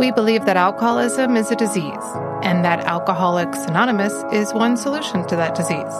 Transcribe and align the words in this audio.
We 0.00 0.10
believe 0.12 0.46
that 0.46 0.56
alcoholism 0.56 1.36
is 1.36 1.50
a 1.50 1.56
disease 1.56 2.06
and 2.42 2.64
that 2.64 2.86
Alcoholics 2.86 3.58
Anonymous 3.66 4.14
is 4.32 4.50
one 4.54 4.78
solution 4.78 5.26
to 5.26 5.36
that 5.36 5.54
disease. 5.54 5.92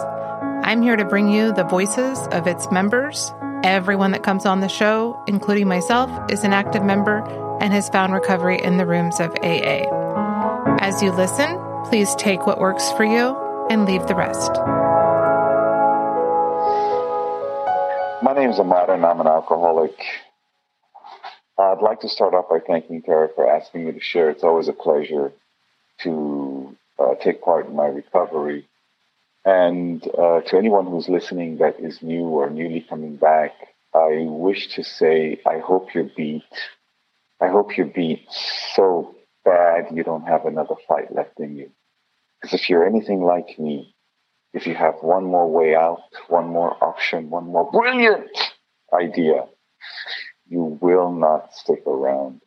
I'm 0.63 0.81
here 0.81 0.95
to 0.95 1.05
bring 1.05 1.29
you 1.29 1.53
the 1.53 1.65
voices 1.65 2.17
of 2.31 2.47
its 2.47 2.71
members. 2.71 3.31
Everyone 3.63 4.09
that 4.13 4.23
comes 4.23 4.47
on 4.47 4.59
the 4.59 4.69
show, 4.69 5.23
including 5.27 5.67
myself, 5.67 6.09
is 6.31 6.43
an 6.43 6.51
active 6.51 6.83
member 6.83 7.19
and 7.61 7.71
has 7.73 7.89
found 7.89 8.11
recovery 8.11 8.59
in 8.59 8.77
the 8.77 8.87
rooms 8.87 9.19
of 9.19 9.35
AA. 9.43 9.85
As 10.79 11.03
you 11.03 11.11
listen, 11.11 11.59
please 11.85 12.15
take 12.15 12.47
what 12.47 12.57
works 12.59 12.91
for 12.93 13.03
you 13.03 13.37
and 13.69 13.85
leave 13.85 14.07
the 14.07 14.15
rest. 14.15 14.51
My 18.23 18.33
name 18.33 18.49
is 18.49 18.57
Ahmad 18.57 18.89
and 18.89 19.05
I'm 19.05 19.21
an 19.21 19.27
alcoholic. 19.27 19.93
I'd 21.61 21.81
like 21.81 22.01
to 22.01 22.09
start 22.09 22.33
off 22.33 22.49
by 22.49 22.59
thanking 22.59 23.01
Tara 23.01 23.29
for 23.35 23.49
asking 23.49 23.85
me 23.85 23.91
to 23.91 23.99
share. 23.99 24.29
It's 24.29 24.43
always 24.43 24.67
a 24.67 24.73
pleasure 24.73 25.31
to 26.01 26.75
uh, 26.97 27.15
take 27.15 27.41
part 27.41 27.67
in 27.67 27.75
my 27.75 27.85
recovery. 27.85 28.67
And 29.45 30.03
uh, 30.17 30.41
to 30.41 30.57
anyone 30.57 30.85
who's 30.85 31.07
listening 31.07 31.57
that 31.57 31.79
is 31.79 32.01
new 32.01 32.23
or 32.23 32.49
newly 32.49 32.81
coming 32.81 33.15
back, 33.15 33.51
I 33.93 34.25
wish 34.27 34.75
to 34.75 34.83
say 34.83 35.39
I 35.45 35.59
hope 35.59 35.93
you're 35.93 36.09
beat. 36.15 36.43
I 37.39 37.47
hope 37.47 37.77
you're 37.77 37.87
beat 37.87 38.25
so 38.75 39.15
bad 39.43 39.87
you 39.93 40.03
don't 40.03 40.27
have 40.27 40.45
another 40.45 40.75
fight 40.87 41.13
left 41.13 41.39
in 41.39 41.55
you. 41.57 41.71
Because 42.41 42.59
if 42.59 42.69
you're 42.69 42.85
anything 42.85 43.21
like 43.21 43.57
me, 43.59 43.93
if 44.53 44.67
you 44.67 44.75
have 44.75 44.95
one 45.01 45.25
more 45.25 45.49
way 45.49 45.75
out, 45.75 46.01
one 46.27 46.47
more 46.47 46.75
option, 46.83 47.29
one 47.29 47.45
more 47.45 47.69
brilliant 47.71 48.29
idea, 48.93 49.45
you 50.51 50.77
will 50.81 51.13
not 51.13 51.55
stick 51.55 51.87
around. 51.87 52.41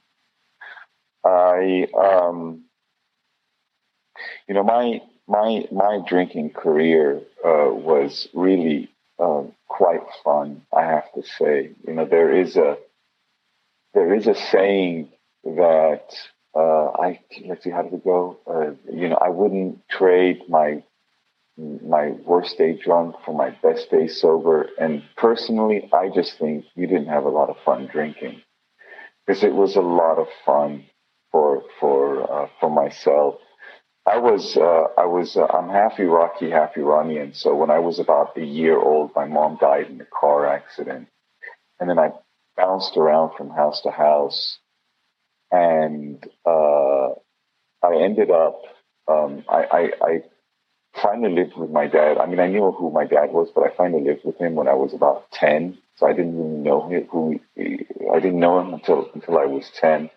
I, 1.24 1.88
um, 1.98 2.64
you 4.46 4.54
know, 4.54 4.62
my 4.62 5.00
my 5.26 5.66
my 5.72 6.00
drinking 6.06 6.50
career 6.50 7.22
uh, 7.42 7.70
was 7.72 8.28
really 8.34 8.90
uh, 9.18 9.44
quite 9.66 10.02
fun. 10.22 10.62
I 10.76 10.82
have 10.82 11.10
to 11.14 11.22
say, 11.22 11.70
you 11.86 11.94
know, 11.94 12.04
there 12.04 12.38
is 12.38 12.56
a 12.56 12.76
there 13.94 14.14
is 14.14 14.26
a 14.26 14.34
saying 14.34 15.08
that 15.44 16.14
uh, 16.54 16.86
I 16.90 17.20
let's 17.46 17.64
see 17.64 17.70
how 17.70 17.82
did 17.82 17.94
it 17.94 18.04
go. 18.04 18.36
Uh, 18.46 18.72
you 18.92 19.08
know, 19.08 19.18
I 19.18 19.30
wouldn't 19.30 19.88
trade 19.88 20.42
my 20.46 20.82
my 21.56 22.10
worst 22.26 22.58
day 22.58 22.78
drunk 22.82 23.16
for 23.24 23.34
my 23.34 23.50
best 23.62 23.90
day 23.90 24.08
sober. 24.08 24.68
And 24.78 25.02
personally, 25.16 25.88
I 25.92 26.08
just 26.14 26.38
think 26.38 26.64
you 26.74 26.86
didn't 26.86 27.08
have 27.08 27.24
a 27.24 27.30
lot 27.30 27.50
of 27.50 27.56
fun 27.64 27.88
drinking 27.90 28.42
because 29.26 29.44
it 29.44 29.54
was 29.54 29.76
a 29.76 29.80
lot 29.80 30.18
of 30.18 30.26
fun 30.44 30.86
for 31.30 31.62
for 31.80 32.44
uh, 32.44 32.48
for 32.60 32.70
myself. 32.70 33.36
I 34.06 34.18
was 34.18 34.56
uh, 34.56 34.84
I 35.00 35.06
was 35.06 35.36
uh, 35.36 35.46
I'm 35.46 35.68
half 35.68 35.98
Iraqi, 35.98 36.50
half 36.50 36.76
Iranian. 36.76 37.34
So 37.34 37.54
when 37.54 37.70
I 37.70 37.78
was 37.78 37.98
about 37.98 38.36
a 38.36 38.44
year 38.44 38.78
old, 38.78 39.12
my 39.14 39.26
mom 39.26 39.58
died 39.60 39.90
in 39.90 40.00
a 40.00 40.06
car 40.06 40.46
accident, 40.46 41.08
and 41.80 41.88
then 41.88 41.98
I 41.98 42.10
bounced 42.56 42.96
around 42.96 43.36
from 43.36 43.50
house 43.50 43.80
to 43.82 43.90
house, 43.90 44.58
and 45.50 46.22
uh, 46.46 47.08
I 47.82 47.96
ended 48.02 48.30
up 48.30 48.60
um, 49.08 49.44
I, 49.48 49.64
I, 49.70 49.90
I 50.02 50.22
finally 51.02 51.34
lived 51.34 51.56
with 51.56 51.70
my 51.70 51.86
dad. 51.86 52.18
I 52.18 52.26
mean, 52.26 52.40
I 52.40 52.46
knew 52.46 52.70
who 52.72 52.90
my 52.90 53.04
dad 53.04 53.32
was, 53.32 53.48
but 53.54 53.64
I 53.64 53.76
finally 53.76 54.04
lived 54.04 54.24
with 54.24 54.38
him 54.38 54.54
when 54.54 54.68
I 54.68 54.74
was 54.74 54.94
about 54.94 55.30
10. 55.32 55.78
So 55.96 56.06
I 56.06 56.12
didn't 56.12 56.36
really 56.36 56.62
know 56.62 56.88
him, 56.88 57.06
who 57.10 57.40
he, 57.54 57.86
I 58.12 58.20
didn't 58.20 58.40
know 58.40 58.60
him 58.60 58.74
until, 58.74 59.10
until 59.14 59.38
I 59.38 59.46
was 59.46 59.70
10. 59.80 60.10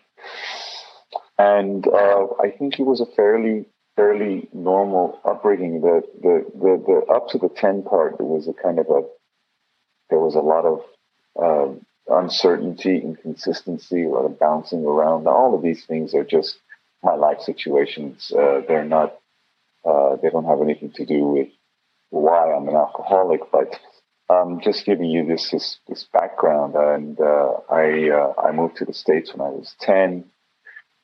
And, 1.38 1.86
uh, 1.86 2.26
I 2.40 2.50
think 2.50 2.74
he 2.74 2.82
was 2.82 3.00
a 3.00 3.06
fairly, 3.06 3.66
fairly 3.96 4.48
normal 4.52 5.20
upbringing. 5.24 5.80
The, 5.80 6.02
the, 6.20 6.44
the, 6.54 6.82
the, 6.86 7.12
up 7.12 7.28
to 7.28 7.38
the 7.38 7.48
10 7.48 7.82
part, 7.84 8.18
there 8.18 8.26
was 8.26 8.48
a 8.48 8.52
kind 8.52 8.78
of 8.78 8.86
a, 8.88 9.02
there 10.10 10.18
was 10.18 10.34
a 10.34 10.40
lot 10.40 10.64
of, 10.64 10.82
uh, 11.40 11.74
uncertainty, 12.10 12.98
inconsistency, 12.98 14.04
a 14.04 14.08
lot 14.08 14.24
of 14.24 14.38
bouncing 14.38 14.84
around. 14.84 15.26
All 15.26 15.54
of 15.54 15.62
these 15.62 15.84
things 15.84 16.14
are 16.14 16.24
just 16.24 16.58
my 17.02 17.14
life 17.14 17.40
situations. 17.40 18.32
Uh, 18.32 18.62
they're 18.66 18.84
not 18.84 19.18
uh, 19.84 20.16
they 20.22 20.30
don't 20.30 20.44
have 20.44 20.60
anything 20.62 20.92
to 20.92 21.06
do 21.06 21.26
with 21.26 21.48
why 22.10 22.52
I'm 22.52 22.68
an 22.68 22.74
alcoholic, 22.74 23.40
but 23.52 23.78
I'm 24.30 24.60
just 24.60 24.84
giving 24.84 25.10
you 25.10 25.26
this 25.26 25.50
this, 25.50 25.78
this 25.88 26.06
background. 26.12 26.74
And 26.74 27.18
uh, 27.20 27.52
I 27.70 28.10
uh, 28.10 28.32
I 28.48 28.52
moved 28.52 28.76
to 28.76 28.84
the 28.84 28.94
states 28.94 29.32
when 29.34 29.46
I 29.46 29.50
was 29.50 29.74
ten, 29.80 30.24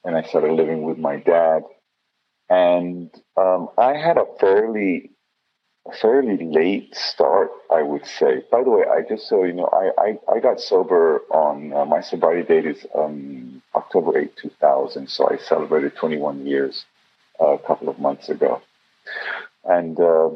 and 0.04 0.16
I 0.16 0.22
started 0.22 0.52
living 0.52 0.82
with 0.82 0.98
my 0.98 1.16
dad. 1.16 1.62
And 2.50 3.10
um, 3.36 3.68
I 3.78 3.96
had 3.96 4.18
a 4.18 4.26
fairly 4.38 5.10
fairly 6.00 6.38
late 6.44 6.94
start, 6.94 7.50
I 7.70 7.82
would 7.82 8.06
say. 8.06 8.42
By 8.50 8.62
the 8.62 8.70
way, 8.70 8.84
I 8.90 9.06
just 9.08 9.28
so 9.28 9.44
you 9.44 9.52
know, 9.52 9.68
I 9.72 9.90
I, 10.02 10.36
I 10.36 10.40
got 10.40 10.60
sober 10.60 11.20
on 11.30 11.72
uh, 11.72 11.84
my 11.84 12.00
sobriety 12.00 12.46
date 12.46 12.66
is 12.66 12.86
um, 12.96 13.62
October 13.74 14.18
8, 14.18 14.36
2000. 14.36 15.08
So 15.08 15.28
I 15.28 15.36
celebrated 15.38 15.96
21 15.96 16.46
years 16.46 16.84
a 17.40 17.58
couple 17.66 17.88
of 17.88 17.98
months 17.98 18.28
ago. 18.28 18.60
And 19.64 19.98
uh, 19.98 20.30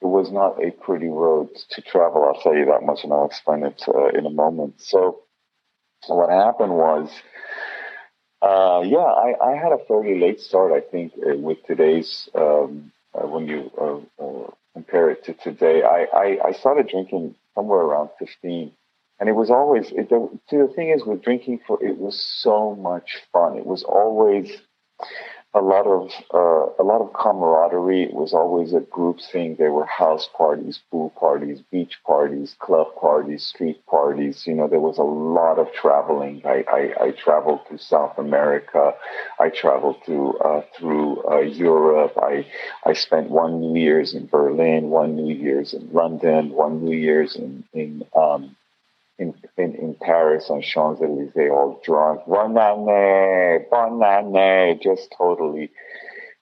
it 0.00 0.06
was 0.06 0.30
not 0.30 0.62
a 0.62 0.70
pretty 0.70 1.08
road 1.08 1.48
to 1.70 1.82
travel, 1.82 2.24
I'll 2.24 2.40
tell 2.42 2.56
you 2.56 2.66
that 2.66 2.82
much, 2.82 3.00
and 3.04 3.12
I'll 3.12 3.26
explain 3.26 3.64
it 3.64 3.82
uh, 3.86 4.08
in 4.08 4.26
a 4.26 4.30
moment. 4.30 4.74
So, 4.78 5.20
what 6.08 6.30
happened 6.30 6.72
was, 6.72 7.08
uh, 8.42 8.82
yeah, 8.84 8.98
I, 8.98 9.34
I, 9.40 9.56
had 9.56 9.70
a 9.70 9.84
fairly 9.86 10.18
late 10.18 10.40
start, 10.40 10.72
I 10.72 10.80
think, 10.80 11.12
uh, 11.18 11.36
with 11.36 11.58
today's, 11.64 12.28
um, 12.34 12.90
uh, 13.14 13.26
when 13.28 13.46
you 13.46 13.70
uh, 13.80 14.50
compare 14.74 15.10
it 15.10 15.24
to 15.24 15.34
today. 15.34 15.82
I, 15.82 16.06
I, 16.12 16.38
I, 16.48 16.52
started 16.52 16.88
drinking 16.88 17.36
somewhere 17.54 17.80
around 17.80 18.10
15. 18.18 18.72
And 19.20 19.28
it 19.28 19.32
was 19.32 19.50
always, 19.50 19.92
it, 19.92 20.08
the, 20.08 20.28
the 20.50 20.72
thing 20.74 20.90
is 20.90 21.04
with 21.04 21.22
drinking 21.22 21.60
for, 21.66 21.82
it 21.84 21.98
was 21.98 22.20
so 22.42 22.74
much 22.74 23.18
fun. 23.32 23.56
It 23.56 23.66
was 23.66 23.84
always, 23.84 24.50
a 25.54 25.60
lot 25.60 25.86
of 25.86 26.10
uh, 26.32 26.82
a 26.82 26.84
lot 26.84 27.02
of 27.02 27.12
camaraderie. 27.12 28.04
It 28.04 28.14
was 28.14 28.32
always 28.32 28.72
a 28.72 28.80
group 28.80 29.18
thing. 29.32 29.56
There 29.58 29.72
were 29.72 29.84
house 29.84 30.28
parties, 30.36 30.80
pool 30.90 31.10
parties, 31.10 31.60
beach 31.70 31.98
parties, 32.06 32.56
club 32.58 32.86
parties, 32.98 33.44
street 33.44 33.84
parties. 33.86 34.44
You 34.46 34.54
know, 34.54 34.66
there 34.66 34.80
was 34.80 34.96
a 34.96 35.02
lot 35.02 35.58
of 35.58 35.70
traveling. 35.74 36.40
I, 36.46 36.64
I, 36.68 37.04
I 37.04 37.10
traveled 37.10 37.60
to 37.68 37.78
South 37.78 38.16
America. 38.16 38.94
I 39.38 39.50
traveled 39.50 39.96
to 40.06 40.38
uh, 40.38 40.62
through 40.78 41.22
uh, 41.30 41.40
Europe. 41.40 42.14
I 42.16 42.46
I 42.86 42.94
spent 42.94 43.28
one 43.28 43.60
New 43.60 43.78
Year's 43.78 44.14
in 44.14 44.26
Berlin, 44.26 44.88
one 44.88 45.16
New 45.16 45.34
Year's 45.34 45.74
in 45.74 45.92
London, 45.92 46.50
one 46.50 46.82
New 46.82 46.96
Year's 46.96 47.36
in 47.36 47.64
in 47.74 48.04
um, 48.16 48.56
in, 49.18 49.34
in, 49.56 49.74
in 49.74 49.96
Paris 50.00 50.46
on 50.50 50.62
Champs 50.62 51.00
Elysees, 51.02 51.50
all 51.50 51.80
drunk, 51.84 52.22
banane, 52.26 53.68
banane, 53.70 54.82
just 54.82 55.14
totally. 55.16 55.70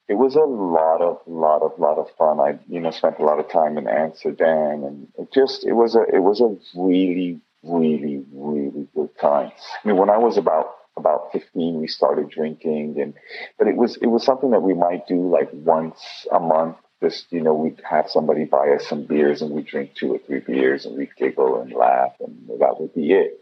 It 0.09 0.15
was 0.15 0.35
a 0.35 0.41
lot 0.41 1.01
of, 1.03 1.21
lot 1.27 1.63
of, 1.63 1.79
lot 1.79 1.99
of 1.99 2.09
fun. 2.17 2.41
I, 2.41 2.59
you 2.69 2.81
know, 2.81 2.91
spent 2.91 3.19
a 3.19 3.25
lot 3.25 3.39
of 3.39 3.49
time 3.49 3.79
in 3.79 3.87
Amsterdam, 3.87 4.85
and 4.85 5.09
it 5.19 5.33
just, 5.33 5.65
it 5.65 5.75
was 5.75 5.95
a, 5.95 6.03
it 6.13 6.21
was 6.21 6.41
a 6.41 6.57
really, 6.79 7.41
really, 7.63 8.25
really 8.33 8.89
good 8.95 9.17
time. 9.21 9.53
I 9.85 9.89
mean, 9.89 9.97
when 9.97 10.11
I 10.11 10.19
was 10.19 10.37
about 10.37 10.75
about 10.97 11.33
15 11.33 11.81
we 11.81 11.87
started 11.87 12.29
drinking 12.29 13.01
and 13.01 13.15
but 13.57 13.69
it 13.69 13.77
was 13.77 13.97
it 14.03 14.09
was 14.09 14.25
something 14.25 14.51
that 14.51 14.61
we 14.61 14.75
might 14.75 15.07
do 15.07 15.31
like 15.31 15.49
once 15.53 16.27
a 16.31 16.41
month 16.41 16.77
just, 17.03 17.33
you 17.33 17.41
know, 17.41 17.55
we'd 17.55 17.81
have 17.89 18.11
somebody 18.11 18.45
buy 18.45 18.71
us 18.71 18.87
some 18.87 19.05
beers 19.05 19.43
and 19.43 19.51
we'd 19.53 19.67
drink 19.67 19.95
two 19.95 20.15
or 20.15 20.19
three 20.19 20.41
beers 20.41 20.85
and 20.85 20.97
we'd 20.97 21.15
giggle 21.17 21.61
and 21.61 21.73
laugh 21.73 22.13
and 22.21 22.49
that 22.61 22.81
would 22.81 22.95
be 22.95 23.13
it. 23.13 23.41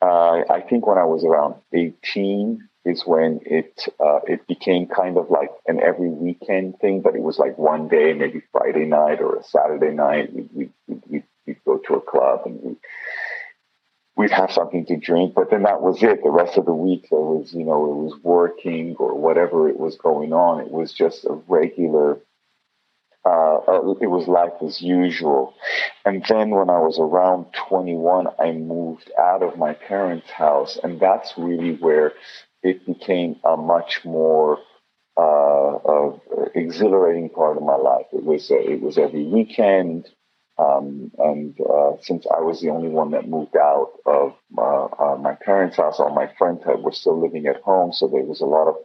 Uh, 0.00 0.42
I 0.50 0.60
think 0.60 0.86
when 0.86 0.98
I 0.98 1.04
was 1.04 1.24
around 1.24 1.56
18 1.72 2.68
is 2.84 3.02
when 3.06 3.40
it, 3.46 3.86
uh, 4.00 4.20
it 4.26 4.46
became 4.46 4.86
kind 4.86 5.16
of 5.16 5.30
like 5.30 5.50
an 5.66 5.80
every 5.80 6.10
weekend 6.10 6.78
thing, 6.80 7.00
but 7.00 7.14
it 7.14 7.22
was 7.22 7.38
like 7.38 7.56
one 7.56 7.88
day, 7.88 8.12
maybe 8.12 8.42
Friday 8.52 8.84
night 8.86 9.20
or 9.20 9.36
a 9.36 9.44
Saturday 9.44 9.94
night, 9.94 10.32
we'd, 10.32 10.50
we'd, 10.52 10.72
we'd, 11.08 11.24
we'd 11.46 11.64
go 11.64 11.78
to 11.78 11.94
a 11.94 12.00
club 12.00 12.42
and 12.44 12.60
we'd, 12.62 12.76
we'd 14.16 14.30
have 14.30 14.52
something 14.52 14.86
to 14.86 14.96
drink, 14.96 15.34
but 15.34 15.50
then 15.50 15.62
that 15.62 15.80
was 15.80 16.02
it. 16.02 16.22
The 16.22 16.30
rest 16.30 16.56
of 16.56 16.66
the 16.66 16.74
week, 16.74 17.08
there 17.10 17.18
was, 17.18 17.52
you 17.52 17.64
know, 17.64 17.84
it 17.84 17.96
was 17.96 18.22
working 18.22 18.96
or 18.98 19.14
whatever 19.18 19.68
it 19.68 19.78
was 19.78 19.96
going 19.96 20.32
on. 20.32 20.60
It 20.60 20.70
was 20.70 20.92
just 20.92 21.24
a 21.24 21.32
regular 21.48 22.18
uh, 23.24 23.56
uh, 23.66 23.94
it 24.00 24.08
was 24.08 24.28
life 24.28 24.52
as 24.64 24.82
usual. 24.82 25.54
And 26.04 26.24
then 26.28 26.50
when 26.50 26.68
I 26.68 26.78
was 26.78 26.98
around 26.98 27.46
21, 27.68 28.26
I 28.38 28.52
moved 28.52 29.10
out 29.18 29.42
of 29.42 29.56
my 29.56 29.72
parents' 29.74 30.30
house, 30.30 30.78
and 30.82 31.00
that's 31.00 31.32
really 31.38 31.76
where 31.76 32.12
it 32.62 32.84
became 32.86 33.36
a 33.44 33.56
much 33.56 34.04
more 34.04 34.58
uh, 35.16 36.10
exhilarating 36.54 37.30
part 37.30 37.56
of 37.56 37.62
my 37.62 37.76
life. 37.76 38.06
It 38.12 38.24
was 38.24 38.50
uh, 38.50 38.56
it 38.56 38.80
was 38.80 38.98
every 38.98 39.24
weekend. 39.24 40.08
Um, 40.56 41.10
and 41.18 41.58
uh, 41.60 41.92
since 42.00 42.26
I 42.30 42.40
was 42.40 42.60
the 42.60 42.70
only 42.70 42.88
one 42.88 43.10
that 43.10 43.28
moved 43.28 43.56
out 43.56 43.92
of 44.06 44.34
uh, 44.56 44.84
uh, 44.84 45.16
my 45.16 45.34
parents' 45.34 45.76
house, 45.76 45.98
all 45.98 46.14
my 46.14 46.30
friends 46.38 46.62
had, 46.64 46.80
were 46.80 46.92
still 46.92 47.20
living 47.20 47.46
at 47.46 47.60
home. 47.62 47.92
So 47.92 48.06
there 48.06 48.22
was 48.22 48.40
a 48.40 48.46
lot 48.46 48.68
of 48.68 48.76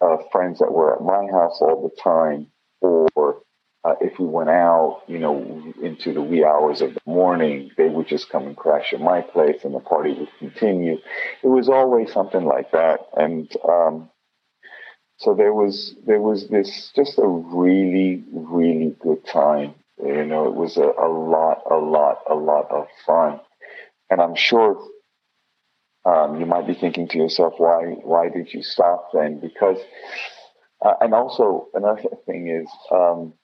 uh, 0.00 0.22
friends 0.32 0.60
that 0.60 0.72
were 0.72 0.94
at 0.96 1.02
my 1.02 1.30
house 1.30 1.58
all 1.60 1.82
the 1.82 2.00
time. 2.02 2.46
Or 2.80 3.42
uh, 3.84 3.94
if 4.00 4.18
we 4.18 4.26
went 4.26 4.50
out, 4.50 5.02
you 5.06 5.18
know, 5.18 5.72
into 5.82 6.12
the 6.12 6.22
wee 6.22 6.44
hours 6.44 6.80
of 6.80 6.94
the 6.94 7.00
morning, 7.06 7.70
they 7.76 7.88
would 7.88 8.08
just 8.08 8.30
come 8.30 8.46
and 8.46 8.56
crash 8.56 8.92
at 8.92 9.00
my 9.00 9.20
place, 9.20 9.64
and 9.64 9.74
the 9.74 9.80
party 9.80 10.14
would 10.14 10.30
continue. 10.38 10.98
It 11.42 11.48
was 11.48 11.68
always 11.68 12.12
something 12.12 12.44
like 12.44 12.70
that, 12.72 13.00
and 13.16 13.50
um, 13.68 14.10
so 15.18 15.34
there 15.34 15.54
was 15.54 15.94
there 16.06 16.20
was 16.20 16.48
this 16.48 16.92
just 16.96 17.18
a 17.18 17.26
really 17.26 18.24
really 18.32 18.96
good 19.00 19.24
time 19.26 19.74
you 20.02 20.24
know, 20.24 20.46
it 20.46 20.54
was 20.54 20.76
a, 20.76 20.82
a 20.82 21.08
lot, 21.08 21.62
a 21.70 21.76
lot, 21.76 22.18
a 22.28 22.34
lot 22.34 22.70
of 22.70 22.86
fun. 23.06 23.40
And 24.10 24.20
I'm 24.20 24.34
sure 24.34 24.76
um, 26.04 26.40
you 26.40 26.46
might 26.46 26.66
be 26.66 26.74
thinking 26.74 27.08
to 27.08 27.18
yourself, 27.18 27.54
why, 27.58 27.84
why 28.02 28.28
did 28.28 28.52
you 28.52 28.62
stop 28.62 29.10
then? 29.14 29.38
Because, 29.40 29.78
uh, 30.84 30.94
and 31.00 31.14
also 31.14 31.68
another 31.74 32.02
thing 32.26 32.48
is, 32.48 32.68
um, 32.90 33.34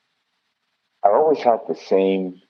I 1.05 1.09
always 1.09 1.39
had 1.39 1.61
the 1.69 1.77
same, 1.77 2.41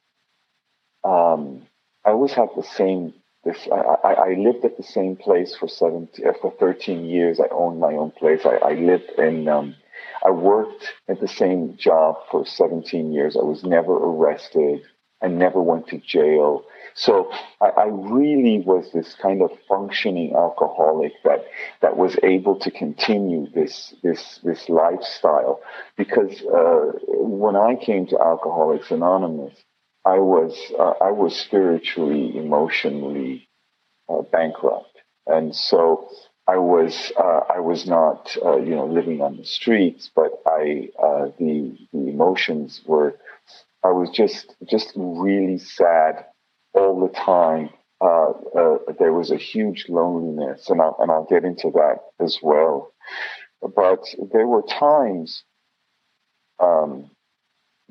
um, 1.05 1.67
I 2.05 2.11
always 2.11 2.33
had 2.33 2.49
the 2.57 2.63
same, 2.63 3.15
this, 3.45 3.69
I, 3.73 4.13
I, 4.13 4.35
lived 4.35 4.65
at 4.65 4.77
the 4.77 4.83
same 4.83 5.17
place 5.17 5.57
for 5.57 5.69
17, 5.69 6.27
uh, 6.27 6.33
for 6.43 6.53
13 6.59 7.05
years. 7.07 7.41
I 7.41 7.49
owned 7.53 7.81
my 7.81 7.93
own 7.93 8.11
place. 8.11 8.45
I, 8.45 8.57
I 8.57 8.73
lived 8.75 9.11
in, 9.19 9.49
um, 9.49 9.77
I 10.25 10.31
worked 10.31 10.93
at 11.09 11.21
the 11.21 11.29
same 11.29 11.77
job 11.79 12.17
for 12.31 12.45
17 12.45 13.13
years. 13.13 13.37
I 13.37 13.43
was 13.43 13.65
never 13.65 13.93
arrested. 13.93 14.83
I 15.23 15.29
never 15.29 15.61
went 15.61 15.89
to 15.89 15.99
jail. 15.99 16.65
So 16.95 17.31
I, 17.61 17.69
I, 17.69 17.85
really 17.87 18.61
was 18.61 18.91
this 18.93 19.15
kind 19.15 19.43
of 19.43 19.51
functioning 19.69 20.35
alcoholic 20.35 21.13
that 21.25 21.45
that 21.83 21.97
was 21.97 22.17
able 22.23 22.59
to 22.61 22.71
continue 22.71 23.49
this 23.55 23.95
this 24.03 24.41
this 24.43 24.69
lifestyle. 24.69 25.61
Because 25.97 26.43
uh, 26.43 26.99
when 27.07 27.57
I 27.57 27.77
came 27.77 28.07
to 28.09 28.19
Alcoholics 28.21 28.91
Anonymous, 28.91 29.55
I 30.05 30.19
was 30.19 30.59
uh, 30.79 30.95
I 31.05 31.11
was 31.11 31.37
spiritually, 31.37 32.37
emotionally 32.37 33.49
uh, 34.09 34.23
bankrupt, 34.23 34.99
and 35.27 35.55
so 35.55 36.09
I 36.49 36.57
was 36.57 37.13
uh, 37.17 37.41
I 37.55 37.61
was 37.61 37.87
not 37.87 38.37
uh, 38.45 38.57
you 38.57 38.75
know 38.75 38.87
living 38.87 39.21
on 39.21 39.37
the 39.37 39.45
streets, 39.45 40.11
but 40.15 40.33
I 40.47 40.89
uh, 40.99 41.27
the 41.39 41.77
the 41.93 42.09
emotions 42.09 42.81
were 42.87 43.15
I 43.83 43.89
was 43.89 44.11
just 44.11 44.55
just 44.69 44.93
really 44.97 45.59
sad 45.59 46.25
all 46.75 47.01
the 47.01 47.13
time. 47.15 47.71
Uh, 48.01 48.31
uh, 48.57 48.79
there 48.99 49.13
was 49.13 49.31
a 49.31 49.37
huge 49.37 49.87
loneliness, 49.89 50.71
and 50.71 50.81
I'll, 50.81 50.97
and 51.01 51.11
I'll 51.11 51.27
get 51.27 51.45
into 51.45 51.71
that 51.73 51.99
as 52.19 52.39
well. 52.43 52.93
But 53.63 54.05
there 54.33 54.47
were 54.47 54.63
times 54.63 55.43
um, 56.59 57.11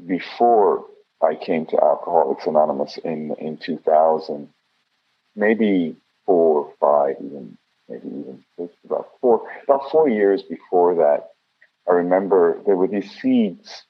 before 0.06 0.86
I 1.22 1.36
came 1.36 1.66
to 1.68 1.84
Alcoholics 1.84 2.48
Anonymous 2.48 2.98
in 3.04 3.36
in 3.40 3.58
2000, 3.58 4.50
maybe 5.36 5.96
four, 6.26 6.66
or 6.66 6.74
five, 6.80 7.16
even 7.24 7.58
maybe 7.88 8.08
even 8.08 8.44
about 8.86 9.10
four 9.22 9.48
about 9.64 9.92
four 9.92 10.08
years 10.10 10.44
before 10.44 10.96
that, 10.96 11.30
I 11.88 11.94
remember 11.94 12.62
there 12.66 12.76
were 12.76 12.88
these 12.88 13.12
seeds 13.20 13.84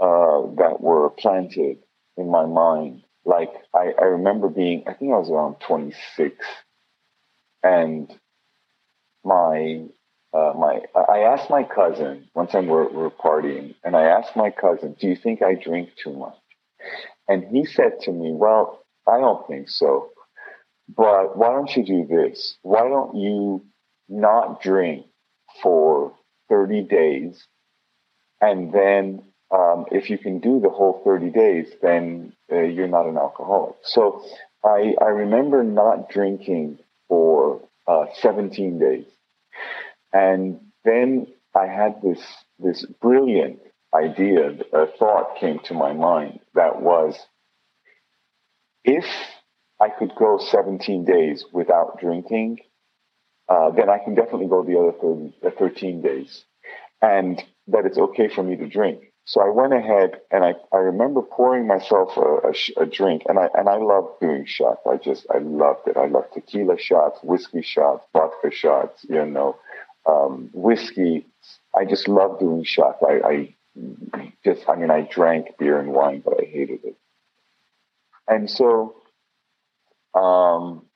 uh, 0.00 0.42
that 0.56 0.80
were 0.80 1.10
planted 1.10 1.78
in 2.16 2.30
my 2.30 2.46
mind. 2.46 3.02
Like 3.24 3.52
I, 3.74 3.92
I 4.00 4.04
remember 4.04 4.48
being, 4.48 4.84
I 4.86 4.94
think 4.94 5.12
I 5.12 5.18
was 5.18 5.30
around 5.30 5.56
26, 5.60 6.36
and 7.62 8.12
my 9.24 9.84
uh, 10.32 10.52
my 10.58 10.80
I 10.96 11.20
asked 11.20 11.50
my 11.50 11.64
cousin 11.64 12.28
one 12.34 12.46
time 12.48 12.66
we're, 12.66 12.88
we're 12.90 13.10
partying, 13.10 13.74
and 13.84 13.96
I 13.96 14.04
asked 14.04 14.36
my 14.36 14.50
cousin, 14.50 14.96
"Do 15.00 15.08
you 15.08 15.16
think 15.16 15.42
I 15.42 15.54
drink 15.54 15.90
too 16.02 16.12
much?" 16.14 16.36
And 17.28 17.44
he 17.44 17.64
said 17.64 18.00
to 18.02 18.12
me, 18.12 18.32
"Well, 18.32 18.84
I 19.06 19.18
don't 19.18 19.46
think 19.48 19.68
so." 19.70 20.10
But 20.88 21.36
why 21.36 21.50
don't 21.52 21.74
you 21.76 21.84
do 21.84 22.06
this? 22.06 22.58
Why 22.62 22.88
don't 22.88 23.16
you 23.16 23.64
not 24.08 24.62
drink 24.62 25.06
for 25.62 26.14
30 26.48 26.82
days? 26.84 27.46
And 28.40 28.72
then, 28.72 29.22
um, 29.50 29.86
if 29.90 30.10
you 30.10 30.18
can 30.18 30.40
do 30.40 30.60
the 30.60 30.68
whole 30.68 31.00
30 31.04 31.30
days, 31.30 31.68
then 31.80 32.32
uh, 32.52 32.60
you're 32.60 32.88
not 32.88 33.06
an 33.06 33.16
alcoholic. 33.16 33.76
So 33.82 34.24
I, 34.64 34.94
I 35.00 35.06
remember 35.06 35.62
not 35.62 36.10
drinking 36.10 36.80
for 37.08 37.62
uh, 37.86 38.06
17 38.20 38.78
days. 38.78 39.06
And 40.12 40.60
then 40.84 41.28
I 41.54 41.66
had 41.66 42.02
this, 42.02 42.20
this 42.58 42.84
brilliant 43.00 43.60
idea, 43.94 44.50
a 44.72 44.86
thought 44.98 45.36
came 45.38 45.60
to 45.60 45.74
my 45.74 45.92
mind 45.92 46.40
that 46.54 46.82
was, 46.82 47.18
if 48.84 49.06
I 49.80 49.88
could 49.88 50.12
go 50.18 50.38
17 50.38 51.04
days 51.04 51.44
without 51.52 51.98
drinking, 52.00 52.58
uh, 53.48 53.70
then 53.70 53.88
I 53.88 53.98
can 53.98 54.14
definitely 54.14 54.48
go 54.48 54.62
the 54.62 54.78
other 54.78 54.92
30, 54.92 55.34
uh, 55.46 55.50
13 55.58 56.02
days. 56.02 56.44
And 57.00 57.42
that 57.68 57.86
it's 57.86 57.98
okay 57.98 58.28
for 58.28 58.42
me 58.42 58.56
to 58.56 58.66
drink. 58.66 59.12
So 59.28 59.42
I 59.42 59.50
went 59.50 59.74
ahead 59.74 60.22
and 60.30 60.42
I, 60.42 60.54
I 60.72 60.78
remember 60.78 61.20
pouring 61.20 61.66
myself 61.66 62.16
a, 62.16 62.48
a, 62.48 62.82
a, 62.82 62.86
drink 62.86 63.24
and 63.28 63.38
I, 63.38 63.50
and 63.52 63.68
I 63.68 63.76
love 63.76 64.16
doing 64.22 64.46
shots. 64.46 64.80
I 64.90 64.96
just, 64.96 65.26
I 65.30 65.36
loved 65.36 65.86
it. 65.86 65.98
I 65.98 66.06
love 66.06 66.24
tequila 66.32 66.78
shots, 66.78 67.18
whiskey 67.22 67.60
shots, 67.60 68.06
vodka 68.14 68.50
shots, 68.50 69.04
you 69.06 69.26
know, 69.26 69.56
um, 70.06 70.48
whiskey. 70.54 71.26
I 71.74 71.84
just 71.84 72.08
love 72.08 72.40
doing 72.40 72.64
shots. 72.64 73.02
I, 73.06 73.20
I 73.22 73.54
just, 74.46 74.66
I 74.66 74.76
mean, 74.76 74.90
I 74.90 75.02
drank 75.02 75.58
beer 75.58 75.78
and 75.78 75.92
wine, 75.92 76.22
but 76.24 76.40
I 76.40 76.46
hated 76.46 76.80
it. 76.84 76.96
And 78.26 78.48
so 78.48 78.96
um, 80.14 80.86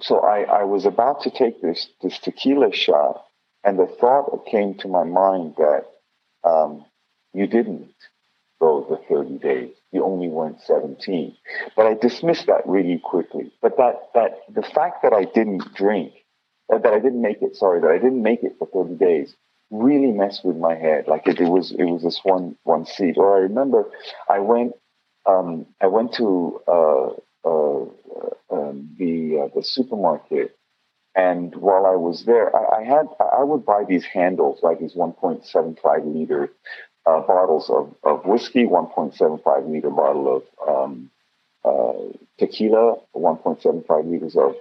so 0.00 0.18
I, 0.18 0.42
I 0.42 0.64
was 0.64 0.84
about 0.84 1.22
to 1.22 1.30
take 1.30 1.62
this, 1.62 1.88
this 2.02 2.18
tequila 2.18 2.74
shot, 2.74 3.24
and 3.62 3.78
the 3.78 3.86
thought 3.86 4.46
came 4.46 4.74
to 4.78 4.88
my 4.88 5.04
mind 5.04 5.54
that 5.58 5.84
um, 6.44 6.84
you 7.32 7.46
didn't 7.46 7.92
go 8.60 8.86
the 8.88 9.14
30 9.14 9.38
days. 9.38 9.74
You 9.92 10.04
only 10.04 10.28
went 10.28 10.60
17. 10.62 11.36
But 11.76 11.86
I 11.86 11.94
dismissed 11.94 12.46
that 12.46 12.66
really 12.66 12.98
quickly. 13.02 13.52
But 13.62 13.76
that, 13.78 14.10
that 14.14 14.38
the 14.52 14.62
fact 14.62 15.02
that 15.02 15.12
I 15.12 15.24
didn't 15.24 15.74
drink, 15.74 16.12
uh, 16.72 16.78
that 16.78 16.92
I 16.92 16.98
didn't 17.00 17.22
make 17.22 17.42
it, 17.42 17.56
sorry, 17.56 17.80
that 17.80 17.90
I 17.90 17.98
didn't 17.98 18.22
make 18.22 18.42
it 18.42 18.52
for 18.58 18.66
30 18.66 18.96
days 18.96 19.34
really 19.70 20.12
messed 20.12 20.44
with 20.44 20.56
my 20.56 20.74
head. 20.74 21.06
Like 21.06 21.26
it, 21.26 21.40
it 21.40 21.48
was, 21.48 21.72
it 21.72 21.84
was 21.84 22.02
this 22.02 22.20
one, 22.22 22.56
one 22.64 22.86
seat. 22.86 23.14
Or 23.16 23.36
I 23.36 23.40
remember 23.40 23.84
I 24.28 24.40
went, 24.40 24.72
um, 25.26 25.66
I 25.80 25.86
went 25.86 26.14
to, 26.14 26.60
uh, 26.66 27.08
uh, 27.44 27.84
um, 28.50 28.90
the 28.98 29.44
uh, 29.44 29.48
the 29.54 29.62
supermarket, 29.62 30.56
and 31.14 31.54
while 31.56 31.86
I 31.86 31.96
was 31.96 32.24
there, 32.24 32.54
I, 32.54 32.80
I, 32.80 32.84
had 32.84 33.06
I 33.20 33.42
would 33.42 33.64
buy 33.64 33.84
these 33.88 34.04
handles, 34.04 34.60
like 34.62 34.80
these 34.80 34.94
1.75 34.94 36.14
liter 36.14 36.52
uh, 37.06 37.20
bottles 37.20 37.68
of, 37.70 37.94
of 38.04 38.24
whiskey, 38.24 38.64
1.75 38.64 39.70
liter 39.70 39.90
bottle 39.90 40.36
of 40.36 40.68
um, 40.68 41.10
uh, 41.64 42.16
tequila, 42.38 42.96
1.75 43.14 44.10
liters 44.10 44.36
of 44.36 44.54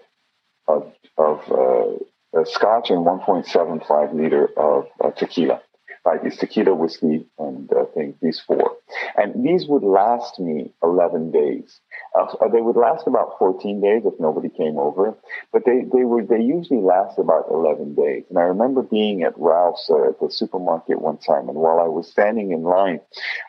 of, 0.67 0.93
of 1.17 1.39
uh, 1.51 2.45
scotch, 2.45 2.91
and 2.91 3.05
1.75 3.05 4.13
liter 4.13 4.47
of 4.57 4.87
tequila 5.15 5.61
right? 6.05 6.23
These 6.23 6.37
tequila, 6.37 6.73
whiskey, 6.73 7.25
and 7.37 7.69
I 7.75 7.85
think 7.93 8.19
these 8.21 8.39
four. 8.39 8.77
And 9.17 9.45
these 9.45 9.67
would 9.67 9.83
last 9.83 10.39
me 10.39 10.71
11 10.83 11.31
days. 11.31 11.79
Uh, 12.17 12.25
they 12.51 12.61
would 12.61 12.75
last 12.75 13.07
about 13.07 13.37
14 13.37 13.81
days 13.81 14.03
if 14.05 14.19
nobody 14.19 14.49
came 14.49 14.77
over, 14.77 15.15
but 15.51 15.63
they, 15.65 15.85
they 15.93 16.03
would, 16.03 16.27
they 16.29 16.41
usually 16.41 16.81
last 16.81 17.19
about 17.19 17.45
11 17.51 17.95
days. 17.95 18.23
And 18.29 18.37
I 18.37 18.43
remember 18.43 18.81
being 18.81 19.23
at 19.23 19.37
Ralph's 19.37 19.89
uh, 19.89 20.09
at 20.09 20.19
the 20.19 20.31
supermarket 20.31 21.01
one 21.01 21.17
time, 21.17 21.49
and 21.49 21.57
while 21.57 21.79
I 21.79 21.87
was 21.87 22.09
standing 22.09 22.51
in 22.51 22.63
line, 22.63 23.01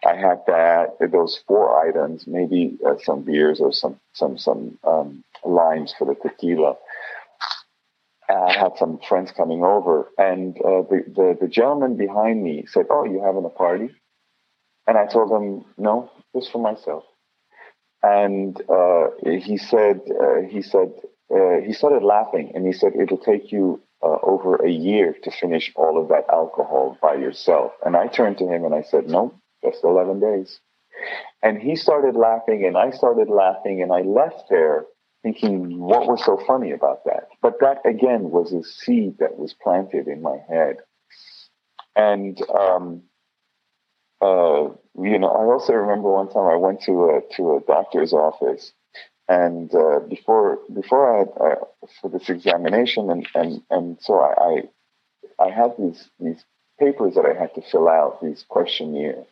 I 0.04 0.14
had 0.14 0.40
that, 0.46 0.96
those 1.12 1.40
four 1.46 1.86
items, 1.86 2.26
maybe 2.26 2.78
uh, 2.86 2.94
some 3.02 3.22
beers 3.22 3.60
or 3.60 3.72
some, 3.72 3.98
some, 4.12 4.36
some, 4.36 4.78
um, 4.84 5.24
limes 5.44 5.94
for 5.98 6.06
the 6.06 6.14
tequila. 6.14 6.74
Had 8.60 8.76
some 8.76 8.98
friends 9.08 9.30
coming 9.30 9.64
over, 9.64 10.10
and 10.18 10.54
uh, 10.58 10.82
the, 10.90 10.98
the, 11.18 11.28
the 11.40 11.48
gentleman 11.48 11.96
behind 11.96 12.44
me 12.44 12.66
said, 12.66 12.84
"Oh, 12.90 13.04
you 13.06 13.22
having 13.24 13.46
a 13.46 13.56
party?" 13.64 13.88
And 14.86 14.98
I 14.98 15.06
told 15.06 15.28
him, 15.32 15.64
"No, 15.78 16.10
just 16.36 16.52
for 16.52 16.60
myself." 16.70 17.04
And 18.02 18.60
uh, 18.68 19.06
he 19.24 19.56
said, 19.56 20.02
uh, 20.24 20.42
he 20.54 20.60
said, 20.60 20.92
uh, 21.34 21.56
he 21.66 21.72
started 21.72 22.02
laughing, 22.02 22.52
and 22.54 22.66
he 22.66 22.74
said, 22.74 22.92
"It'll 23.00 23.24
take 23.32 23.50
you 23.50 23.80
uh, 24.02 24.18
over 24.22 24.56
a 24.56 24.70
year 24.70 25.16
to 25.24 25.30
finish 25.30 25.72
all 25.74 25.96
of 26.00 26.08
that 26.08 26.26
alcohol 26.30 26.98
by 27.00 27.14
yourself." 27.14 27.72
And 27.86 27.96
I 27.96 28.08
turned 28.08 28.36
to 28.38 28.46
him 28.46 28.66
and 28.66 28.74
I 28.74 28.82
said, 28.82 29.08
"No, 29.08 29.32
just 29.64 29.82
eleven 29.84 30.20
days." 30.20 30.60
And 31.42 31.62
he 31.62 31.76
started 31.76 32.14
laughing 32.14 32.66
and 32.66 32.76
I 32.76 32.90
started 32.90 33.28
laughing 33.30 33.80
and 33.82 33.90
I 33.90 34.02
left 34.02 34.50
there 34.50 34.84
thinking, 35.22 35.78
what 35.78 36.06
was 36.06 36.24
so 36.24 36.38
funny 36.46 36.72
about 36.72 37.04
that? 37.04 37.28
But 37.42 37.60
that 37.60 37.78
again 37.84 38.30
was 38.30 38.52
a 38.52 38.62
seed 38.62 39.18
that 39.18 39.38
was 39.38 39.54
planted 39.54 40.08
in 40.08 40.22
my 40.22 40.38
head. 40.48 40.76
And, 41.96 42.40
um, 42.50 43.02
uh, 44.20 44.68
you 45.00 45.18
know, 45.18 45.28
I 45.28 45.44
also 45.44 45.72
remember 45.72 46.10
one 46.10 46.28
time 46.28 46.48
I 46.48 46.56
went 46.56 46.82
to 46.82 46.92
a, 47.10 47.20
to 47.36 47.56
a 47.56 47.60
doctor's 47.66 48.12
office 48.12 48.72
and 49.30 49.72
uh, 49.72 50.00
before 50.00 50.58
before 50.74 51.14
I 51.14 51.18
had 51.20 51.28
uh, 51.40 51.64
for 52.00 52.10
this 52.10 52.28
examination, 52.28 53.10
and 53.10 53.26
and 53.36 53.62
and 53.70 53.96
so 54.00 54.18
I, 54.18 54.62
I, 55.38 55.44
I 55.46 55.50
had 55.50 55.70
these 55.78 56.10
these 56.18 56.44
papers 56.80 57.14
that 57.14 57.24
I 57.24 57.40
had 57.40 57.54
to 57.54 57.62
fill 57.70 57.88
out, 57.88 58.20
these 58.20 58.44
questionnaire, 58.48 59.24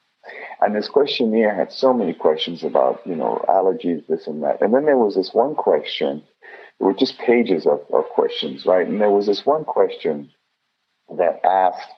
and 0.61 0.75
this 0.75 0.89
questionnaire 0.89 1.55
had 1.55 1.73
so 1.73 1.93
many 1.93 2.13
questions 2.13 2.63
about 2.63 3.01
you 3.07 3.15
know 3.15 3.45
allergies, 3.49 4.07
this 4.07 4.27
and 4.27 4.43
that, 4.43 4.61
and 4.63 4.75
then 4.75 4.85
there 4.85 4.99
was 4.99 5.15
this 5.15 5.33
one 5.33 5.55
question. 5.55 6.23
There 6.79 6.87
were 6.87 6.95
just 6.95 7.19
pages 7.19 7.67
of, 7.67 7.81
of 7.93 8.05
questions, 8.11 8.65
right? 8.65 8.87
And 8.87 9.01
there 9.01 9.11
was 9.11 9.27
this 9.27 9.45
one 9.45 9.65
question 9.65 10.31
that 11.17 11.41
asked 11.45 11.91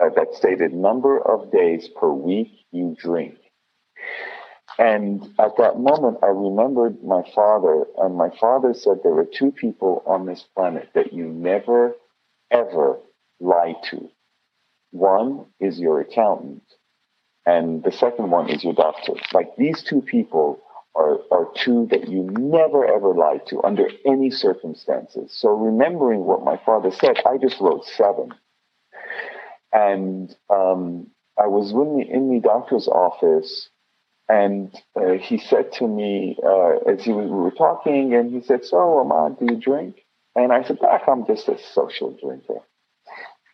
uh, 0.00 0.10
that 0.14 0.34
stated 0.34 0.72
number 0.72 1.18
of 1.20 1.50
days 1.50 1.88
per 1.98 2.10
week 2.10 2.50
you 2.70 2.96
drink. 2.98 3.36
And 4.78 5.24
at 5.40 5.56
that 5.58 5.80
moment, 5.80 6.18
I 6.22 6.26
remembered 6.26 7.02
my 7.02 7.22
father, 7.34 7.84
and 7.98 8.14
my 8.14 8.30
father 8.40 8.74
said 8.74 8.98
there 9.02 9.18
are 9.18 9.24
two 9.24 9.50
people 9.50 10.04
on 10.06 10.24
this 10.24 10.44
planet 10.54 10.90
that 10.94 11.12
you 11.12 11.24
never, 11.24 11.94
ever 12.52 13.00
lie 13.40 13.74
to. 13.90 14.08
One 14.92 15.46
is 15.58 15.80
your 15.80 16.00
accountant, 16.00 16.62
and 17.48 17.82
the 17.82 17.92
second 17.92 18.30
one 18.30 18.50
is 18.50 18.62
your 18.62 18.74
doctor. 18.74 19.14
Like 19.32 19.56
these 19.56 19.82
two 19.82 20.02
people 20.02 20.60
are, 20.94 21.18
are 21.32 21.48
two 21.64 21.88
that 21.90 22.06
you 22.08 22.28
never, 22.32 22.86
ever 22.86 23.14
lie 23.14 23.38
to 23.48 23.62
under 23.64 23.88
any 24.04 24.30
circumstances. 24.30 25.32
So 25.34 25.48
remembering 25.48 26.24
what 26.26 26.44
my 26.44 26.60
father 26.66 26.90
said, 26.90 27.16
I 27.24 27.38
just 27.38 27.58
wrote 27.58 27.86
seven. 27.86 28.34
And 29.72 30.36
um, 30.50 31.06
I 31.42 31.46
was 31.46 31.72
in 31.72 31.98
the, 31.98 32.04
in 32.14 32.34
the 32.34 32.40
doctor's 32.40 32.86
office 32.86 33.70
and 34.28 34.74
uh, 34.94 35.12
he 35.12 35.38
said 35.38 35.72
to 35.74 35.88
me, 35.88 36.36
uh, 36.44 36.90
as 36.92 37.02
he 37.04 37.12
we 37.12 37.26
were 37.26 37.50
talking, 37.50 38.14
and 38.14 38.30
he 38.30 38.42
said, 38.42 38.64
So, 38.64 38.98
Ahmad, 38.98 39.38
do 39.38 39.46
you 39.54 39.58
drink? 39.58 40.02
And 40.36 40.52
I 40.52 40.64
said, 40.64 40.80
Doc, 40.80 41.02
I'm 41.08 41.26
just 41.26 41.48
a 41.48 41.58
social 41.72 42.10
drinker. 42.22 42.60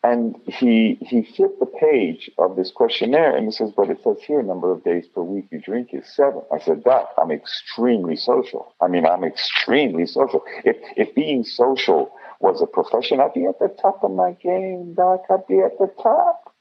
And 0.05 0.37
he 0.47 0.99
he 1.01 1.23
flipped 1.23 1.61
the 1.61 1.67
page 1.67 2.31
of 2.39 2.57
this 2.57 2.71
questionnaire 2.71 3.35
and 3.35 3.47
he 3.47 3.51
says, 3.51 3.73
But 3.75 3.89
it 3.89 3.99
says 4.05 4.19
here 4.27 4.43
number 4.43 4.71
of 4.71 4.85
days 4.85 5.07
per 5.15 5.23
week 5.23 5.47
you 5.51 5.61
drink 5.61 5.89
is 5.93 6.15
seven. 6.15 6.43
I 6.53 6.59
said, 6.59 6.85
Doc, 6.85 7.15
I'm 7.17 7.31
extremely 7.31 8.17
social. 8.17 8.75
I 8.83 8.89
mean, 8.89 9.07
I'm 9.07 9.25
extremely 9.25 10.07
social. 10.07 10.45
If 10.65 10.77
if 10.97 11.15
being 11.15 11.43
social 11.43 12.13
was 12.39 12.61
a 12.61 12.67
profession, 12.67 13.19
I'd 13.21 13.33
be 13.33 13.47
at 13.47 13.59
the 13.59 13.75
top 13.81 14.05
of 14.05 14.11
my 14.11 14.33
game, 14.33 14.93
Doc. 14.95 15.23
I'd 15.31 15.47
be 15.49 15.61
at 15.61 15.79
the 15.79 15.91
top. 16.03 16.55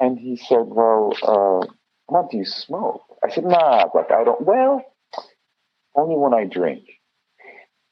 And 0.00 0.18
he 0.18 0.36
said, 0.36 0.66
Well, 0.66 1.12
uh, 1.22 1.66
what 2.06 2.30
do 2.30 2.38
you 2.38 2.44
smoke? 2.44 3.02
I 3.22 3.30
said, 3.30 3.44
nah, 3.44 3.88
like 3.94 4.10
I 4.10 4.24
don't, 4.24 4.42
well, 4.42 4.84
only 5.94 6.16
when 6.16 6.34
I 6.34 6.44
drink. 6.44 6.84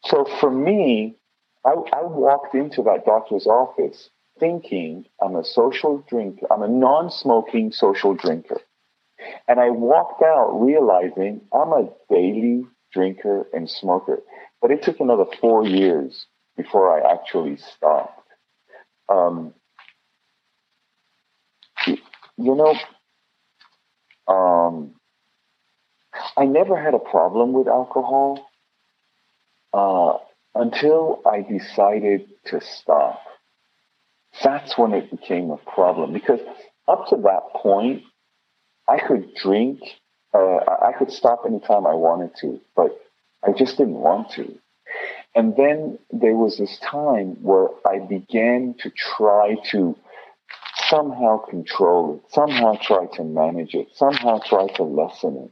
So 0.05 0.27
for 0.41 0.51
me, 0.51 1.17
I, 1.65 1.71
I 1.71 2.03
walked 2.03 2.55
into 2.55 2.83
that 2.83 3.05
doctor's 3.07 3.47
office 3.47 4.11
thinking 4.43 5.05
I'm 5.23 5.37
a 5.37 5.45
social 5.45 6.05
drinker, 6.09 6.47
I'm 6.53 6.63
a 6.63 6.69
non 6.69 7.11
smoking 7.11 7.71
social 7.71 8.13
drinker. 8.15 8.61
And 9.47 9.61
I 9.61 9.71
walked 9.71 10.21
out 10.21 10.51
realizing 10.61 11.43
I'm 11.55 11.73
a 11.73 11.89
daily 12.11 12.67
drinker 12.93 13.47
and 13.53 13.71
smoker. 13.71 14.19
But 14.61 14.73
it 14.73 14.83
took 14.83 14.99
another 14.99 15.27
four 15.41 15.65
years 15.65 16.27
before 16.57 16.91
I 16.91 17.13
actually 17.13 17.57
stopped. 17.57 18.29
Um, 19.09 19.55
you 21.87 21.97
know, 22.37 22.75
um, 24.27 24.95
I 26.37 26.47
never 26.47 26.77
had 26.83 26.95
a 26.95 26.99
problem 26.99 27.53
with 27.53 27.69
alcohol 27.69 28.45
uh, 29.73 30.19
until 30.57 31.23
I 31.25 31.43
decided 31.43 32.29
to 32.47 32.61
stop. 32.61 33.23
That's 34.43 34.77
when 34.79 34.93
it 34.93 35.11
became 35.11 35.51
a 35.51 35.57
problem 35.59 36.13
because 36.13 36.41
up 36.89 37.09
to 37.09 37.17
that 37.17 37.43
point, 37.55 38.03
I 38.89 38.99
could 38.99 39.35
drink, 39.35 39.81
uh, 40.35 40.57
I 40.59 40.93
could 40.99 41.13
stop 41.13 41.43
anytime 41.47 41.87
I 41.87 41.95
wanted 41.95 42.35
to, 42.41 42.61
but 42.75 42.99
I 43.47 43.53
just 43.53 43.77
didn't 43.79 43.95
want 43.95 44.31
to. 44.33 44.59
And 45.35 45.57
then 45.57 45.99
there 46.11 46.35
was 46.35 46.59
this 46.59 46.79
time 46.79 47.43
where 47.43 47.69
I 47.87 47.99
began 47.99 48.75
to 48.81 48.91
try 48.91 49.57
to 49.71 49.97
somehow 50.89 51.39
control 51.39 52.17
it, 52.17 52.33
somehow 52.33 52.77
try 52.83 53.07
to 53.15 53.25
manage 53.25 53.75
it, 53.75 53.89
somehow 53.95 54.41
try 54.45 54.67
to 54.77 54.83
lessen 54.83 55.37
it 55.37 55.51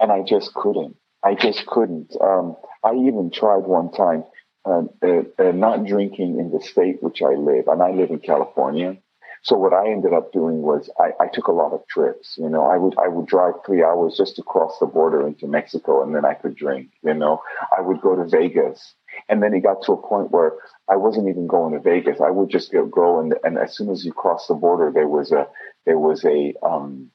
and 0.00 0.12
I 0.12 0.22
just 0.22 0.54
couldn't. 0.54 0.96
I 1.24 1.34
just 1.34 1.66
couldn't. 1.66 2.14
Um, 2.20 2.56
I 2.84 2.92
even 2.94 3.30
tried 3.32 3.66
one 3.66 3.90
time 3.90 4.24
uh, 4.64 4.82
uh, 5.02 5.22
uh, 5.38 5.52
not 5.52 5.84
drinking 5.84 6.38
in 6.38 6.50
the 6.50 6.60
state 6.60 7.02
which 7.02 7.22
I 7.22 7.34
live, 7.34 7.68
and 7.68 7.82
I 7.82 7.90
live 7.90 8.10
in 8.10 8.18
California. 8.18 8.96
So 9.42 9.56
what 9.56 9.72
I 9.72 9.90
ended 9.90 10.12
up 10.12 10.32
doing 10.32 10.62
was 10.62 10.90
I, 10.98 11.10
I, 11.20 11.28
took 11.28 11.46
a 11.46 11.52
lot 11.52 11.72
of 11.72 11.86
trips. 11.88 12.34
You 12.36 12.48
know, 12.48 12.64
I 12.64 12.76
would 12.76 12.98
I 12.98 13.06
would 13.06 13.26
drive 13.26 13.54
three 13.64 13.84
hours 13.84 14.16
just 14.16 14.34
to 14.36 14.42
cross 14.42 14.76
the 14.80 14.86
border 14.86 15.26
into 15.26 15.46
Mexico, 15.46 16.02
and 16.02 16.14
then 16.14 16.24
I 16.24 16.34
could 16.34 16.56
drink. 16.56 16.90
You 17.02 17.14
know, 17.14 17.40
I 17.76 17.80
would 17.80 18.00
go 18.00 18.16
to 18.16 18.28
Vegas, 18.28 18.94
and 19.28 19.42
then 19.42 19.54
it 19.54 19.60
got 19.60 19.82
to 19.84 19.92
a 19.92 20.08
point 20.08 20.32
where 20.32 20.54
I 20.90 20.96
wasn't 20.96 21.28
even 21.28 21.46
going 21.46 21.72
to 21.74 21.80
Vegas. 21.80 22.20
I 22.20 22.30
would 22.30 22.50
just 22.50 22.72
go, 22.72 22.86
go 22.86 23.20
and, 23.20 23.34
and 23.44 23.58
as 23.58 23.76
soon 23.76 23.90
as 23.90 24.04
you 24.04 24.12
cross 24.12 24.48
the 24.48 24.54
border, 24.54 24.90
there 24.92 25.08
was 25.08 25.30
a 25.30 25.46
there 25.86 25.98
was 25.98 26.24
a 26.24 26.52
um, 26.62 27.10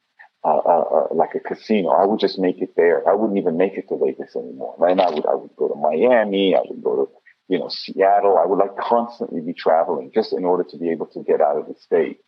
uh, 0.45 0.57
uh, 0.57 0.83
uh, 0.91 1.07
like 1.11 1.35
a 1.35 1.39
casino. 1.39 1.89
I 1.89 2.05
would 2.05 2.19
just 2.19 2.37
make 2.37 2.61
it 2.61 2.73
there. 2.75 3.07
I 3.07 3.13
wouldn't 3.13 3.39
even 3.39 3.55
make 3.55 3.77
it 3.77 3.87
to 3.87 3.97
Vegas 3.97 4.35
anymore. 4.35 4.75
And 4.79 4.99
I 4.99 5.09
would, 5.09 5.25
I 5.25 5.35
would 5.35 5.55
go 5.55 5.69
to 5.69 5.75
Miami. 5.75 6.53
I 6.53 6.59
would 6.65 6.83
go 6.83 7.05
to, 7.05 7.11
you 7.47 7.59
know, 7.59 7.69
Seattle. 7.69 8.37
I 8.37 8.45
would 8.45 8.59
like 8.59 8.77
constantly 8.77 9.41
be 9.41 9.53
traveling 9.53 10.11
just 10.13 10.33
in 10.33 10.45
order 10.45 10.63
to 10.63 10.77
be 10.77 10.89
able 10.89 11.07
to 11.07 11.23
get 11.23 11.41
out 11.41 11.57
of 11.57 11.67
the 11.67 11.75
state. 11.79 12.19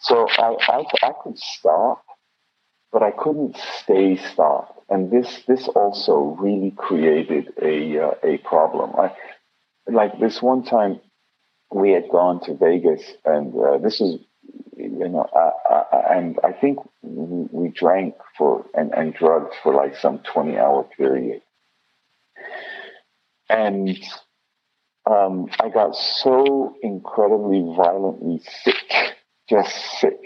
So 0.00 0.26
I, 0.38 0.56
I, 0.68 0.84
I 1.02 1.12
could 1.22 1.38
stop, 1.38 2.02
but 2.92 3.02
I 3.02 3.10
couldn't 3.10 3.56
stay 3.82 4.16
stopped. 4.16 4.80
And 4.88 5.10
this, 5.10 5.42
this 5.46 5.68
also 5.68 6.36
really 6.40 6.72
created 6.76 7.52
a, 7.62 7.98
uh, 7.98 8.10
a 8.24 8.38
problem. 8.38 8.94
I, 8.96 9.12
like 9.90 10.18
this 10.20 10.40
one 10.42 10.64
time 10.64 11.00
we 11.72 11.92
had 11.92 12.08
gone 12.10 12.40
to 12.44 12.54
Vegas 12.56 13.02
and 13.24 13.54
uh, 13.54 13.78
this 13.78 14.00
is 14.00 14.20
you 14.76 15.08
know, 15.08 15.26
uh, 15.34 15.72
uh, 15.72 16.02
and 16.10 16.38
I 16.42 16.52
think 16.52 16.78
we 17.02 17.68
drank 17.68 18.14
for 18.36 18.64
and, 18.74 18.92
and 18.94 19.14
drugged 19.14 19.54
for 19.62 19.74
like 19.74 19.96
some 19.96 20.20
20 20.32 20.56
hour 20.56 20.84
period. 20.96 21.42
And 23.48 23.98
um, 25.10 25.48
I 25.58 25.68
got 25.68 25.94
so 25.96 26.74
incredibly 26.82 27.62
violently 27.76 28.40
sick, 28.62 29.16
just 29.48 29.74
sick, 29.98 30.20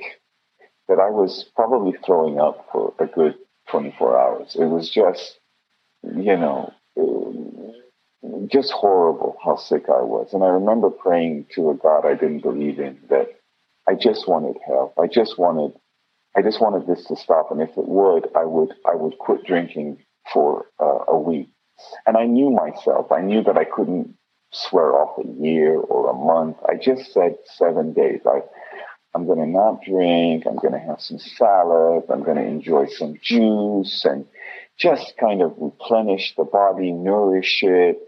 that 0.89 0.99
I 1.01 1.11
was 1.11 1.51
probably 1.57 1.97
throwing 2.05 2.39
up 2.39 2.67
for 2.71 2.93
a 2.99 3.07
good 3.07 3.37
24 3.71 4.21
hours. 4.21 4.57
It 4.59 4.67
was 4.67 4.91
just, 4.91 5.39
you 6.03 6.37
know, 6.37 6.73
just 8.49 8.73
horrible 8.73 9.37
how 9.43 9.57
sick 9.57 9.85
I 9.89 10.03
was. 10.03 10.35
And 10.35 10.45
I 10.45 10.49
remember 10.49 10.91
praying 10.91 11.47
to 11.55 11.71
a 11.71 11.75
God 11.75 12.05
I 12.05 12.15
didn't 12.15 12.41
believe 12.41 12.79
in 12.79 12.99
that 13.09 13.29
I 13.89 13.95
just 13.95 14.29
wanted 14.29 14.57
help. 14.67 14.95
I 14.99 15.07
just 15.07 15.39
wanted, 15.39 15.73
I 16.37 16.43
just 16.43 16.61
wanted 16.61 16.87
this 16.87 17.07
to 17.07 17.17
stop. 17.17 17.51
And 17.51 17.63
if 17.63 17.71
it 17.71 17.89
would, 17.89 18.29
I 18.37 18.45
would, 18.45 18.75
I 18.87 18.95
would 18.95 19.17
quit 19.19 19.45
drinking 19.47 19.99
for 20.33 20.67
uh, 20.79 21.05
a 21.09 21.19
week. 21.19 21.49
And 22.07 22.17
I 22.19 22.27
knew 22.27 22.51
myself. 22.51 23.11
I 23.11 23.23
knew 23.23 23.43
that 23.45 23.57
I 23.57 23.65
couldn't 23.65 24.15
swear 24.55 24.93
off 24.95 25.19
a 25.19 25.43
year 25.43 25.77
or 25.77 26.11
a 26.11 26.15
month. 26.15 26.57
I 26.69 26.77
just 26.77 27.13
said 27.13 27.37
seven 27.57 27.93
days. 27.93 28.21
I, 28.27 28.41
I'm 29.15 29.27
going 29.27 29.39
to 29.39 29.47
not 29.47 29.83
drink. 29.83 30.45
I'm 30.47 30.57
going 30.57 30.73
to 30.73 30.79
have 30.79 31.01
some 31.01 31.19
salad. 31.19 32.05
I'm 32.11 32.23
going 32.23 32.37
to 32.37 32.47
enjoy 32.47 32.87
some 32.87 33.19
juice 33.23 34.05
and 34.05 34.27
just 34.79 35.15
kind 35.19 35.43
of 35.43 35.55
replenish 35.59 36.35
the 36.37 36.45
body, 36.45 36.91
nourish 36.91 37.63
it, 37.63 37.99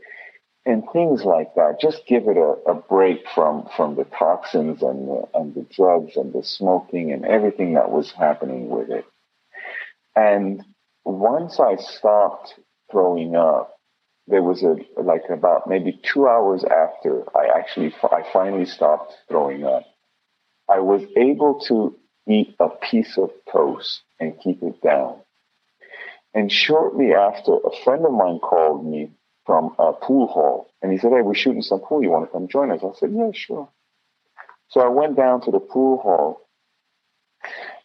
and 0.64 0.82
things 0.92 1.22
like 1.22 1.54
that. 1.54 1.80
Just 1.80 2.06
give 2.08 2.26
it 2.26 2.36
a, 2.36 2.56
a 2.70 2.74
break 2.74 3.24
from, 3.34 3.68
from 3.76 3.94
the 3.94 4.04
toxins 4.04 4.82
and 4.82 5.08
the, 5.08 5.22
and 5.34 5.54
the 5.54 5.66
drugs 5.74 6.16
and 6.16 6.32
the 6.32 6.42
smoking 6.42 7.12
and 7.12 7.24
everything 7.24 7.74
that 7.74 7.90
was 7.90 8.10
happening 8.10 8.68
with 8.68 8.90
it. 8.90 9.04
And 10.16 10.62
once 11.04 11.60
I 11.60 11.76
stopped 11.76 12.54
throwing 12.90 13.36
up, 13.36 13.75
there 14.28 14.42
was 14.42 14.62
a 14.62 14.76
like 15.00 15.24
about 15.30 15.68
maybe 15.68 16.00
two 16.02 16.26
hours 16.26 16.64
after 16.64 17.24
I 17.36 17.58
actually 17.58 17.94
I 18.02 18.22
finally 18.32 18.66
stopped 18.66 19.14
throwing 19.28 19.64
up. 19.64 19.84
I 20.68 20.80
was 20.80 21.02
able 21.16 21.60
to 21.68 21.96
eat 22.28 22.56
a 22.58 22.68
piece 22.68 23.16
of 23.18 23.30
toast 23.50 24.00
and 24.18 24.38
keep 24.40 24.62
it 24.62 24.82
down. 24.82 25.20
And 26.34 26.50
shortly 26.50 27.14
after, 27.14 27.54
a 27.54 27.84
friend 27.84 28.04
of 28.04 28.12
mine 28.12 28.40
called 28.40 28.84
me 28.84 29.12
from 29.46 29.74
a 29.78 29.92
pool 29.92 30.26
hall 30.26 30.70
and 30.82 30.90
he 30.90 30.98
said, 30.98 31.12
Hey, 31.12 31.22
we're 31.22 31.34
shooting 31.34 31.62
some 31.62 31.80
pool. 31.80 32.02
You 32.02 32.10
want 32.10 32.26
to 32.26 32.32
come 32.32 32.48
join 32.48 32.72
us? 32.72 32.80
I 32.82 32.98
said, 32.98 33.12
Yeah, 33.14 33.30
sure. 33.32 33.68
So 34.68 34.80
I 34.80 34.88
went 34.88 35.16
down 35.16 35.40
to 35.42 35.52
the 35.52 35.60
pool 35.60 35.98
hall 35.98 36.40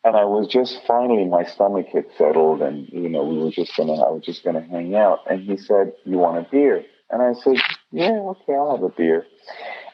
and 0.03 0.15
I 0.15 0.25
was 0.25 0.48
just 0.48 0.79
finally 0.88 1.25
my 1.25 1.43
stomach 1.43 1.88
had 1.93 2.05
settled 2.17 2.62
and 2.62 2.88
you 2.89 3.10
know 3.10 3.24
we 3.24 3.38
were 3.38 3.51
just 3.51 3.75
gonna 3.75 3.93
I 3.93 4.10
was 4.10 4.24
just 4.24 4.43
gonna 4.43 4.62
hang 4.62 4.96
out. 4.96 5.20
And 5.29 5.41
he 5.43 5.58
said 5.58 5.93
you 6.05 6.17
want 6.17 6.46
a 6.46 6.50
beer? 6.50 6.84
And 7.10 7.22
I 7.22 7.34
said 7.34 7.58
yeah 7.91 8.12
okay 8.12 8.53
I'll 8.53 8.75
have 8.75 8.84
a 8.84 8.89
beer. 8.89 9.25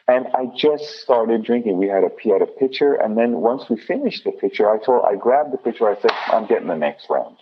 And 0.10 0.28
I 0.28 0.46
just 0.56 1.02
started 1.02 1.44
drinking. 1.44 1.78
We 1.78 1.88
had 1.88 2.04
a 2.04 2.10
he 2.22 2.30
had 2.30 2.42
a 2.42 2.46
pitcher. 2.46 2.94
And 2.94 3.18
then 3.18 3.42
once 3.42 3.70
we 3.70 3.78
finished 3.78 4.24
the 4.24 4.32
pitcher 4.32 4.70
I 4.70 4.78
told 4.84 5.04
I 5.06 5.16
grabbed 5.16 5.54
the 5.54 5.58
pitcher. 5.58 5.90
I 5.90 6.00
said 6.00 6.12
I'm 6.28 6.48
getting 6.48 6.68
the 6.68 6.76
next 6.76 7.10
round. 7.10 7.38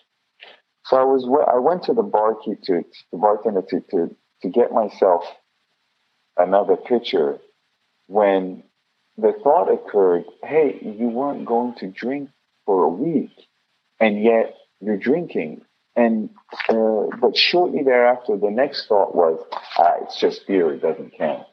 So 0.85 0.97
I 0.97 1.03
was 1.03 1.23
I 1.47 1.59
went 1.59 1.83
to 1.83 1.93
the 1.93 2.03
barkeep 2.03 2.61
to 2.63 2.83
the 3.11 3.17
bartender 3.17 3.61
to 3.69 3.81
to 3.91 4.15
to 4.41 4.49
get 4.49 4.71
myself 4.71 5.23
another 6.37 6.75
pitcher 6.75 7.39
when 8.07 8.63
the 9.17 9.33
thought 9.43 9.71
occurred, 9.71 10.25
hey, 10.43 10.77
you 10.81 11.07
weren't 11.07 11.45
going 11.45 11.73
to 11.75 11.87
drink 11.87 12.29
for 12.65 12.83
a 12.83 12.89
week, 12.89 13.31
and 13.99 14.21
yet 14.23 14.55
you're 14.81 14.97
drinking. 14.97 15.61
And 15.95 16.29
uh, 16.67 17.07
but 17.21 17.37
shortly 17.37 17.83
thereafter, 17.83 18.37
the 18.37 18.51
next 18.51 18.87
thought 18.87 19.15
was, 19.15 19.39
ah, 19.77 19.93
it's 20.01 20.19
just 20.19 20.45
beer; 20.45 20.73
it 20.73 20.81
doesn't 20.81 21.17
count. 21.17 21.47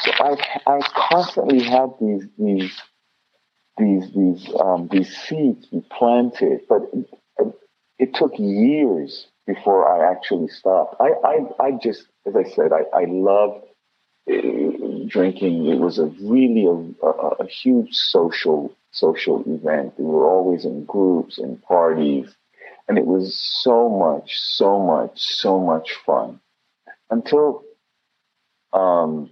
So 0.00 0.10
I 0.18 0.36
I 0.66 0.80
constantly 0.94 1.62
had 1.62 1.90
these 2.00 2.24
these 2.38 2.82
these 3.78 4.12
these 4.14 4.54
um, 4.60 4.88
these 4.90 5.14
seeds 5.16 5.66
be 5.66 5.82
planted, 5.90 6.60
but 6.68 6.82
it, 6.92 7.54
it, 7.98 8.14
took 8.14 8.32
years 8.38 9.26
before 9.46 9.88
I 9.88 10.10
actually 10.10 10.48
stopped. 10.48 10.96
I 11.00 11.12
I, 11.24 11.66
I 11.66 11.70
just, 11.82 12.04
as 12.26 12.36
I 12.36 12.44
said, 12.44 12.72
I 12.72 12.82
I 12.94 13.04
loved 13.06 13.64
uh, 14.30 15.08
drinking. 15.08 15.66
It 15.66 15.78
was 15.78 15.98
a 15.98 16.06
really 16.22 16.66
a, 16.66 17.06
a, 17.06 17.28
a 17.40 17.46
huge 17.46 17.92
social 17.92 18.74
social 18.90 19.42
event. 19.46 19.94
We 19.98 20.04
were 20.04 20.26
always 20.26 20.64
in 20.64 20.84
groups 20.84 21.38
and 21.38 21.62
parties, 21.62 22.34
and 22.88 22.98
it 22.98 23.06
was 23.06 23.38
so 23.62 23.88
much, 23.88 24.36
so 24.36 24.80
much, 24.80 25.12
so 25.20 25.60
much 25.60 25.92
fun. 26.04 26.40
Until, 27.10 27.64
um, 28.72 29.30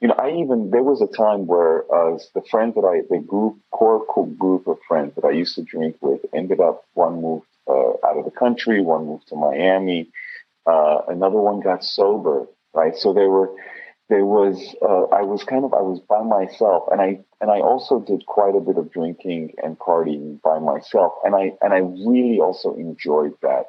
you 0.00 0.08
know, 0.08 0.14
I 0.18 0.30
even 0.30 0.70
there 0.70 0.82
was 0.82 1.00
a 1.02 1.16
time 1.16 1.46
where 1.46 1.82
uh, 1.92 2.18
the 2.34 2.42
friends 2.50 2.74
that 2.74 2.82
I, 2.84 3.02
the 3.08 3.20
group, 3.20 3.58
core 3.70 4.04
group 4.38 4.66
of 4.66 4.78
friends 4.86 5.14
that 5.16 5.24
I 5.24 5.30
used 5.30 5.54
to 5.56 5.62
drink 5.62 5.96
with, 6.00 6.20
ended 6.34 6.60
up 6.60 6.84
one 6.94 7.20
moved 7.22 7.46
uh, 7.68 8.06
out 8.06 8.18
of 8.18 8.24
the 8.24 8.30
country, 8.30 8.80
one 8.80 9.06
moved 9.06 9.28
to 9.28 9.36
Miami, 9.36 10.10
uh, 10.66 10.98
another 11.08 11.38
one 11.38 11.60
got 11.60 11.84
sober, 11.84 12.46
right? 12.74 12.96
So 12.96 13.12
they 13.12 13.26
were 13.26 13.50
there 14.08 14.24
was 14.24 14.74
uh, 14.82 15.14
I 15.14 15.22
was 15.22 15.42
kind 15.44 15.64
of 15.64 15.74
I 15.74 15.82
was 15.82 16.00
by 16.08 16.22
myself, 16.22 16.84
and 16.90 17.00
I 17.00 17.20
and 17.40 17.50
I 17.50 17.60
also 17.60 18.00
did 18.00 18.24
quite 18.26 18.54
a 18.54 18.60
bit 18.60 18.78
of 18.78 18.92
drinking 18.92 19.54
and 19.62 19.78
partying 19.78 20.40
by 20.42 20.58
myself, 20.58 21.14
and 21.24 21.34
I 21.34 21.52
and 21.60 21.72
I 21.72 21.78
really 21.78 22.40
also 22.40 22.74
enjoyed 22.74 23.34
that. 23.42 23.64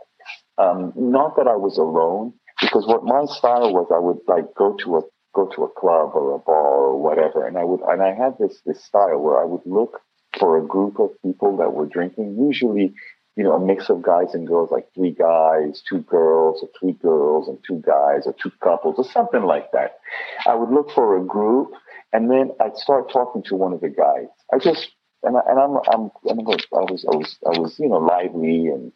Um, 0.59 0.93
not 0.95 1.37
that 1.37 1.47
I 1.47 1.55
was 1.55 1.77
alone, 1.77 2.33
because 2.61 2.85
what 2.87 3.03
my 3.03 3.25
style 3.25 3.73
was, 3.73 3.87
I 3.93 3.99
would 3.99 4.19
like 4.27 4.53
go 4.55 4.75
to 4.83 4.97
a 4.97 5.01
go 5.33 5.47
to 5.55 5.63
a 5.63 5.69
club 5.69 6.11
or 6.13 6.35
a 6.35 6.39
bar 6.39 6.75
or 6.93 7.01
whatever, 7.01 7.47
and 7.47 7.57
I 7.57 7.63
would 7.63 7.81
and 7.81 8.01
I 8.01 8.13
had 8.13 8.37
this 8.39 8.61
this 8.65 8.83
style 8.83 9.19
where 9.19 9.39
I 9.39 9.45
would 9.45 9.65
look 9.65 10.01
for 10.39 10.57
a 10.57 10.67
group 10.67 10.99
of 10.99 11.09
people 11.23 11.57
that 11.57 11.73
were 11.73 11.87
drinking, 11.87 12.37
usually 12.37 12.93
you 13.37 13.43
know, 13.43 13.53
a 13.53 13.63
mix 13.63 13.89
of 13.89 14.01
guys 14.01 14.33
and 14.33 14.47
girls, 14.47 14.71
like 14.71 14.87
three 14.95 15.11
guys, 15.11 15.83
two 15.87 15.99
girls, 15.99 16.63
or 16.63 16.69
three 16.79 16.93
girls 16.93 17.47
and 17.47 17.59
two 17.65 17.81
guys, 17.85 18.25
or 18.25 18.35
two 18.41 18.51
couples, 18.63 18.95
or 18.97 19.05
something 19.05 19.43
like 19.43 19.71
that. 19.73 19.99
I 20.47 20.55
would 20.55 20.71
look 20.71 20.89
for 20.89 21.15
a 21.15 21.23
group, 21.23 21.71
and 22.11 22.31
then 22.31 22.51
I'd 22.59 22.75
start 22.77 23.11
talking 23.11 23.43
to 23.43 23.55
one 23.55 23.73
of 23.73 23.81
the 23.81 23.89
guys. 23.89 24.25
I 24.51 24.57
just 24.57 24.89
and 25.21 25.37
I, 25.37 25.41
and 25.47 25.59
I'm 25.59 25.77
I'm, 25.87 26.11
I'm 26.29 26.39
I 26.39 26.91
was 26.91 27.05
I 27.05 27.15
was 27.15 27.37
I 27.45 27.59
was 27.59 27.79
you 27.79 27.89
know 27.89 27.97
lively 27.97 28.67
and 28.67 28.91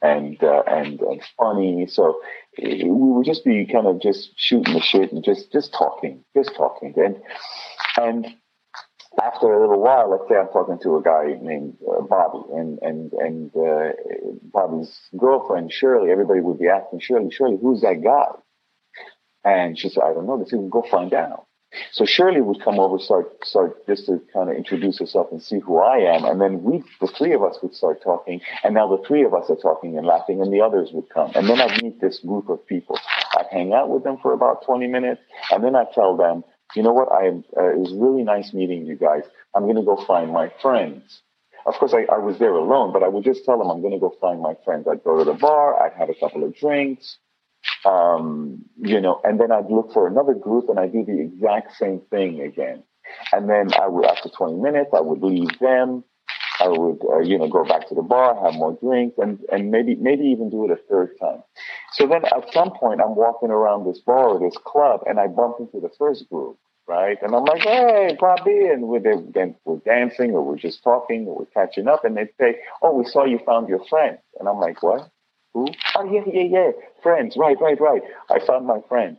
and 0.00 0.42
uh, 0.42 0.62
and 0.66 0.98
and 1.00 1.22
funny. 1.36 1.86
So 1.86 2.20
we 2.58 2.84
would 2.86 3.26
just 3.26 3.44
be 3.44 3.66
kind 3.66 3.86
of 3.86 4.00
just 4.00 4.30
shooting 4.36 4.74
the 4.74 4.80
shit 4.80 5.12
and 5.12 5.22
just 5.22 5.52
just 5.52 5.74
talking, 5.74 6.24
just 6.34 6.54
talking, 6.56 6.94
and 6.96 7.16
and 7.96 8.26
after 9.24 9.52
a 9.52 9.60
little 9.60 9.80
while, 9.80 10.10
let's 10.10 10.28
say 10.28 10.36
I'm 10.36 10.48
talking 10.48 10.78
to 10.82 10.96
a 10.96 11.02
guy 11.02 11.38
named 11.40 11.76
uh, 11.88 12.02
Bobby, 12.02 12.44
and 12.54 12.78
and 12.82 13.12
and 13.12 13.50
uh, 13.56 13.92
Bobby's 14.42 14.98
girlfriend 15.16 15.72
Shirley. 15.72 16.10
Everybody 16.10 16.40
would 16.40 16.58
be 16.58 16.68
asking 16.68 17.00
Shirley, 17.00 17.30
Shirley, 17.30 17.58
who's 17.60 17.82
that 17.82 18.02
guy? 18.02 18.26
And 19.44 19.78
she 19.78 19.88
said, 19.88 20.02
I 20.04 20.12
don't 20.12 20.26
know. 20.26 20.38
They 20.38 20.48
said, 20.48 20.70
go 20.70 20.84
find 20.88 21.12
out. 21.14 21.46
So 21.90 22.04
Shirley 22.04 22.40
would 22.40 22.62
come 22.62 22.78
over, 22.78 22.98
start 22.98 23.44
start 23.44 23.86
just 23.86 24.06
to 24.06 24.20
kind 24.32 24.50
of 24.50 24.56
introduce 24.56 24.98
herself 24.98 25.28
and 25.30 25.42
see 25.42 25.58
who 25.58 25.78
I 25.78 25.98
am, 26.14 26.24
and 26.24 26.40
then 26.40 26.62
we, 26.62 26.82
the 27.00 27.06
three 27.06 27.32
of 27.32 27.42
us, 27.42 27.58
would 27.62 27.74
start 27.74 28.02
talking. 28.02 28.40
And 28.62 28.74
now 28.74 28.94
the 28.94 29.02
three 29.06 29.24
of 29.24 29.32
us 29.32 29.48
are 29.48 29.56
talking 29.56 29.96
and 29.96 30.06
laughing, 30.06 30.42
and 30.42 30.52
the 30.52 30.60
others 30.60 30.90
would 30.92 31.08
come. 31.08 31.32
And 31.34 31.48
then 31.48 31.60
I'd 31.60 31.82
meet 31.82 32.00
this 32.00 32.20
group 32.20 32.50
of 32.50 32.66
people. 32.66 32.98
I'd 33.38 33.46
hang 33.50 33.72
out 33.72 33.88
with 33.88 34.04
them 34.04 34.18
for 34.20 34.32
about 34.32 34.66
20 34.66 34.86
minutes, 34.86 35.22
and 35.50 35.64
then 35.64 35.74
I'd 35.74 35.92
tell 35.94 36.16
them, 36.16 36.44
you 36.74 36.82
know 36.82 36.92
what? 36.92 37.08
I 37.12 37.28
uh, 37.28 37.70
it 37.72 37.78
was 37.78 37.92
really 37.94 38.22
nice 38.22 38.52
meeting 38.52 38.86
you 38.86 38.96
guys. 38.96 39.22
I'm 39.54 39.64
going 39.64 39.76
to 39.76 39.82
go 39.82 39.96
find 40.06 40.32
my 40.32 40.52
friends. 40.60 41.22
Of 41.66 41.74
course, 41.74 41.94
I, 41.94 42.12
I 42.12 42.18
was 42.18 42.38
there 42.38 42.52
alone, 42.52 42.92
but 42.92 43.02
I 43.02 43.08
would 43.08 43.24
just 43.24 43.44
tell 43.44 43.58
them 43.58 43.70
I'm 43.70 43.80
going 43.80 43.92
to 43.92 44.00
go 44.00 44.14
find 44.20 44.40
my 44.40 44.54
friends. 44.64 44.86
I'd 44.90 45.04
go 45.04 45.18
to 45.18 45.24
the 45.24 45.34
bar. 45.34 45.80
I'd 45.80 45.92
have 45.92 46.10
a 46.10 46.14
couple 46.14 46.42
of 46.42 46.56
drinks, 46.56 47.18
um, 47.84 48.64
you 48.78 49.00
know, 49.00 49.20
and 49.22 49.38
then 49.38 49.52
I'd 49.52 49.70
look 49.70 49.92
for 49.92 50.08
another 50.08 50.34
group 50.34 50.68
and 50.68 50.78
I'd 50.78 50.92
do 50.92 51.04
the 51.04 51.20
exact 51.20 51.76
same 51.76 52.00
thing 52.10 52.40
again. 52.40 52.82
And 53.32 53.48
then 53.48 53.68
I 53.74 53.86
would, 53.86 54.06
after 54.06 54.28
20 54.28 54.54
minutes, 54.60 54.90
I 54.94 55.00
would 55.00 55.22
leave 55.22 55.58
them. 55.60 56.04
I 56.60 56.68
would, 56.68 57.00
uh, 57.08 57.20
you 57.20 57.38
know, 57.38 57.48
go 57.48 57.64
back 57.64 57.88
to 57.88 57.94
the 57.94 58.02
bar, 58.02 58.34
have 58.44 58.54
more 58.54 58.78
drinks, 58.80 59.16
and 59.18 59.40
and 59.50 59.70
maybe 59.70 59.96
maybe 59.96 60.24
even 60.26 60.50
do 60.50 60.64
it 60.64 60.70
a 60.70 60.76
third 60.88 61.18
time. 61.18 61.42
So 61.94 62.06
then, 62.06 62.24
at 62.24 62.52
some 62.52 62.72
point, 62.72 63.00
I'm 63.00 63.14
walking 63.16 63.50
around 63.50 63.86
this 63.86 63.98
bar 63.98 64.28
or 64.30 64.40
this 64.40 64.56
club, 64.64 65.02
and 65.06 65.20
I 65.20 65.26
bump 65.26 65.56
into 65.60 65.80
the 65.80 65.90
first 65.98 66.28
group, 66.30 66.58
right? 66.86 67.18
And 67.22 67.34
I'm 67.34 67.44
like, 67.44 67.62
hey, 67.62 68.16
Bobby, 68.18 68.66
and 68.66 68.84
we're, 68.88 69.00
we're 69.64 69.76
dancing, 69.84 70.32
or 70.32 70.42
we're 70.42 70.56
just 70.56 70.82
talking, 70.82 71.26
or 71.26 71.40
we're 71.40 71.46
catching 71.66 71.88
up, 71.88 72.04
and 72.04 72.16
they 72.16 72.28
say, 72.40 72.60
oh, 72.82 72.94
we 72.96 73.04
saw 73.06 73.24
you 73.24 73.38
found 73.44 73.68
your 73.68 73.84
friend, 73.86 74.18
and 74.38 74.48
I'm 74.48 74.58
like, 74.58 74.82
what? 74.82 75.10
Who? 75.54 75.66
Oh, 75.96 76.04
yeah, 76.10 76.22
yeah, 76.26 76.42
yeah, 76.44 76.70
friends, 77.02 77.36
right, 77.36 77.60
right, 77.60 77.80
right. 77.80 78.02
I 78.30 78.38
found 78.44 78.66
my 78.66 78.80
friend, 78.88 79.18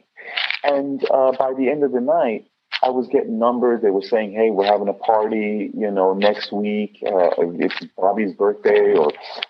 and 0.63 1.03
uh, 1.11 1.33
by 1.33 1.53
the 1.57 1.69
end 1.69 1.83
of 1.83 1.91
the 1.91 2.01
night, 2.01 2.47
I 2.83 2.89
was 2.89 3.07
getting 3.07 3.39
numbers. 3.39 3.81
They 3.81 3.91
were 3.91 4.01
saying, 4.01 4.33
"Hey, 4.33 4.49
we're 4.51 4.65
having 4.65 4.89
a 4.89 4.93
party, 4.93 5.71
you 5.73 5.89
know, 5.89 6.13
next 6.13 6.51
week. 6.51 7.01
Uh, 7.05 7.29
it's 7.37 7.79
Bobby's 7.97 8.33
birthday, 8.33 8.93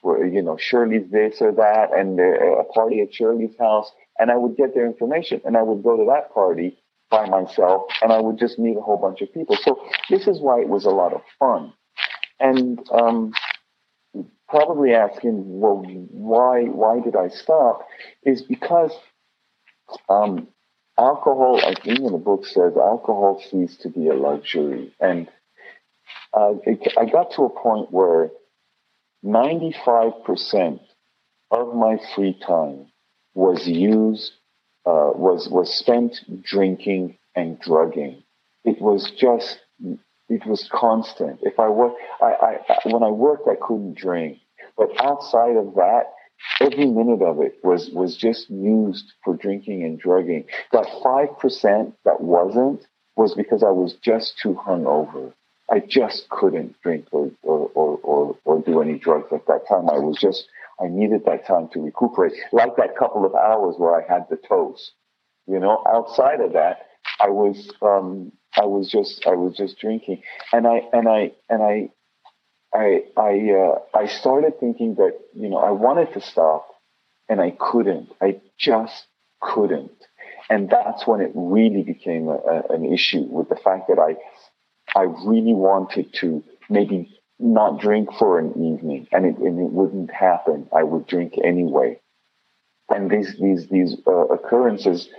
or, 0.04 0.26
you 0.26 0.41
know, 0.41 0.56
Shirley's 0.58 1.10
this 1.10 1.41
or 1.41 1.52
that, 1.54 1.98
and 1.98 2.19
uh, 2.19 2.62
a 2.62 2.63
party 2.65 3.02
at 3.02 3.13
Shirley's 3.13 3.58
house." 3.58 3.91
And 4.19 4.30
I 4.30 4.36
would 4.36 4.56
get 4.56 4.76
their 4.76 4.86
information, 4.86 5.41
and 5.46 5.58
I 5.58 5.63
would 5.63 5.82
go 5.84 5.98
to 5.98 6.06
that 6.12 6.32
party 6.32 6.78
by 7.10 7.26
myself, 7.28 7.84
and 8.04 8.13
I 8.13 8.22
would 8.22 8.38
just 8.38 8.60
meet 8.60 8.78
a 8.78 8.82
whole 8.82 8.98
bunch 8.98 9.22
of 9.22 9.34
people. 9.34 9.58
So 9.63 9.84
this 10.12 10.28
is 10.28 10.39
why 10.39 10.62
it 10.62 10.69
was 10.69 10.86
a 10.86 10.91
lot 10.91 11.13
of 11.13 11.22
fun, 11.39 11.74
and 12.39 12.80
um, 12.91 13.34
probably 14.48 14.93
asking, 14.93 15.60
well, 15.60 15.84
why 16.12 16.65
why 16.65 17.00
did 17.00 17.15
I 17.15 17.30
stop? 17.30 17.88
Is 18.24 18.43
because 18.43 18.91
um, 20.08 20.48
alcohol, 20.97 21.60
I 21.63 21.73
think 21.73 21.99
in 21.99 22.12
the 22.12 22.17
book 22.17 22.45
says, 22.45 22.73
alcohol 22.77 23.41
ceased 23.49 23.82
to 23.82 23.89
be 23.89 24.08
a 24.08 24.13
luxury. 24.13 24.93
And 24.99 25.27
uh, 26.34 26.53
it, 26.65 26.93
I 26.97 27.06
got 27.06 27.32
to 27.36 27.43
a 27.43 27.49
point 27.49 27.91
where 27.91 28.29
95% 29.25 30.79
of 31.51 31.75
my 31.75 31.97
free 32.15 32.38
time 32.45 32.88
was 33.34 33.67
used, 33.67 34.34
uh, 34.86 35.12
was, 35.15 35.47
was 35.49 35.73
spent 35.73 36.17
drinking 36.43 37.17
and 37.36 37.60
drugging. 37.60 38.23
It 38.63 38.82
was 38.82 39.12
just, 39.17 39.60
it 40.29 40.45
was 40.45 40.69
constant. 40.71 41.39
If 41.43 41.60
I 41.60 41.69
work, 41.69 41.93
I, 42.21 42.60
I, 42.69 42.89
when 42.89 43.03
I 43.03 43.10
worked, 43.10 43.47
I 43.47 43.56
couldn't 43.56 43.97
drink. 43.97 44.39
But 44.77 44.89
outside 44.99 45.56
of 45.56 45.75
that, 45.75 46.13
every 46.62 46.86
minute 46.86 47.21
of 47.21 47.41
it 47.41 47.58
was 47.63 47.89
was 47.91 48.15
just 48.15 48.49
used 48.49 49.13
for 49.23 49.36
drinking 49.36 49.84
and 49.84 49.99
drugging. 49.99 50.45
That 50.71 50.88
five 51.03 51.38
percent 51.39 51.95
that 52.06 52.21
wasn't 52.21 52.86
was 53.15 53.34
because 53.36 53.63
I 53.63 53.69
was 53.69 53.93
just 54.01 54.38
too 54.41 54.53
hungover. 54.56 55.34
I 55.69 55.79
just 55.79 56.29
couldn't 56.29 56.75
drink 56.82 57.08
or 57.12 57.32
or, 57.41 57.69
or, 57.73 57.97
or, 58.03 58.38
or 58.45 58.62
do 58.62 58.82
any 58.82 58.97
drugs 58.97 59.32
at 59.32 59.47
that 59.47 59.67
time. 59.67 59.89
I 59.89 59.99
was 59.99 60.17
just 60.19 60.47
I 60.79 60.88
needed 60.88 61.25
that 61.25 61.45
time 61.47 61.69
to 61.73 61.82
recuperate, 61.82 62.34
like 62.51 62.75
that 62.77 62.97
couple 62.97 63.25
of 63.25 63.36
hours 63.36 63.75
where 63.77 63.95
I 63.95 64.06
had 64.08 64.27
the 64.29 64.38
toast. 64.38 64.91
You 65.47 65.60
know, 65.60 65.84
outside 65.88 66.41
of 66.41 66.53
that, 66.53 66.88
I 67.19 67.29
was 67.29 67.71
um, 67.82 68.32
I 68.56 68.65
was 68.65 68.89
just 68.89 69.25
I 69.25 69.36
was 69.36 69.56
just 69.56 69.79
drinking, 69.79 70.21
and 70.51 70.67
I 70.67 70.82
and 70.91 71.08
I 71.08 71.32
and 71.49 71.62
I 71.63 71.89
I 72.73 73.03
I 73.15 73.51
uh, 73.51 73.79
I 73.93 74.07
started 74.07 74.59
thinking 74.59 74.95
that 74.95 75.19
you 75.33 75.49
know 75.49 75.57
I 75.57 75.71
wanted 75.71 76.13
to 76.13 76.21
stop, 76.21 76.67
and 77.29 77.39
I 77.39 77.51
couldn't. 77.51 78.09
I 78.21 78.41
just 78.57 79.05
couldn't. 79.41 79.91
And 80.49 80.69
that's 80.69 81.07
when 81.07 81.21
it 81.21 81.31
really 81.33 81.83
became 81.83 82.27
a, 82.27 82.36
a, 82.36 82.73
an 82.73 82.86
issue 82.91 83.21
with 83.21 83.49
the 83.49 83.55
fact 83.55 83.88
that 83.88 83.97
I, 83.99 84.15
I 84.97 85.03
really 85.03 85.53
wanted 85.53 86.13
to 86.15 86.43
maybe 86.69 87.17
not 87.39 87.79
drink 87.79 88.09
for 88.13 88.39
an 88.39 88.51
evening, 88.51 89.07
and 89.12 89.25
it, 89.25 89.38
and 89.38 89.59
it 89.59 89.71
wouldn't 89.71 90.12
happen. 90.12 90.67
I 90.75 90.83
would 90.83 91.07
drink 91.07 91.36
anyway. 91.43 91.99
And 92.89 93.10
these 93.10 93.36
these 93.39 93.67
these 93.69 93.96
uh, 94.06 94.28
occurrences 94.28 95.10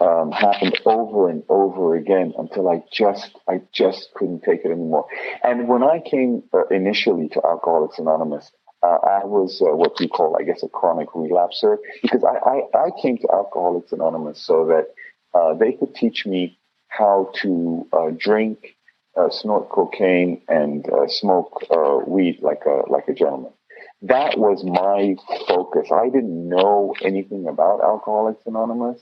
um, 0.00 0.30
happened 0.30 0.78
over 0.84 1.28
and 1.30 1.42
over 1.48 1.96
again 1.96 2.32
until 2.38 2.68
I 2.68 2.82
just 2.92 3.30
I 3.48 3.62
just 3.72 4.10
couldn't 4.14 4.42
take 4.42 4.60
it 4.64 4.70
anymore. 4.70 5.06
And 5.42 5.66
when 5.68 5.82
I 5.82 6.00
came 6.00 6.42
uh, 6.52 6.66
initially 6.66 7.28
to 7.30 7.40
Alcoholics 7.44 7.98
Anonymous, 7.98 8.50
uh, 8.84 8.98
I 9.02 9.24
was 9.24 9.62
uh, 9.62 9.74
what 9.74 9.98
we 9.98 10.08
call, 10.08 10.36
I 10.38 10.44
guess, 10.44 10.62
a 10.62 10.68
chronic 10.68 11.08
relapser 11.14 11.78
because 12.02 12.22
I, 12.22 12.36
I, 12.36 12.86
I 12.86 12.90
came 13.00 13.16
to 13.18 13.28
Alcoholics 13.32 13.92
Anonymous 13.92 14.44
so 14.44 14.66
that 14.66 14.88
uh, 15.32 15.54
they 15.54 15.72
could 15.72 15.94
teach 15.94 16.26
me 16.26 16.58
how 16.88 17.30
to 17.42 17.88
uh, 17.94 18.10
drink, 18.18 18.76
uh, 19.16 19.30
snort 19.30 19.70
cocaine, 19.70 20.42
and 20.48 20.86
uh, 20.92 21.08
smoke 21.08 21.64
weed 22.06 22.40
like 22.42 22.62
a 22.66 22.82
like 22.90 23.08
a 23.08 23.14
gentleman. 23.14 23.53
That 24.06 24.36
was 24.38 24.62
my 24.64 25.16
focus. 25.48 25.88
I 25.90 26.10
didn't 26.10 26.46
know 26.48 26.94
anything 27.00 27.46
about 27.48 27.82
Alcoholics 27.82 28.44
Anonymous. 28.44 29.00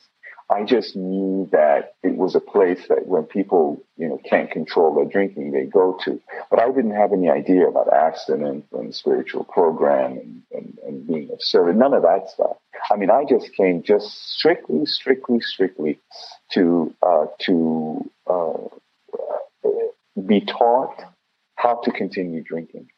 I 0.49 0.63
just 0.63 0.95
knew 0.95 1.49
that 1.51 1.95
it 2.05 2.17
was 2.17 2.37
a 2.37 2.41
place 2.41 2.87
that 2.89 3.07
when 3.07 3.25
people, 3.25 3.83
you 3.97 4.09
know, 4.09 4.21
can't 4.29 4.49
control 4.49 4.95
their 4.95 5.07
drinking, 5.07 5.51
they 5.51 5.65
go 5.65 5.99
to. 6.05 6.21
But 6.51 6.61
I 6.61 6.67
didn't 6.67 6.95
have 6.95 7.13
any 7.13 7.29
idea 7.29 7.67
about 7.67 7.93
abstinence 7.93 8.67
and 8.73 8.95
spiritual 8.95 9.43
program 9.45 10.19
and, 10.19 10.43
and, 10.53 10.79
and 10.87 11.07
being 11.07 11.31
of 11.33 11.43
service. 11.43 11.75
None 11.77 11.95
of 11.95 12.03
that 12.03 12.29
stuff. 12.29 12.59
I 12.93 12.97
mean, 12.97 13.11
I 13.11 13.25
just 13.29 13.53
came 13.55 13.83
just 13.83 14.07
strictly, 14.35 14.87
strictly, 14.87 15.41
strictly 15.41 15.99
to 16.53 16.95
uh, 17.03 17.27
to 17.41 18.11
uh, 18.31 18.69
be 20.27 20.43
taught 20.43 21.03
how 21.57 21.81
to 21.83 21.91
continue 21.91 22.43
drinking. 22.45 22.89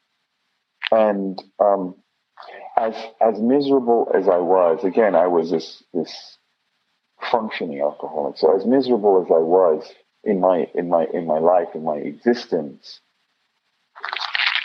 And 0.94 1.42
um, 1.58 1.96
as 2.76 2.94
as 3.20 3.40
miserable 3.40 4.12
as 4.14 4.28
I 4.28 4.38
was, 4.38 4.84
again, 4.84 5.16
I 5.16 5.26
was 5.26 5.50
this 5.50 5.82
this 5.92 6.38
functioning 7.30 7.80
alcoholic. 7.80 8.36
So 8.36 8.56
as 8.56 8.64
miserable 8.64 9.20
as 9.24 9.30
I 9.30 9.42
was 9.42 9.90
in 10.22 10.40
my 10.40 10.68
in 10.74 10.88
my 10.88 11.06
in 11.12 11.26
my 11.26 11.38
life 11.38 11.68
in 11.74 11.82
my 11.82 11.96
existence, 11.96 13.00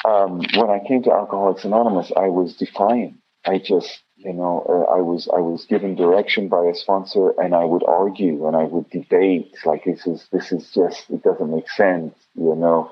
um, 0.08 0.42
when 0.56 0.70
I 0.70 0.80
came 0.88 1.02
to 1.04 1.12
Alcoholics 1.12 1.66
Anonymous, 1.66 2.12
I 2.16 2.28
was 2.28 2.56
defiant. 2.56 3.16
I 3.46 3.58
just 3.58 4.00
you 4.18 4.34
know 4.34 4.66
uh, 4.70 4.98
I 4.98 5.02
was 5.02 5.28
I 5.36 5.40
was 5.40 5.66
given 5.66 5.96
direction 5.96 6.48
by 6.48 6.66
a 6.66 6.76
sponsor, 6.76 7.32
and 7.42 7.56
I 7.56 7.66
would 7.66 7.84
argue 7.88 8.46
and 8.46 8.56
I 8.56 8.66
would 8.66 8.88
debate 8.92 9.56
like 9.66 9.86
this 9.86 10.06
is 10.06 10.28
this 10.32 10.52
is 10.52 10.70
just 10.76 11.10
it 11.10 11.24
doesn't 11.24 11.50
make 11.50 11.70
sense. 11.72 12.14
You 12.36 12.56
know. 12.56 12.92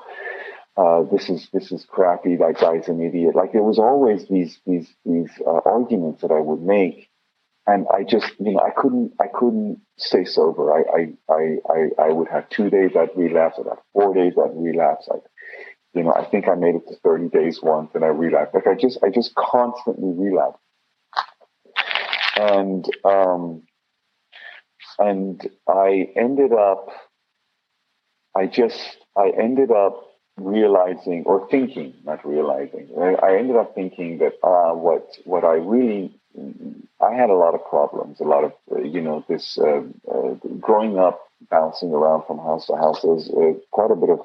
Uh, 0.78 1.04
this 1.12 1.30
is 1.30 1.50
this 1.52 1.72
is 1.72 1.86
crappy. 1.86 2.38
That 2.38 2.60
guy's 2.62 2.88
an 2.88 3.02
idiot. 3.02 3.36
Like 3.36 3.52
there 3.52 3.64
was 3.64 3.80
always 3.80 4.28
these 4.28 4.60
these 4.66 4.88
these 5.06 5.32
uh, 5.46 5.62
arguments 5.66 6.22
that 6.22 6.32
I 6.32 6.40
would 6.40 6.62
make, 6.62 7.10
and 7.68 7.86
I 7.94 8.04
just, 8.04 8.32
you 8.40 8.54
know, 8.54 8.62
I 8.62 8.70
couldn't, 8.70 9.12
I 9.20 9.28
couldn't 9.28 9.82
stay 9.98 10.24
sober. 10.24 10.74
I, 10.74 10.84
I, 11.30 11.34
I, 11.34 11.58
I, 11.70 12.06
I 12.06 12.12
would 12.14 12.30
have 12.30 12.48
two 12.48 12.70
days 12.70 12.92
I'd 12.98 13.10
relapse. 13.18 13.58
I'd 13.60 13.68
have 13.68 13.80
four 13.92 14.14
days 14.14 14.34
I'd 14.42 14.56
relapse. 14.56 15.10
I, 15.12 15.18
you 15.94 16.04
know, 16.04 16.14
I 16.14 16.24
think 16.24 16.48
I 16.48 16.56
made 16.56 16.76
it 16.76 16.88
to 16.88 16.96
30 17.04 17.28
days 17.28 17.60
once 17.62 17.92
and 17.94 18.06
I 18.06 18.08
relapsed. 18.08 18.56
Like 18.56 18.68
I 18.68 18.76
just, 18.76 19.00
I 19.04 19.10
just 19.10 19.36
constantly 19.36 20.14
relapsed. 20.16 20.62
And, 22.38 22.86
um, 23.04 23.64
and 24.98 25.46
I 25.68 26.08
ended 26.16 26.54
up, 26.54 26.88
I 28.34 28.46
just, 28.46 28.80
I 29.18 29.32
ended 29.38 29.72
up 29.72 30.07
realizing 30.38 31.24
or 31.26 31.48
thinking, 31.50 31.94
not 32.06 32.26
realizing, 32.26 32.90
I 33.22 33.38
ended 33.38 33.56
up 33.56 33.76
thinking 33.76 34.20
that, 34.20 34.34
uh, 34.44 34.74
what, 34.74 35.08
what 35.26 35.44
I 35.44 35.56
really 35.56 36.18
I 37.02 37.14
had 37.14 37.30
a 37.30 37.36
lot 37.36 37.56
of 37.56 37.66
problems, 37.66 38.20
a 38.20 38.24
lot 38.24 38.44
of, 38.44 38.54
uh, 38.72 38.82
you 38.82 39.02
know, 39.02 39.26
this 39.28 39.58
uh, 39.60 39.82
uh, 40.12 40.34
growing 40.60 40.98
up, 40.98 41.20
bouncing 41.50 41.92
around 41.92 42.26
from 42.26 42.38
house 42.38 42.68
to 42.68 42.76
house. 42.76 43.02
There 43.02 43.12
was 43.12 43.30
uh, 43.30 43.60
quite 43.72 43.92
a 43.92 43.96
bit 43.96 44.10
of, 44.10 44.20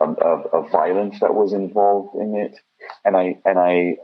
um, 0.00 0.16
of, 0.20 0.46
of 0.52 0.70
violence 0.70 1.18
that 1.20 1.34
was 1.34 1.52
involved 1.52 2.16
in 2.16 2.36
it, 2.36 2.56
and 3.04 3.16
I 3.16 3.38
and 3.44 3.58
I 3.58 3.96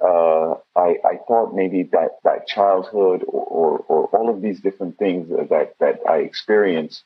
I, 0.76 0.96
I 1.04 1.16
thought 1.28 1.54
maybe 1.54 1.84
that 1.92 2.18
that 2.24 2.48
childhood 2.48 3.24
or, 3.28 3.46
or, 3.46 3.78
or 3.88 4.06
all 4.08 4.30
of 4.30 4.42
these 4.42 4.60
different 4.60 4.98
things 4.98 5.28
that 5.28 5.74
that 5.78 6.00
I 6.08 6.18
experienced 6.18 7.04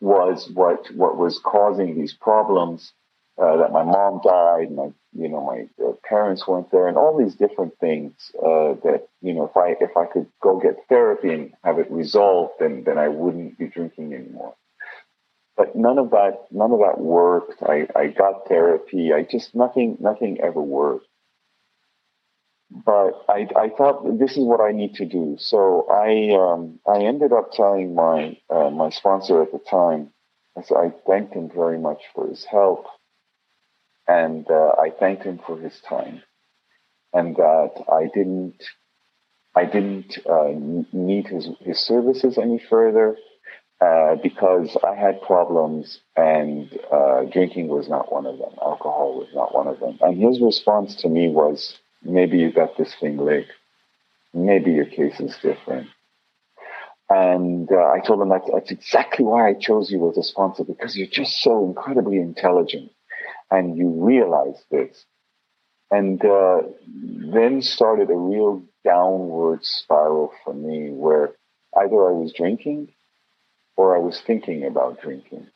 was 0.00 0.50
what 0.52 0.86
what 0.94 1.16
was 1.16 1.38
causing 1.44 1.98
these 1.98 2.14
problems 2.14 2.92
uh, 3.38 3.56
that 3.58 3.72
my 3.72 3.82
mom 3.82 4.20
died, 4.24 4.70
my 4.70 4.90
you 5.12 5.28
know 5.28 5.44
my 5.44 5.68
uh, 5.84 5.92
parents 6.08 6.46
weren't 6.46 6.70
there, 6.70 6.88
and 6.88 6.96
all 6.96 7.18
these 7.18 7.34
different 7.34 7.78
things 7.78 8.12
uh, 8.38 8.72
that 8.82 9.08
you 9.20 9.34
know 9.34 9.44
if 9.44 9.56
I 9.56 9.76
if 9.82 9.96
I 9.96 10.06
could 10.06 10.26
go 10.42 10.58
get 10.58 10.76
therapy 10.88 11.32
and 11.32 11.52
have 11.62 11.78
it 11.78 11.90
resolved, 11.90 12.54
then 12.60 12.84
then 12.84 12.96
I 12.96 13.08
wouldn't 13.08 13.58
be 13.58 13.66
drinking 13.66 14.14
anymore. 14.14 14.54
But 15.56 15.76
none 15.76 15.98
of 15.98 16.10
that 16.10 16.46
none 16.50 16.72
of 16.72 16.78
that 16.80 16.98
worked. 16.98 17.62
I, 17.62 17.86
I 17.94 18.06
got 18.08 18.48
therapy. 18.48 19.12
I 19.12 19.22
just 19.22 19.54
nothing 19.54 19.98
nothing 20.00 20.40
ever 20.40 20.60
worked. 20.60 21.06
But 22.70 23.24
I, 23.28 23.46
I 23.56 23.68
thought 23.68 24.18
this 24.18 24.32
is 24.32 24.44
what 24.44 24.60
I 24.60 24.72
need 24.72 24.94
to 24.94 25.04
do. 25.04 25.36
So 25.38 25.86
I 25.90 26.34
um, 26.34 26.80
I 26.86 27.04
ended 27.04 27.32
up 27.32 27.52
telling 27.52 27.94
my 27.94 28.38
uh, 28.48 28.70
my 28.70 28.88
sponsor 28.90 29.42
at 29.42 29.52
the 29.52 29.58
time. 29.58 30.10
I, 30.56 30.60
I 30.74 30.90
thanked 31.06 31.34
him 31.34 31.50
very 31.54 31.78
much 31.78 32.00
for 32.14 32.28
his 32.28 32.44
help 32.44 32.86
and 34.08 34.46
uh, 34.50 34.72
I 34.78 34.90
thanked 34.90 35.24
him 35.24 35.40
for 35.46 35.58
his 35.58 35.80
time, 35.88 36.22
and 37.12 37.36
that 37.36 37.84
I 37.90 38.08
didn't, 38.14 38.62
I 39.54 39.64
didn't 39.64 40.18
uh, 40.28 40.52
need 40.92 41.26
his 41.28 41.48
his 41.60 41.78
services 41.78 42.38
any 42.38 42.60
further 42.70 43.16
uh, 43.80 44.16
because 44.22 44.76
I 44.86 44.94
had 44.94 45.20
problems, 45.22 46.00
and 46.16 46.70
uh, 46.92 47.24
drinking 47.24 47.68
was 47.68 47.88
not 47.88 48.12
one 48.12 48.26
of 48.26 48.38
them. 48.38 48.52
Alcohol 48.62 49.18
was 49.18 49.28
not 49.34 49.54
one 49.54 49.66
of 49.66 49.80
them. 49.80 49.98
And 50.00 50.22
his 50.22 50.40
response 50.40 50.94
to 51.02 51.08
me 51.08 51.28
was, 51.28 51.76
"Maybe 52.02 52.38
you 52.38 52.52
got 52.52 52.76
this 52.76 52.94
thing 53.00 53.18
licked. 53.18 53.52
Maybe 54.32 54.72
your 54.72 54.86
case 54.86 55.18
is 55.20 55.36
different." 55.42 55.88
And 57.08 57.70
uh, 57.70 57.76
I 57.76 58.00
told 58.04 58.20
him 58.20 58.30
that 58.30 58.42
that's 58.52 58.72
exactly 58.72 59.24
why 59.24 59.48
I 59.48 59.54
chose 59.54 59.90
you 59.90 60.10
as 60.10 60.16
a 60.16 60.24
sponsor 60.24 60.64
because 60.64 60.96
you're 60.96 61.06
just 61.06 61.40
so 61.40 61.64
incredibly 61.64 62.16
intelligent 62.18 62.90
and 63.50 63.76
you 63.76 63.90
realize 64.04 64.62
this. 64.70 65.04
And 65.90 66.22
uh, 66.24 66.62
then 67.32 67.62
started 67.62 68.10
a 68.10 68.16
real 68.16 68.64
downward 68.84 69.60
spiral 69.64 70.32
for 70.44 70.52
me 70.52 70.90
where 70.90 71.30
either 71.76 72.08
I 72.08 72.12
was 72.12 72.32
drinking 72.36 72.92
or 73.76 73.96
I 73.96 74.00
was 74.00 74.20
thinking 74.26 74.64
about 74.64 75.00
drinking. 75.00 75.46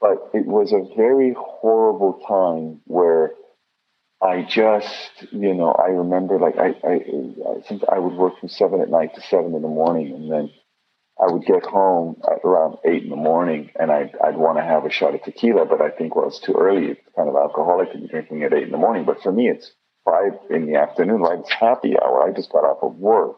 But 0.00 0.30
it 0.34 0.46
was 0.46 0.72
a 0.72 0.94
very 0.96 1.34
horrible 1.38 2.20
time 2.26 2.80
where 2.86 3.32
I 4.22 4.42
just, 4.42 5.10
you 5.30 5.54
know, 5.54 5.72
I 5.72 5.88
remember 5.88 6.38
like 6.38 6.56
I, 6.58 6.74
I, 6.86 6.94
I 6.94 7.96
I 7.96 7.98
would 7.98 8.14
work 8.14 8.38
from 8.38 8.50
seven 8.50 8.80
at 8.80 8.90
night 8.90 9.14
to 9.14 9.22
seven 9.22 9.54
in 9.54 9.62
the 9.62 9.68
morning, 9.68 10.12
and 10.12 10.30
then 10.30 10.50
I 11.20 11.30
would 11.30 11.44
get 11.44 11.64
home 11.64 12.16
at 12.26 12.44
around 12.44 12.78
eight 12.84 13.04
in 13.04 13.10
the 13.10 13.16
morning 13.16 13.70
and 13.78 13.92
I'd, 13.92 14.12
I'd 14.24 14.36
want 14.36 14.56
to 14.58 14.64
have 14.64 14.86
a 14.86 14.90
shot 14.90 15.14
of 15.14 15.22
tequila, 15.22 15.66
but 15.66 15.82
I 15.82 15.90
think, 15.90 16.16
well, 16.16 16.28
it's 16.28 16.40
too 16.40 16.54
early. 16.54 16.86
It's 16.92 17.00
kind 17.14 17.28
of 17.28 17.36
alcoholic 17.36 17.92
to 17.92 17.98
be 17.98 18.06
drinking 18.06 18.42
at 18.42 18.54
eight 18.54 18.64
in 18.64 18.70
the 18.70 18.78
morning. 18.78 19.04
But 19.04 19.22
for 19.22 19.30
me, 19.30 19.48
it's 19.48 19.72
five 20.04 20.32
in 20.48 20.66
the 20.66 20.76
afternoon, 20.76 21.20
like 21.20 21.40
it's 21.40 21.52
happy 21.52 21.94
hour. 22.00 22.26
I 22.26 22.32
just 22.32 22.50
got 22.50 22.64
off 22.64 22.82
of 22.82 22.96
work, 22.96 23.36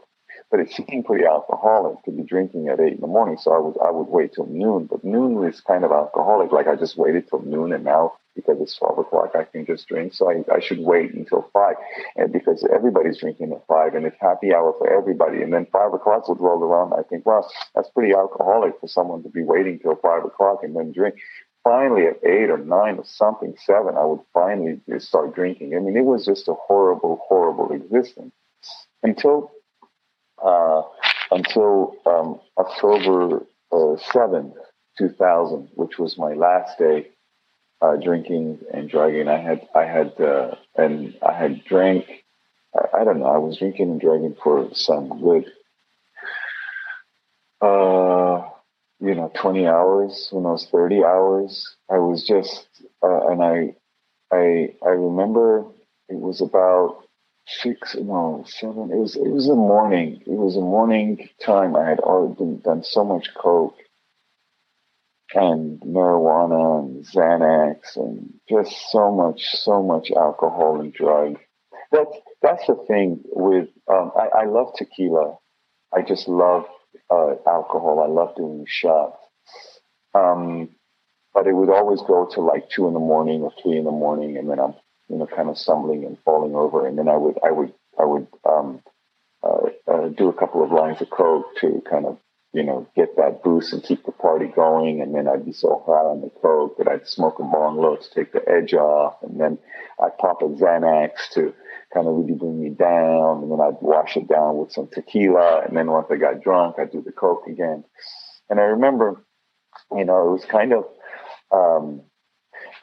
but 0.51 0.61
it 0.61 0.71
seemed 0.71 1.05
pretty 1.05 1.25
alcoholic 1.25 2.05
to 2.05 2.13
be 2.13 2.23
drinking 2.23 2.69
at 2.69 2.79
eight 2.79 2.95
in 2.95 3.01
the 3.01 3.09
morning. 3.09 3.37
So 3.41 3.53
I 3.53 3.59
was, 3.59 3.77
I 3.85 3.91
would 3.91 4.09
wait 4.09 4.35
till 4.35 4.47
noon, 4.47 4.87
but 4.89 5.03
noon 5.05 5.45
is 5.49 5.61
kind 5.61 5.85
of 5.85 5.91
alcoholic. 5.91 6.53
Like 6.53 6.69
I 6.69 6.77
just 6.77 6.97
waited 6.97 7.29
till 7.29 7.43
noon 7.43 7.73
and 7.73 7.85
now 7.85 8.13
because 8.35 8.59
it's 8.61 8.77
12 8.77 8.99
o'clock, 8.99 9.33
I 9.35 9.45
can 9.45 9.67
just 9.67 9.87
drink. 9.89 10.15
So 10.15 10.31
I, 10.31 10.45
I 10.55 10.61
should 10.61 10.81
wait 10.81 11.15
until 11.15 11.49
five 11.53 11.77
and 12.17 12.33
because 12.33 12.67
everybody's 12.75 13.19
drinking 13.19 13.53
at 13.53 13.67
five 13.67 13.95
and 13.95 14.07
it's 14.07 14.17
happy 14.21 14.55
hour 14.55 14.75
for 14.79 14.91
everybody. 14.93 15.43
And 15.43 15.53
then 15.53 15.67
five 15.73 15.93
o'clock 15.93 16.29
would 16.29 16.41
roll 16.41 16.63
around. 16.63 16.95
I 16.95 17.03
think, 17.03 17.27
well, 17.27 17.51
that's 17.75 17.91
pretty 17.91 18.15
alcoholic 18.15 18.81
for 18.81 18.89
someone 18.89 19.23
to 19.23 19.29
be 19.29 19.43
waiting 19.43 19.79
till 19.79 19.97
five 19.97 20.25
o'clock 20.25 20.61
and 20.63 20.75
then 20.75 20.93
drink. 20.93 21.17
Finally, 21.65 22.07
at 22.07 22.25
eight 22.25 22.51
or 22.51 22.59
nine 22.59 22.99
or 22.99 23.05
something, 23.05 23.55
seven, 23.65 23.97
I 23.97 24.05
would 24.05 24.21
finally 24.35 24.81
start 24.99 25.35
drinking. 25.35 25.77
I 25.77 25.79
mean, 25.79 25.97
it 25.97 26.05
was 26.05 26.27
just 26.27 26.49
a 26.49 26.55
horrible, 26.55 27.21
horrible 27.29 27.71
existence 27.73 28.33
until, 29.05 29.53
uh, 30.43 30.83
until, 31.31 31.95
um, 32.05 32.41
October 32.59 33.47
uh, 33.71 33.97
7th, 34.13 34.55
2000, 34.99 35.69
which 35.75 35.99
was 35.99 36.19
my 36.19 36.35
last 36.35 36.79
day 36.79 37.07
uh, 37.83 37.97
drinking 37.97 38.61
and 38.73 38.89
drugging. 38.89 39.29
I 39.29 39.39
had 39.39 39.69
I 39.75 39.85
had 39.85 40.21
uh, 40.21 40.55
and 40.77 41.17
I 41.23 41.33
had 41.33 41.65
drank 41.65 42.07
I, 42.75 43.01
I 43.01 43.05
don't 43.05 43.21
know. 43.21 43.27
I 43.27 43.39
was 43.39 43.59
drinking 43.59 43.91
and 43.91 44.01
dragging 44.01 44.37
for 44.43 44.69
some 44.73 45.09
good, 45.21 45.47
uh, 47.61 48.49
you 49.01 49.15
know, 49.15 49.31
20 49.41 49.67
hours, 49.67 50.29
who 50.31 50.43
knows, 50.43 50.67
30 50.71 51.05
hours. 51.05 51.77
I 51.91 51.99
was 51.99 52.27
just, 52.27 52.67
uh, 53.03 53.29
and 53.29 53.43
I, 53.43 53.75
I, 54.33 54.75
I 54.85 54.91
remember 54.91 55.65
it 56.09 56.19
was 56.19 56.41
about 56.41 57.05
six, 57.47 57.97
no, 57.99 58.45
seven. 58.47 58.91
It 58.91 58.97
was, 58.97 59.17
it 59.17 59.29
was 59.29 59.49
a 59.49 59.55
morning. 59.55 60.23
It 60.27 60.31
was 60.31 60.57
a 60.57 60.61
morning 60.61 61.29
time. 61.45 61.77
I 61.77 61.89
had 61.89 62.01
already 62.01 62.57
done 62.63 62.85
so 62.85 63.05
much 63.05 63.29
coke 63.35 63.77
and 65.35 65.81
marijuana 65.81 66.81
and 66.81 67.05
Xanax 67.05 67.97
and 67.97 68.33
just 68.49 68.91
so 68.91 69.11
much, 69.11 69.43
so 69.55 69.83
much 69.83 70.11
alcohol 70.11 70.81
and 70.81 70.93
drug. 70.93 71.39
That's 71.91 72.17
that's 72.41 72.67
the 72.67 72.77
thing 72.89 73.21
with 73.25 73.69
um, 73.91 74.13
I, 74.17 74.43
I 74.43 74.45
love 74.47 74.73
tequila. 74.77 75.37
I 75.95 76.03
just 76.03 76.29
love 76.29 76.65
uh, 77.11 77.35
alcohol. 77.47 78.01
I 78.01 78.09
love 78.09 78.35
doing 78.37 78.65
shots. 78.67 79.19
Um, 80.15 80.71
but 81.35 81.47
it 81.47 81.55
would 81.55 81.71
always 81.71 82.01
go 82.03 82.29
to 82.35 82.41
like 82.41 82.69
two 82.69 82.87
in 82.87 82.95
the 82.95 83.01
morning 83.01 83.43
or 83.43 83.53
three 83.63 83.79
in 83.79 83.85
the 83.85 83.91
morning, 83.91 84.37
and 84.37 84.51
then 84.51 84.59
I'm 84.61 84.75
you 85.09 85.17
know 85.17 85.27
kind 85.27 85.49
of 85.49 85.59
stumbling 85.59 86.05
and 86.05 86.19
falling 86.25 86.55
over, 86.55 86.87
and 86.87 86.99
then 86.99 87.09
I 87.09 87.17
would 87.17 87.39
I 87.45 87.51
would 87.51 87.73
I 87.99 88.05
would 88.05 88.27
um, 88.49 88.83
uh, 89.43 89.69
uh, 89.91 90.09
do 90.09 90.29
a 90.29 90.35
couple 90.35 90.63
of 90.63 90.71
lines 90.71 91.01
of 91.01 91.11
coke 91.11 91.47
to 91.61 91.83
kind 91.89 92.07
of 92.07 92.19
you 92.53 92.63
know, 92.63 92.87
get 92.95 93.17
that 93.17 93.43
boost 93.43 93.73
and 93.73 93.83
keep 93.83 94.05
the 94.05 94.13
party 94.13 94.47
going. 94.47 95.01
And 95.01 95.15
then 95.15 95.27
I'd 95.27 95.47
be 95.47 95.53
so 95.53 95.83
hot 95.87 96.07
on 96.07 96.21
the 96.21 96.31
coke 96.41 96.77
that 96.79 96.89
I'd 96.89 97.09
smoke 97.09 97.39
a 97.39 97.43
bong 97.43 97.79
low 97.79 97.97
to 97.97 98.11
take 98.15 98.33
the 98.33 98.47
edge 98.47 98.75
off. 98.75 99.17
And 99.23 99.41
then 99.41 99.59
I'd 100.03 100.19
pop 100.19 100.43
a 100.43 100.47
Xanax 100.47 101.31
to 101.35 101.55
kind 101.95 102.07
of 102.07 102.15
really 102.15 102.35
bring 102.35 102.61
me 102.61 102.69
down. 102.69 103.43
And 103.43 103.53
then 103.53 103.61
I'd 103.61 103.81
wash 103.81 104.17
it 104.17 104.29
down 104.29 104.59
with 104.59 104.73
some 104.73 104.89
tequila. 104.93 105.63
And 105.67 105.77
then 105.77 105.91
once 105.91 106.09
I 106.11 106.17
got 106.17 106.43
drunk, 106.43 106.77
I'd 106.79 106.93
do 106.93 107.03
the 107.03 107.13
coke 107.13 107.47
again. 107.47 107.85
And 108.51 108.61
I 108.61 108.65
remember, 108.65 109.25
you 109.91 110.05
know, 110.05 110.29
it 110.29 110.33
was 110.33 110.45
kind 110.45 110.75
of, 110.75 110.85
um, 111.51 112.03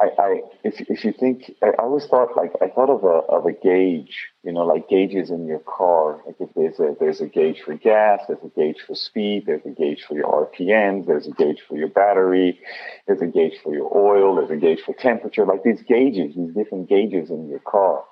I, 0.02 0.08
I 0.18 0.42
if 0.64 0.80
if 0.90 1.04
you 1.04 1.12
think 1.12 1.52
I 1.62 1.72
always 1.78 2.06
thought 2.06 2.38
like 2.38 2.54
I 2.62 2.70
thought 2.70 2.90
of 2.90 3.04
a 3.04 3.26
of 3.34 3.46
a 3.46 3.52
gauge, 3.52 4.28
you 4.44 4.54
know, 4.54 4.66
like 4.66 4.88
gauges 4.88 5.30
in 5.30 5.46
your 5.46 5.60
car. 5.60 6.22
Like 6.26 6.36
if 6.40 6.50
there's 6.56 6.80
a 6.80 6.96
there's 7.00 7.20
a 7.20 7.28
gauge 7.28 7.62
for 7.66 7.74
gas, 7.76 8.22
there's 8.28 8.44
a 8.44 8.48
gauge 8.48 8.78
for 8.88 8.96
speed, 8.96 9.44
there's 9.46 9.66
a 9.66 9.70
gauge 9.70 10.04
for 10.08 10.16
your 10.16 10.48
RPMs, 10.48 11.06
there's 11.06 11.28
a 11.28 11.32
gauge 11.32 11.62
for 11.68 11.76
your 11.76 11.90
battery, 11.90 12.60
there's 13.08 13.22
a 13.22 13.28
gauge 13.28 13.60
for 13.62 13.74
your 13.74 13.96
oil, 13.96 14.36
there's 14.36 14.52
a 14.52 14.56
gauge 14.56 14.80
for 14.86 14.94
temperature. 14.94 15.46
Like 15.46 15.64
these 15.64 15.82
gauges, 15.84 16.36
these 16.36 16.54
different 16.54 16.88
gauges 16.88 17.30
in 17.30 17.50
your 17.50 17.60
car. 17.60 18.04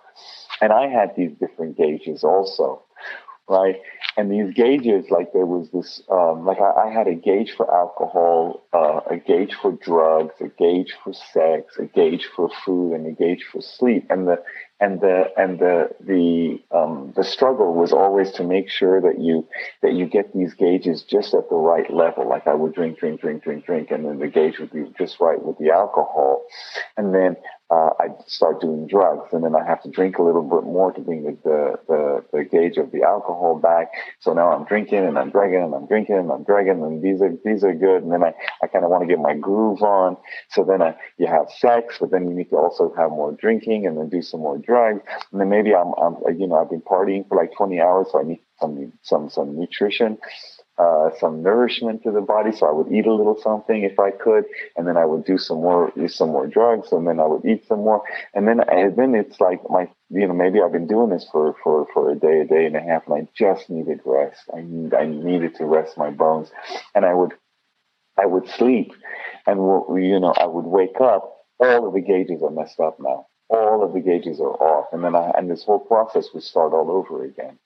And 0.62 0.74
I 0.74 0.88
had 0.88 1.16
these 1.16 1.32
different 1.40 1.78
gauges 1.78 2.24
also 2.24 2.84
right? 3.48 3.76
And 4.18 4.32
these 4.32 4.52
gauges, 4.56 5.12
like 5.12 5.32
there 5.32 5.46
was 5.46 5.70
this, 5.70 6.02
um, 6.10 6.44
like 6.44 6.58
I, 6.60 6.88
I, 6.88 6.92
had 6.92 7.08
a 7.08 7.14
gauge 7.14 7.52
for 7.56 7.72
alcohol, 7.72 8.64
uh, 8.74 9.02
a 9.12 9.18
gauge 9.18 9.54
for 9.62 9.74
drugs, 9.74 10.34
a 10.42 10.48
gauge 10.48 10.96
for 11.04 11.14
sex, 11.14 11.78
a 11.78 11.86
gauge 11.86 12.28
for 12.36 12.50
food, 12.66 12.94
and 12.94 13.06
a 13.06 13.12
gauge 13.12 13.46
for 13.52 13.62
sleep. 13.62 14.08
And 14.10 14.28
the 14.28 14.42
and 14.80 15.02
the 15.02 15.32
and 15.38 15.60
the 15.60 15.90
the 16.00 16.62
um, 16.76 17.14
the 17.16 17.24
struggle 17.24 17.74
was 17.74 17.92
always 17.92 18.32
to 18.34 18.44
make 18.44 18.70
sure 18.70 19.02
that 19.02 19.20
you 19.20 19.48
that 19.82 19.94
you 19.94 20.06
get 20.06 20.34
these 20.34 20.54
gauges 20.54 21.04
just 21.04 21.34
at 21.34 21.50
the 21.50 21.56
right 21.56 21.92
level. 21.92 22.28
Like 22.28 22.48
I 22.48 22.54
would 22.54 22.74
drink, 22.74 23.00
drink, 23.00 23.22
drink, 23.22 23.44
drink, 23.44 23.66
drink, 23.66 23.92
and 23.92 24.06
then 24.06 24.20
the 24.20 24.28
gauge 24.28 24.60
would 24.60 24.72
be 24.72 24.86
just 24.98 25.20
right 25.20 25.42
with 25.42 25.58
the 25.58 25.72
alcohol, 25.72 26.46
and 26.96 27.14
then 27.14 27.38
uh, 27.70 27.90
I'd 28.00 28.16
start 28.28 28.62
doing 28.62 28.88
drugs, 28.88 29.34
and 29.34 29.44
then 29.44 29.54
I 29.54 29.66
have 29.66 29.82
to 29.84 29.90
drink 29.90 30.18
a 30.18 30.24
little 30.24 30.42
bit 30.44 30.64
more 30.64 30.94
to 30.94 31.02
bring 31.02 31.24
the, 31.24 31.38
the, 31.44 31.80
the, 31.88 32.24
the, 32.32 32.44
gauge 32.46 32.78
of 32.78 32.92
the 32.92 33.04
alcohol 33.04 33.60
back. 33.60 33.92
So 34.20 34.34
now 34.34 34.54
I'm 34.54 34.64
drinking 34.64 35.06
and 35.06 35.20
I'm 35.20 35.32
dragging 35.32 35.62
and 35.62 35.76
I'm 35.76 35.86
drinking 35.86 36.16
and 36.16 36.32
I'm 36.32 36.44
dragging, 36.44 36.82
and 36.82 37.04
these 37.04 37.22
are 37.22 37.34
these 37.44 37.66
are 37.66 37.74
good. 37.74 38.04
And 38.04 38.12
then 38.12 38.24
I, 38.24 38.34
I 38.64 38.68
kind 38.68 38.86
of 38.86 38.92
want 38.92 39.04
to 39.04 39.08
get 39.08 39.20
my 39.20 39.34
groove 39.34 39.82
on. 39.82 40.16
So 40.52 40.64
then 40.64 40.82
I, 40.82 40.96
you 41.18 41.28
have 41.28 41.48
sex, 41.58 41.98
but 42.00 42.10
then 42.10 42.30
you 42.30 42.34
need 42.34 42.50
to 42.52 42.56
also 42.56 42.94
have 42.98 43.10
more 43.10 43.34
drinking 43.34 43.86
and 43.86 43.98
then 43.98 44.08
do 44.08 44.22
some 44.22 44.40
more 44.40 44.58
drugs. 44.68 45.02
And 45.32 45.42
then 45.42 45.50
maybe 45.50 45.74
I'm, 45.74 45.94
I'm 45.98 46.16
you 46.38 46.48
know 46.48 46.56
I've 46.56 46.70
been 46.70 46.82
partying 46.82 47.28
for 47.28 47.38
like 47.38 47.56
20 47.58 47.82
hours, 47.82 48.08
so 48.12 48.20
I 48.20 48.24
need 48.24 48.42
some 48.60 48.94
some 49.02 49.30
some 49.30 49.58
nutrition 49.58 50.20
uh, 50.78 51.10
some 51.20 51.42
nourishment 51.42 52.04
to 52.04 52.12
the 52.12 52.22
body. 52.22 52.52
So 52.52 52.68
I 52.68 52.72
would 52.72 52.92
eat 52.92 53.08
a 53.08 53.14
little 53.14 53.40
something 53.42 53.84
if 53.84 54.00
I 54.00 54.12
could, 54.12 54.46
and 54.76 54.88
then 54.88 54.98
I 54.98 55.06
would 55.06 55.26
do 55.26 55.38
some 55.38 55.58
more, 55.58 55.92
use 55.96 56.16
some 56.16 56.30
more 56.30 56.48
drugs, 56.48 56.92
and 56.92 57.08
then 57.08 57.20
I 57.20 57.26
would 57.26 57.46
eat 57.46 57.68
some 57.68 57.80
more, 57.80 58.04
and 58.34 58.48
then 58.48 58.60
and 58.70 58.96
then 58.96 59.16
it's 59.16 59.40
like 59.40 59.62
my, 59.70 59.90
you 60.10 60.28
know, 60.28 60.34
maybe 60.34 60.62
I've 60.62 60.72
been 60.72 60.88
doing 60.88 61.10
this 61.10 61.28
for 61.32 61.56
for 61.64 61.88
for 61.94 62.12
a 62.12 62.16
day, 62.16 62.42
a 62.42 62.46
day 62.46 62.66
and 62.66 62.76
a 62.76 62.82
half, 62.82 63.08
and 63.08 63.16
I 63.16 63.28
just 63.36 63.70
needed 63.70 64.02
rest. 64.06 64.42
I 64.54 64.60
I 64.96 65.06
needed 65.06 65.56
to 65.56 65.66
rest 65.66 65.98
my 65.98 66.12
bones, 66.12 66.52
and 66.94 67.06
I 67.06 67.14
would 67.14 67.34
I 68.18 68.26
would 68.26 68.48
sleep, 68.48 68.94
and 69.48 69.58
you 70.00 70.20
know 70.20 70.34
I 70.38 70.46
would 70.46 70.66
wake 70.66 71.02
up. 71.02 71.34
All 71.60 71.88
of 71.88 71.94
the 71.96 72.02
gauges 72.02 72.44
are 72.44 72.52
messed 72.52 72.80
up 72.80 73.00
now. 73.00 73.26
All 73.50 73.84
of 73.84 73.94
the 73.94 74.02
gauges 74.02 74.40
are 74.40 74.56
off, 74.62 74.88
and 74.92 75.04
then 75.04 75.16
I 75.16 75.32
and 75.36 75.50
this 75.50 75.64
whole 75.64 75.80
process 75.80 76.28
would 76.34 76.44
start 76.44 76.74
all 76.74 76.92
over 76.92 77.24
again 77.24 77.58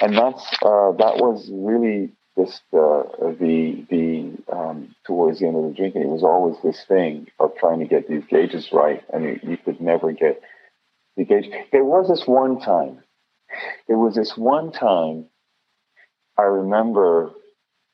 and 0.00 0.16
that's 0.16 0.44
uh, 0.62 0.92
that 0.92 1.16
was 1.16 1.48
really 1.52 2.12
just 2.36 2.62
uh, 2.72 3.02
the 3.38 3.84
the 3.90 4.32
um, 4.52 4.94
towards 5.06 5.40
the 5.40 5.46
end 5.46 5.56
of 5.56 5.64
the 5.64 5.74
drinking, 5.76 6.02
it 6.02 6.08
was 6.08 6.22
always 6.22 6.56
this 6.62 6.84
thing 6.88 7.28
of 7.38 7.54
trying 7.56 7.80
to 7.80 7.86
get 7.86 8.08
these 8.08 8.24
gauges 8.28 8.70
right, 8.72 9.02
and 9.12 9.24
you, 9.24 9.40
you 9.42 9.56
could 9.56 9.80
never 9.80 10.12
get 10.12 10.40
the 11.16 11.24
gauge. 11.24 11.46
There 11.72 11.84
was 11.84 12.08
this 12.08 12.26
one 12.26 12.58
time. 12.60 13.02
There 13.86 13.98
was 13.98 14.14
this 14.14 14.36
one 14.36 14.72
time. 14.72 15.26
I 16.38 16.42
remember. 16.42 17.32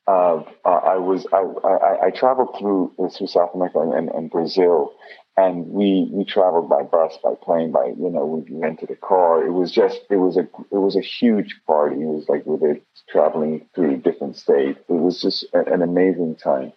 Uh, 0.09 0.43
I 0.65 0.97
was 0.97 1.27
I, 1.31 1.43
I, 1.67 2.07
I 2.07 2.09
traveled 2.09 2.55
through 2.57 2.93
through 3.15 3.27
South 3.27 3.51
America 3.53 3.79
and, 3.79 4.09
and 4.09 4.31
Brazil, 4.31 4.93
and 5.37 5.67
we 5.67 6.09
we 6.11 6.25
traveled 6.25 6.67
by 6.67 6.81
bus, 6.81 7.15
by 7.23 7.35
plane, 7.43 7.71
by 7.71 7.85
you 7.85 8.09
know 8.09 8.25
we 8.25 8.57
rented 8.57 8.89
a 8.89 8.95
car. 8.95 9.45
It 9.45 9.51
was 9.51 9.71
just 9.71 9.99
it 10.09 10.15
was 10.15 10.35
a 10.37 10.47
it 10.71 10.79
was 10.87 10.95
a 10.95 11.01
huge 11.01 11.55
party. 11.67 11.97
It 12.01 12.07
was 12.07 12.25
like 12.27 12.43
we 12.47 12.55
were 12.55 12.79
traveling 13.07 13.67
through 13.75 13.97
different 13.97 14.35
states. 14.35 14.79
It 14.89 14.93
was 14.93 15.21
just 15.21 15.45
an 15.53 15.83
amazing 15.83 16.37
time, 16.37 16.73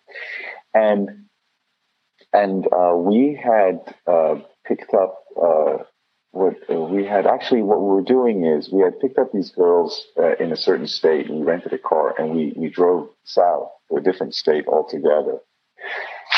and 0.74 1.24
and 2.34 2.66
uh, 2.72 2.94
we 2.96 3.40
had 3.42 3.80
uh, 4.06 4.36
picked 4.66 4.92
up 4.94 5.24
uh, 5.42 5.78
what 6.32 6.56
uh, 6.68 6.74
we 6.74 7.04
had 7.04 7.26
actually 7.26 7.62
what 7.62 7.80
we 7.80 7.88
were 7.88 8.02
doing 8.02 8.44
is 8.44 8.70
we 8.72 8.82
had 8.82 8.98
picked 9.00 9.18
up 9.18 9.32
these 9.32 9.50
girls 9.50 10.04
uh, 10.18 10.34
in 10.36 10.52
a 10.52 10.56
certain 10.56 10.86
state. 10.86 11.28
And 11.28 11.40
we 11.40 11.44
rented 11.44 11.72
a 11.72 11.78
car 11.78 12.14
and 12.18 12.30
we 12.34 12.52
we 12.56 12.68
drove 12.68 13.08
south 13.24 13.70
to 13.90 13.96
a 13.96 14.00
different 14.00 14.34
state 14.34 14.66
altogether 14.66 15.38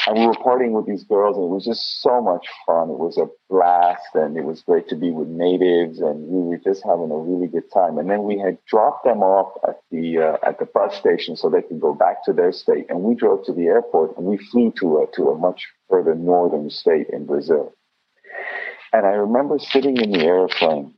and 0.06 0.18
we 0.18 0.26
were 0.26 0.34
partying 0.34 0.72
with 0.72 0.86
these 0.86 1.04
girls 1.04 1.36
and 1.36 1.46
it 1.46 1.48
was 1.48 1.64
just 1.64 2.02
so 2.02 2.20
much 2.20 2.46
fun. 2.66 2.90
It 2.90 2.98
was 2.98 3.16
a 3.16 3.28
blast 3.48 4.14
and 4.14 4.36
it 4.36 4.44
was 4.44 4.62
great 4.62 4.88
to 4.88 4.96
be 4.96 5.10
with 5.10 5.28
natives 5.28 6.00
and 6.00 6.28
we 6.28 6.42
were 6.42 6.58
just 6.58 6.84
having 6.84 7.10
a 7.10 7.16
really 7.16 7.46
good 7.46 7.70
time. 7.72 7.96
And 7.96 8.10
then 8.10 8.24
we 8.24 8.38
had 8.38 8.58
dropped 8.66 9.04
them 9.04 9.22
off 9.22 9.56
at 9.66 9.80
the, 9.90 10.18
uh, 10.18 10.36
at 10.46 10.58
the 10.58 10.66
bus 10.66 10.94
station 10.96 11.36
so 11.36 11.48
they 11.48 11.62
could 11.62 11.80
go 11.80 11.94
back 11.94 12.24
to 12.24 12.32
their 12.32 12.52
state. 12.52 12.86
And 12.90 13.00
we 13.00 13.14
drove 13.14 13.44
to 13.46 13.52
the 13.52 13.66
airport 13.66 14.16
and 14.18 14.26
we 14.26 14.36
flew 14.36 14.72
to 14.80 14.98
a, 14.98 15.06
to 15.16 15.30
a 15.30 15.38
much 15.38 15.62
further 15.88 16.14
northern 16.14 16.68
state 16.68 17.08
in 17.10 17.24
Brazil. 17.24 17.72
And 18.94 19.04
I 19.04 19.10
remember 19.10 19.58
sitting 19.58 19.96
in 19.96 20.12
the 20.12 20.24
airplane 20.24 20.94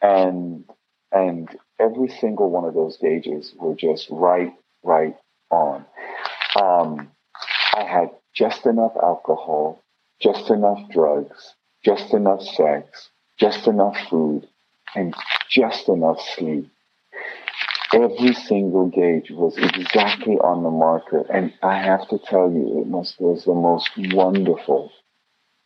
and, 0.00 0.64
and 1.10 1.48
every 1.80 2.06
single 2.06 2.48
one 2.50 2.64
of 2.64 2.74
those 2.74 2.98
gauges 2.98 3.52
were 3.58 3.74
just 3.74 4.06
right, 4.10 4.52
right 4.84 5.16
on. 5.50 5.84
Um, 6.54 7.10
I 7.74 7.82
had 7.82 8.10
just 8.32 8.64
enough 8.64 8.92
alcohol, 9.02 9.82
just 10.20 10.50
enough 10.50 10.88
drugs, 10.92 11.54
just 11.84 12.14
enough 12.14 12.42
sex, 12.42 13.10
just 13.40 13.66
enough 13.66 13.96
food, 14.08 14.46
and 14.94 15.12
just 15.50 15.88
enough 15.88 16.20
sleep. 16.36 16.70
Every 17.92 18.34
single 18.34 18.86
gauge 18.86 19.32
was 19.32 19.58
exactly 19.58 20.34
on 20.38 20.62
the 20.62 20.70
marker. 20.70 21.26
And 21.28 21.52
I 21.60 21.82
have 21.82 22.06
to 22.10 22.18
tell 22.18 22.52
you, 22.52 22.80
it 22.82 22.86
must 22.86 23.20
was 23.20 23.44
the 23.44 23.54
most 23.54 23.90
wonderful, 24.14 24.92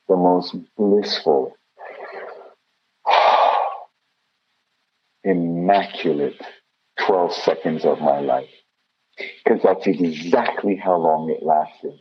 the 0.09 0.17
most 0.17 0.57
blissful, 0.77 1.55
immaculate 5.25 6.41
12 7.07 7.33
seconds 7.33 7.85
of 7.85 8.01
my 8.01 8.21
life 8.21 8.49
because 9.45 9.61
that's 9.63 9.87
exactly 9.87 10.77
how 10.77 10.97
long 10.97 11.31
it 11.31 11.43
lasted. 11.43 11.99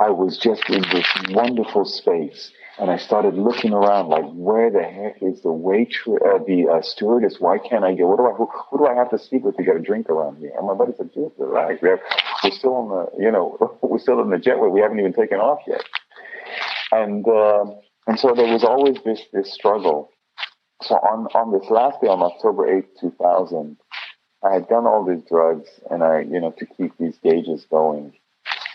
I 0.00 0.10
was 0.10 0.38
just 0.38 0.68
in 0.68 0.82
this 0.92 1.06
wonderful 1.30 1.84
space, 1.84 2.50
and 2.78 2.90
I 2.90 2.96
started 2.96 3.34
looking 3.34 3.72
around 3.72 4.08
like, 4.08 4.24
where 4.32 4.70
the 4.70 4.82
heck 4.82 5.22
is 5.22 5.42
the 5.42 5.52
waitress, 5.52 6.20
uh, 6.24 6.38
the 6.46 6.66
uh, 6.68 6.82
stewardess? 6.82 7.36
Why 7.38 7.58
can't 7.58 7.84
I 7.84 7.94
get? 7.94 8.06
What 8.06 8.16
do 8.18 8.26
I? 8.26 8.32
Who, 8.32 8.48
who, 8.70 8.78
do 8.78 8.86
I 8.86 8.94
have 8.94 9.10
to 9.10 9.18
speak 9.18 9.44
with 9.44 9.56
to 9.58 9.62
get 9.62 9.76
a 9.76 9.80
drink 9.80 10.08
around 10.08 10.38
here? 10.38 10.52
And 10.56 10.66
my 10.66 10.74
buddy 10.74 10.92
said, 10.96 11.10
"Just 11.14 11.34
relax. 11.38 11.80
We're, 11.82 12.00
still 12.50 12.74
on 12.74 12.88
the, 12.88 13.22
you 13.22 13.30
know, 13.30 13.78
we're 13.82 13.98
still 13.98 14.20
in 14.20 14.30
the 14.30 14.38
jetway. 14.38 14.70
We 14.70 14.80
haven't 14.80 14.98
even 14.98 15.12
taken 15.12 15.38
off 15.38 15.60
yet." 15.66 15.84
And 16.92 17.26
uh, 17.26 17.64
and 18.06 18.18
so 18.18 18.34
there 18.34 18.52
was 18.52 18.62
always 18.62 18.98
this 19.04 19.22
this 19.32 19.52
struggle 19.52 20.12
so 20.84 20.96
on, 20.96 21.28
on 21.34 21.52
this 21.52 21.70
last 21.70 22.00
day, 22.00 22.08
on 22.08 22.22
October 22.22 22.66
8th, 22.66 23.00
2000, 23.00 23.76
I 24.44 24.54
had 24.54 24.68
done 24.68 24.86
all 24.86 25.04
these 25.04 25.22
drugs 25.28 25.68
and 25.90 26.02
I, 26.02 26.20
you 26.22 26.40
know, 26.40 26.52
to 26.58 26.66
keep 26.66 26.92
these 26.98 27.18
gauges 27.22 27.66
going. 27.70 28.12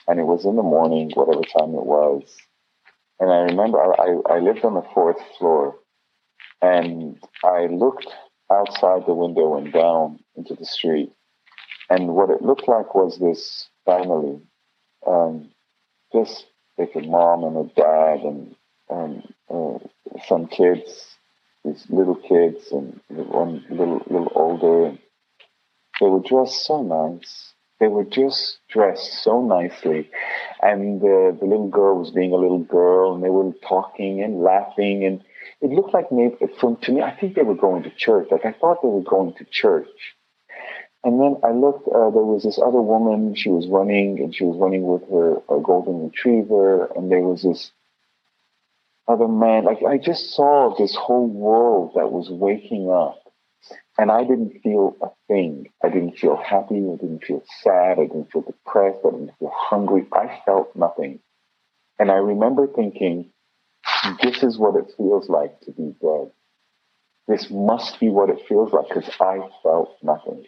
And 0.08 0.19
it 0.19 0.23
was 0.23 0.45
in 0.45 0.56
the 0.56 0.63
morning, 0.63 1.12
whatever 1.15 1.41
time 1.43 1.75
it 1.75 1.86
was. 1.86 2.23
And 3.19 3.30
I 3.30 3.39
remember 3.39 3.82
I, 3.82 4.36
I 4.36 4.39
lived 4.39 4.63
on 4.63 4.75
the 4.75 4.88
fourth 4.93 5.17
floor 5.38 5.75
and 6.62 7.19
I 7.43 7.65
looked 7.65 8.08
outside 8.49 9.06
the 9.06 9.13
window 9.13 9.58
and 9.58 9.73
down 9.73 10.19
into 10.36 10.56
the 10.56 10.65
street. 10.65 11.12
And 11.89 12.15
what 12.15 12.30
it 12.30 12.41
looked 12.41 12.67
like 12.69 12.95
was 12.95 13.17
this 13.17 13.67
family, 13.86 14.39
um, 15.06 15.49
just 16.13 16.45
like 16.77 16.95
a 16.95 17.01
mom 17.01 17.43
and 17.43 17.57
a 17.57 17.73
dad 17.73 18.19
and, 18.21 18.55
and 18.89 19.33
uh, 19.49 19.79
some 20.27 20.47
kids, 20.47 21.17
these 21.65 21.85
little 21.89 22.15
kids 22.15 22.71
and 22.71 22.99
one 23.09 23.65
little, 23.69 24.01
little 24.09 24.31
older. 24.35 24.87
And 24.87 24.99
they 25.99 26.07
were 26.07 26.21
dressed 26.21 26.65
so 26.65 26.81
nice. 26.83 27.53
They 27.79 27.87
were 27.87 28.05
just 28.05 28.57
dressed 28.69 29.23
so 29.23 29.41
nicely. 29.41 30.09
And 30.61 31.01
the, 31.01 31.37
the 31.39 31.45
little 31.45 31.69
girl 31.69 31.99
was 31.99 32.11
being 32.11 32.31
a 32.31 32.37
little 32.37 32.63
girl 32.63 33.13
and 33.13 33.23
they 33.23 33.29
were 33.29 33.51
talking 33.67 34.23
and 34.23 34.41
laughing 34.41 35.05
and 35.05 35.23
it 35.61 35.71
looked 35.71 35.93
like 35.93 36.11
maybe 36.11 36.35
from 36.59 36.77
to 36.77 36.91
me, 36.91 37.01
I 37.01 37.11
think 37.11 37.35
they 37.35 37.43
were 37.43 37.55
going 37.55 37.83
to 37.83 37.89
church. 37.89 38.27
Like 38.31 38.45
I 38.45 38.51
thought 38.51 38.81
they 38.81 38.89
were 38.89 39.01
going 39.01 39.33
to 39.35 39.45
church. 39.45 39.87
And 41.03 41.21
then 41.21 41.38
I 41.43 41.51
looked, 41.51 41.88
uh, 41.88 42.10
there 42.10 42.25
was 42.25 42.43
this 42.43 42.60
other 42.60 42.81
woman, 42.81 43.36
she 43.36 43.49
was 43.49 43.67
running 43.67 44.19
and 44.19 44.36
she 44.36 44.43
was 44.43 44.57
running 44.57 44.83
with 44.83 45.03
her 45.10 45.38
a 45.55 45.62
golden 45.62 46.05
retriever. 46.05 46.86
And 46.95 47.12
there 47.12 47.21
was 47.21 47.43
this 47.43 47.71
other 49.07 49.27
man. 49.27 49.63
Like 49.63 49.83
I 49.88 49.97
just 49.97 50.31
saw 50.36 50.75
this 50.77 50.95
whole 50.95 51.27
world 51.27 51.93
that 51.95 52.12
was 52.12 52.29
waking 52.29 52.89
up. 52.91 53.21
And 53.97 54.12
I 54.12 54.23
didn't 54.23 54.62
feel 54.62 54.95
a 55.01 55.10
thing. 55.27 55.69
I 55.83 55.89
didn't 55.89 56.17
feel 56.17 56.38
happy. 56.38 56.75
I 56.75 56.97
didn't 56.97 57.23
feel 57.23 57.43
sad. 57.63 57.99
I 57.99 58.05
didn't 58.07 58.31
feel 58.31 58.43
depressed. 58.43 58.99
I 59.05 59.12
didn't 59.12 59.31
feel 59.39 59.51
hungry. 59.53 60.05
I 60.12 60.39
felt 60.45 60.75
nothing. 60.75 61.19
And 61.99 62.12
I 62.12 62.15
remember 62.15 62.67
thinking, 62.67 63.31
this 64.21 64.43
is 64.43 64.57
what 64.57 64.75
it 64.75 64.93
feels 64.95 65.29
like 65.29 65.60
to 65.62 65.71
be 65.71 65.95
dead. 66.01 66.31
This 67.27 67.47
must 67.49 67.99
be 67.99 68.10
what 68.10 68.29
it 68.29 68.45
feels 68.47 68.71
like 68.71 68.88
because 68.88 69.10
I 69.19 69.39
felt 69.63 69.97
nothing. 70.03 70.45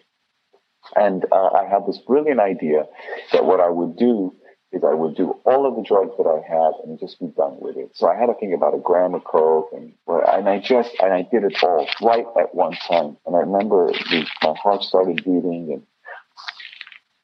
And 0.95 1.25
uh, 1.32 1.49
I 1.54 1.65
had 1.65 1.86
this 1.88 1.99
brilliant 2.06 2.39
idea 2.39 2.86
that 3.32 3.45
what 3.45 3.60
I 3.60 3.69
would 3.69 3.97
do 3.97 4.36
is 4.71 4.84
I 4.84 4.93
would 4.93 5.15
do 5.15 5.32
all 5.45 5.65
of 5.65 5.75
the 5.75 5.84
drugs 5.84 6.12
that 6.17 6.28
I 6.28 6.41
had 6.47 6.73
and 6.84 6.99
just 6.99 7.19
be 7.19 7.28
done 7.36 7.58
with 7.60 7.78
it. 7.78 7.91
So 7.95 8.08
I 8.08 8.15
had 8.15 8.28
to 8.28 8.36
think 8.39 8.54
about 8.54 8.75
a 8.75 8.80
gram 8.80 9.15
of 9.15 9.23
coke 9.23 9.69
and 9.73 9.93
and 10.08 10.47
I 10.47 10.60
just 10.60 10.91
and 11.02 11.13
I 11.13 11.23
did 11.23 11.43
it 11.43 11.58
all 11.63 11.88
right 12.02 12.25
at 12.39 12.54
one 12.54 12.73
time. 12.88 13.17
And 13.25 13.36
I 13.36 13.39
remember 13.39 13.88
the, 13.88 14.25
my 14.43 14.56
heart 14.62 14.84
started 14.84 15.17
beating 15.17 15.73
and 15.73 15.84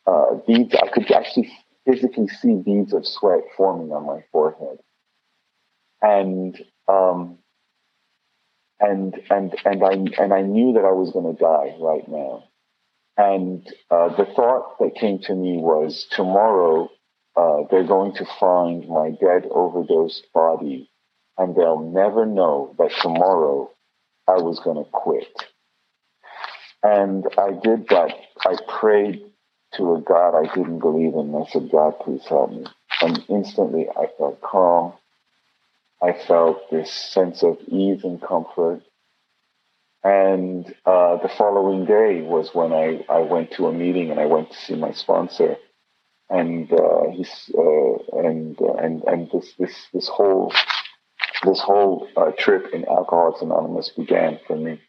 uh, 0.07 0.35
beads. 0.47 0.75
I 0.75 0.87
could 0.87 1.11
actually 1.11 1.51
physically 1.85 2.27
see 2.27 2.55
beads 2.55 2.93
of 2.93 3.05
sweat 3.05 3.43
forming 3.55 3.91
on 3.91 4.07
my 4.07 4.23
forehead 4.31 4.79
and 6.05 6.57
um, 6.87 7.37
and 8.79 9.15
and 9.29 9.55
and 9.65 9.83
I 9.83 10.21
and 10.21 10.33
I 10.33 10.41
knew 10.41 10.73
that 10.73 10.85
I 10.85 10.91
was 10.91 11.11
going 11.11 11.35
to 11.35 11.41
die 11.41 11.75
right 11.79 12.07
now. 12.07 12.43
And 13.17 13.65
uh, 13.89 14.09
the 14.15 14.25
thought 14.35 14.77
that 14.79 14.95
came 14.95 15.19
to 15.19 15.33
me 15.33 15.57
was 15.57 16.05
tomorrow 16.11 16.89
uh, 17.35 17.63
they're 17.69 17.87
going 17.87 18.13
to 18.15 18.25
find 18.39 18.87
my 18.87 19.11
dead 19.11 19.47
overdosed 19.51 20.27
body, 20.33 20.89
and 21.37 21.55
they'll 21.55 21.79
never 21.79 22.25
know 22.25 22.75
that 22.77 22.91
tomorrow 23.01 23.69
I 24.27 24.35
was 24.37 24.59
going 24.59 24.83
to 24.83 24.89
quit. 24.89 25.43
And 26.83 27.25
I 27.37 27.51
did 27.51 27.87
that. 27.89 28.13
I 28.39 28.57
prayed 28.79 29.23
to 29.75 29.95
a 29.95 30.01
God 30.01 30.35
I 30.35 30.53
didn't 30.53 30.79
believe 30.79 31.13
in. 31.15 31.35
I 31.35 31.49
said, 31.49 31.69
God, 31.71 31.99
please 31.99 32.23
help 32.27 32.51
me. 32.51 32.65
And 33.01 33.23
instantly 33.27 33.87
I 33.89 34.07
felt 34.17 34.41
calm. 34.41 34.93
I 36.01 36.13
felt 36.27 36.69
this 36.71 36.91
sense 36.91 37.43
of 37.43 37.57
ease 37.67 38.03
and 38.03 38.21
comfort. 38.21 38.81
And 40.05 40.67
uh, 40.85 41.17
the 41.17 41.31
following 41.35 41.85
day 41.85 42.21
was 42.21 42.53
when 42.53 42.71
I, 42.71 43.03
I 43.09 43.21
went 43.21 43.49
to 43.53 43.65
a 43.65 43.73
meeting 43.73 44.11
and 44.11 44.19
I 44.19 44.27
went 44.27 44.51
to 44.51 44.57
see 44.57 44.75
my 44.75 44.91
sponsor, 44.91 45.55
and 46.29 46.71
uh, 46.71 47.09
he's 47.11 47.49
uh, 47.57 48.19
and 48.19 48.55
uh, 48.61 48.73
and 48.75 49.03
and 49.05 49.31
this 49.31 49.53
this 49.57 49.73
this 49.95 50.07
whole 50.07 50.53
this 51.43 51.59
whole 51.59 52.07
uh, 52.15 52.29
trip 52.37 52.71
in 52.71 52.87
Alcoholics 52.87 53.41
Anonymous 53.41 53.89
began 53.97 54.39
for 54.45 54.55
me. 54.55 54.79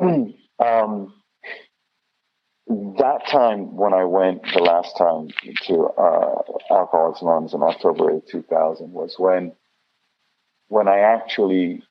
um, 0.00 1.12
that 2.68 3.26
time 3.30 3.76
when 3.76 3.92
I 3.92 4.04
went 4.04 4.44
the 4.54 4.62
last 4.62 4.96
time 4.96 5.28
to 5.66 5.88
uh, 5.98 6.42
Alcoholics 6.70 7.20
Anonymous 7.20 7.52
in 7.52 7.62
October 7.62 8.12
of 8.12 8.26
2000 8.26 8.92
was 8.92 9.16
when 9.18 9.52
when 10.68 10.88
I 10.88 11.00
actually 11.00 11.82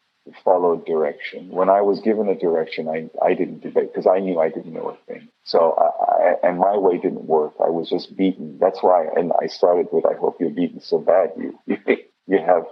followed 0.43 0.85
direction, 0.85 1.49
when 1.49 1.69
I 1.69 1.81
was 1.81 1.99
given 2.01 2.27
a 2.27 2.35
direction, 2.35 2.87
I, 2.87 3.09
I 3.23 3.33
didn't 3.33 3.61
debate 3.61 3.93
because 3.93 4.07
I 4.07 4.19
knew 4.19 4.39
I 4.39 4.49
didn't 4.49 4.73
know 4.73 4.89
a 4.89 4.97
thing. 5.11 5.29
So 5.43 5.75
I, 5.77 6.39
I, 6.43 6.49
and 6.49 6.57
my 6.57 6.77
way 6.77 6.97
didn't 6.97 7.25
work. 7.25 7.53
I 7.59 7.69
was 7.69 7.89
just 7.89 8.15
beaten. 8.17 8.57
That's 8.59 8.81
why, 8.81 9.05
and 9.15 9.31
I 9.41 9.47
started 9.47 9.87
with, 9.91 10.05
I 10.05 10.15
hope 10.15 10.37
you're 10.39 10.49
beaten 10.49 10.81
so 10.81 10.99
bad 10.99 11.31
you, 11.37 11.59
you, 12.27 12.39
have, 12.39 12.63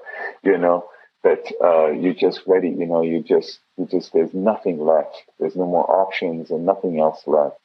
you 0.44 0.58
know, 0.58 0.86
that, 1.24 1.44
uh, 1.64 1.92
you're 1.92 2.16
just 2.16 2.42
ready. 2.48 2.70
You 2.70 2.88
know, 2.88 3.04
you 3.04 3.22
just, 3.22 3.60
you 3.78 3.88
just, 3.90 4.14
there's 4.14 4.34
nothing 4.34 4.80
left. 4.84 5.16
There's 5.40 5.56
no 5.56 5.66
more 5.66 5.90
options 5.90 6.50
and 6.50 6.66
nothing 6.66 7.00
else 7.00 7.22
left. 7.28 7.58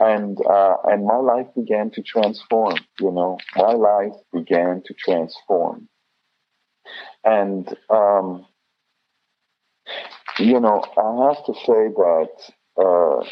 And, 0.00 0.38
uh, 0.44 0.76
and 0.84 1.06
my 1.06 1.16
life 1.16 1.46
began 1.54 1.90
to 1.92 2.02
transform, 2.02 2.76
you 3.00 3.10
know, 3.10 3.38
my 3.56 3.72
life 3.72 4.14
began 4.32 4.82
to 4.86 4.94
transform 4.94 5.88
and, 7.24 7.68
um, 7.88 8.46
you 10.38 10.60
know, 10.60 10.84
I 10.96 11.28
have 11.28 11.44
to 11.46 11.54
say 11.54 11.88
that, 11.96 12.30
uh, 12.78 13.24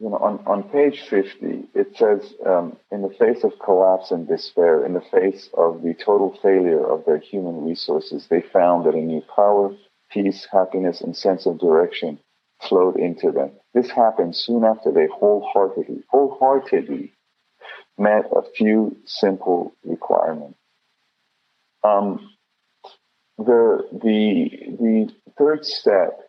you 0.00 0.10
know, 0.10 0.18
on, 0.18 0.44
on 0.46 0.62
page 0.70 1.00
50, 1.08 1.68
it 1.74 1.96
says, 1.96 2.34
um, 2.46 2.76
in 2.90 3.02
the 3.02 3.14
face 3.18 3.44
of 3.44 3.52
collapse 3.64 4.10
and 4.10 4.26
despair, 4.28 4.84
in 4.84 4.94
the 4.94 5.00
face 5.00 5.48
of 5.56 5.82
the 5.82 5.94
total 5.94 6.38
failure 6.42 6.84
of 6.86 7.04
their 7.04 7.18
human 7.18 7.64
resources, 7.64 8.26
they 8.28 8.42
found 8.52 8.86
that 8.86 8.94
a 8.94 9.00
new 9.00 9.22
power, 9.34 9.74
peace, 10.10 10.46
happiness, 10.50 11.00
and 11.00 11.16
sense 11.16 11.46
of 11.46 11.58
direction 11.58 12.18
flowed 12.68 12.96
into 12.96 13.30
them. 13.30 13.50
This 13.74 13.90
happened 13.90 14.36
soon 14.36 14.64
after 14.64 14.92
they 14.92 15.06
wholeheartedly, 15.06 16.04
wholeheartedly 16.08 17.12
met 17.98 18.24
a 18.34 18.42
few 18.56 18.96
simple 19.04 19.72
requirements. 19.84 20.58
Um, 21.84 22.30
the 23.38 23.88
the 23.92 24.50
the 24.78 25.14
third 25.38 25.64
step, 25.64 26.27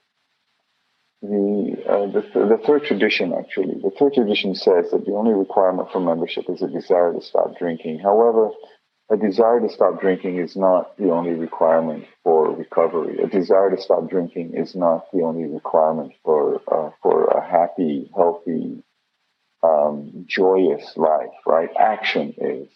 the 1.22 1.76
uh, 1.90 2.06
the, 2.12 2.22
th- 2.22 2.34
the 2.34 2.62
third 2.66 2.84
tradition 2.86 3.34
actually, 3.34 3.76
the 3.82 3.92
third 4.00 4.14
tradition 4.14 4.56
says 4.56 4.92
that 4.92 5.06
the 5.06 5.14
only 5.14 5.34
requirement 5.34 5.90
for 5.92 6.00
membership 6.00 6.46
is 6.50 6.62
a 6.62 6.68
desire 6.68 7.14
to 7.14 7.22
stop 7.22 7.58
drinking. 7.58 8.00
However, 8.00 8.52
a 9.12 9.18
desire 9.18 9.60
to 9.60 9.70
stop 9.70 10.00
drinking 10.00 10.38
is 10.38 10.56
not 10.56 10.96
the 10.98 11.12
only 11.12 11.34
requirement 11.34 12.06
for 12.24 12.56
recovery. 12.56 13.20
A 13.20 13.28
desire 13.28 13.76
to 13.76 13.82
stop 13.82 14.10
drinking 14.10 14.54
is 14.56 14.76
not 14.76 15.12
the 15.12 15.24
only 15.24 15.46
requirement 15.46 16.14
for 16.24 16.62
uh, 16.72 16.92
for 17.04 17.26
a 17.26 17.42
happy, 17.50 18.10
healthy, 18.16 18.84
um, 19.64 20.26
joyous 20.28 20.94
life. 20.96 21.36
Right? 21.46 21.70
Action 21.78 22.34
is. 22.38 22.70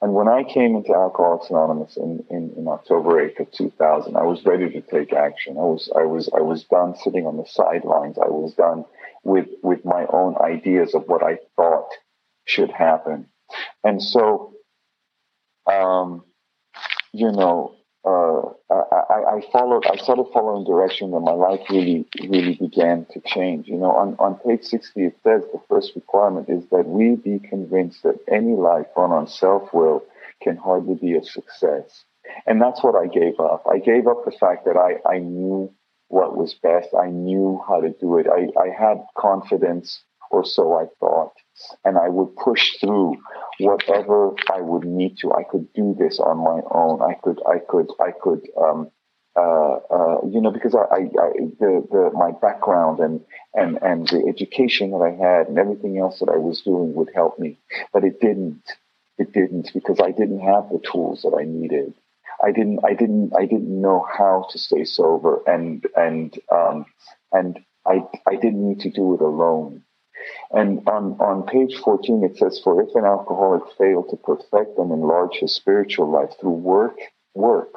And 0.00 0.14
when 0.14 0.28
I 0.28 0.44
came 0.44 0.76
into 0.76 0.94
Alcoholics 0.94 1.50
Anonymous 1.50 1.96
in, 1.96 2.24
in, 2.30 2.52
in, 2.56 2.68
October 2.68 3.26
8th 3.28 3.40
of 3.40 3.52
2000, 3.52 4.16
I 4.16 4.22
was 4.22 4.44
ready 4.44 4.70
to 4.70 4.80
take 4.80 5.12
action. 5.12 5.56
I 5.56 5.62
was, 5.62 5.90
I 5.96 6.04
was, 6.04 6.28
I 6.36 6.40
was 6.40 6.64
done 6.64 6.94
sitting 6.96 7.26
on 7.26 7.36
the 7.36 7.46
sidelines. 7.46 8.18
I 8.18 8.28
was 8.28 8.54
done 8.54 8.84
with, 9.24 9.48
with 9.62 9.84
my 9.84 10.06
own 10.12 10.36
ideas 10.40 10.94
of 10.94 11.04
what 11.06 11.22
I 11.22 11.38
thought 11.56 11.88
should 12.44 12.70
happen. 12.70 13.26
And 13.82 14.02
so, 14.02 14.54
um, 15.70 16.24
you 17.12 17.32
know, 17.32 17.75
uh, 18.06 18.42
I, 18.70 19.36
I, 19.36 19.40
followed, 19.50 19.84
I 19.86 19.96
started 19.96 20.26
following 20.32 20.64
direction 20.64 21.12
and 21.12 21.24
my 21.24 21.32
life 21.32 21.60
really, 21.68 22.06
really 22.28 22.54
began 22.54 23.04
to 23.12 23.20
change. 23.26 23.66
You 23.66 23.78
know, 23.78 23.90
on, 23.90 24.14
on 24.20 24.36
page 24.46 24.64
60, 24.64 25.06
it 25.06 25.16
says 25.24 25.42
the 25.52 25.60
first 25.68 25.92
requirement 25.96 26.48
is 26.48 26.64
that 26.70 26.86
we 26.86 27.16
be 27.16 27.40
convinced 27.40 28.04
that 28.04 28.18
any 28.30 28.54
life 28.54 28.86
run 28.96 29.10
on 29.10 29.26
self-will 29.26 30.04
can 30.40 30.56
hardly 30.56 30.94
be 30.94 31.16
a 31.16 31.24
success. 31.24 32.04
And 32.46 32.62
that's 32.62 32.82
what 32.84 32.94
I 32.94 33.06
gave 33.08 33.40
up. 33.40 33.64
I 33.68 33.78
gave 33.78 34.06
up 34.06 34.24
the 34.24 34.36
fact 34.38 34.66
that 34.66 34.76
I, 34.76 35.00
I 35.08 35.18
knew 35.18 35.72
what 36.08 36.36
was 36.36 36.54
best. 36.54 36.88
I 36.94 37.08
knew 37.08 37.60
how 37.66 37.80
to 37.80 37.90
do 37.90 38.18
it. 38.18 38.26
I, 38.28 38.46
I 38.60 38.68
had 38.68 38.98
confidence 39.18 40.02
or 40.30 40.44
so 40.44 40.74
I 40.74 40.86
thought 41.00 41.32
and 41.84 41.98
I 41.98 42.08
would 42.08 42.36
push 42.36 42.76
through 42.80 43.16
whatever 43.60 44.34
I 44.52 44.60
would 44.60 44.84
need 44.84 45.18
to. 45.18 45.32
I 45.32 45.44
could 45.50 45.72
do 45.72 45.96
this 45.98 46.20
on 46.20 46.38
my 46.38 46.60
own. 46.70 47.02
I 47.02 47.14
could, 47.22 47.40
I 47.46 47.58
could, 47.58 47.90
I 48.00 48.10
could, 48.20 48.46
um, 48.60 48.90
uh, 49.36 49.76
uh, 49.90 50.18
you 50.26 50.40
know, 50.40 50.50
because 50.50 50.74
I, 50.74 50.78
I, 50.94 50.98
I, 50.98 51.30
the, 51.60 51.86
the, 51.90 52.10
my 52.14 52.32
background 52.40 53.00
and, 53.00 53.20
and, 53.54 53.78
and 53.82 54.08
the 54.08 54.24
education 54.28 54.90
that 54.92 55.02
I 55.02 55.10
had 55.10 55.48
and 55.48 55.58
everything 55.58 55.98
else 55.98 56.20
that 56.20 56.30
I 56.30 56.38
was 56.38 56.62
doing 56.62 56.94
would 56.94 57.10
help 57.14 57.38
me, 57.38 57.58
but 57.92 58.04
it 58.04 58.20
didn't. 58.20 58.62
It 59.18 59.32
didn't 59.32 59.70
because 59.72 59.98
I 59.98 60.10
didn't 60.10 60.40
have 60.40 60.68
the 60.68 60.78
tools 60.78 61.22
that 61.22 61.34
I 61.40 61.44
needed. 61.44 61.94
I 62.42 62.52
didn't, 62.52 62.80
I 62.84 62.92
didn't, 62.92 63.32
I 63.34 63.46
didn't 63.46 63.80
know 63.80 64.06
how 64.06 64.46
to 64.50 64.58
stay 64.58 64.84
sober, 64.84 65.42
and 65.46 65.86
and 65.96 66.38
um, 66.52 66.84
and 67.32 67.58
I, 67.86 68.02
I 68.28 68.36
didn't 68.36 68.68
need 68.68 68.80
to 68.80 68.90
do 68.90 69.14
it 69.14 69.22
alone. 69.22 69.84
And 70.50 70.86
on, 70.88 71.16
on 71.20 71.44
page 71.44 71.76
14, 71.76 72.24
it 72.24 72.36
says, 72.36 72.60
For 72.62 72.82
if 72.82 72.94
an 72.94 73.04
alcoholic 73.04 73.62
failed 73.78 74.10
to 74.10 74.16
perfect 74.16 74.78
and 74.78 74.92
enlarge 74.92 75.36
his 75.36 75.54
spiritual 75.54 76.10
life 76.10 76.30
through 76.40 76.50
work, 76.50 76.96
work, 77.34 77.74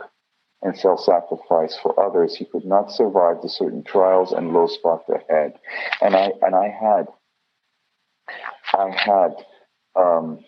and 0.61 0.77
self-sacrifice 0.77 1.77
for 1.81 1.99
others, 1.99 2.35
he 2.35 2.45
could 2.45 2.65
not 2.65 2.91
survive 2.91 3.41
the 3.41 3.49
certain 3.49 3.83
trials 3.83 4.33
and 4.33 4.53
low 4.53 4.67
spots 4.67 5.09
ahead. 5.09 5.53
And 6.01 6.15
I, 6.15 6.31
and 6.41 6.55
I 6.55 6.67
had, 6.67 7.07
I 8.73 8.89
had, 8.89 9.35
um, 9.95 10.43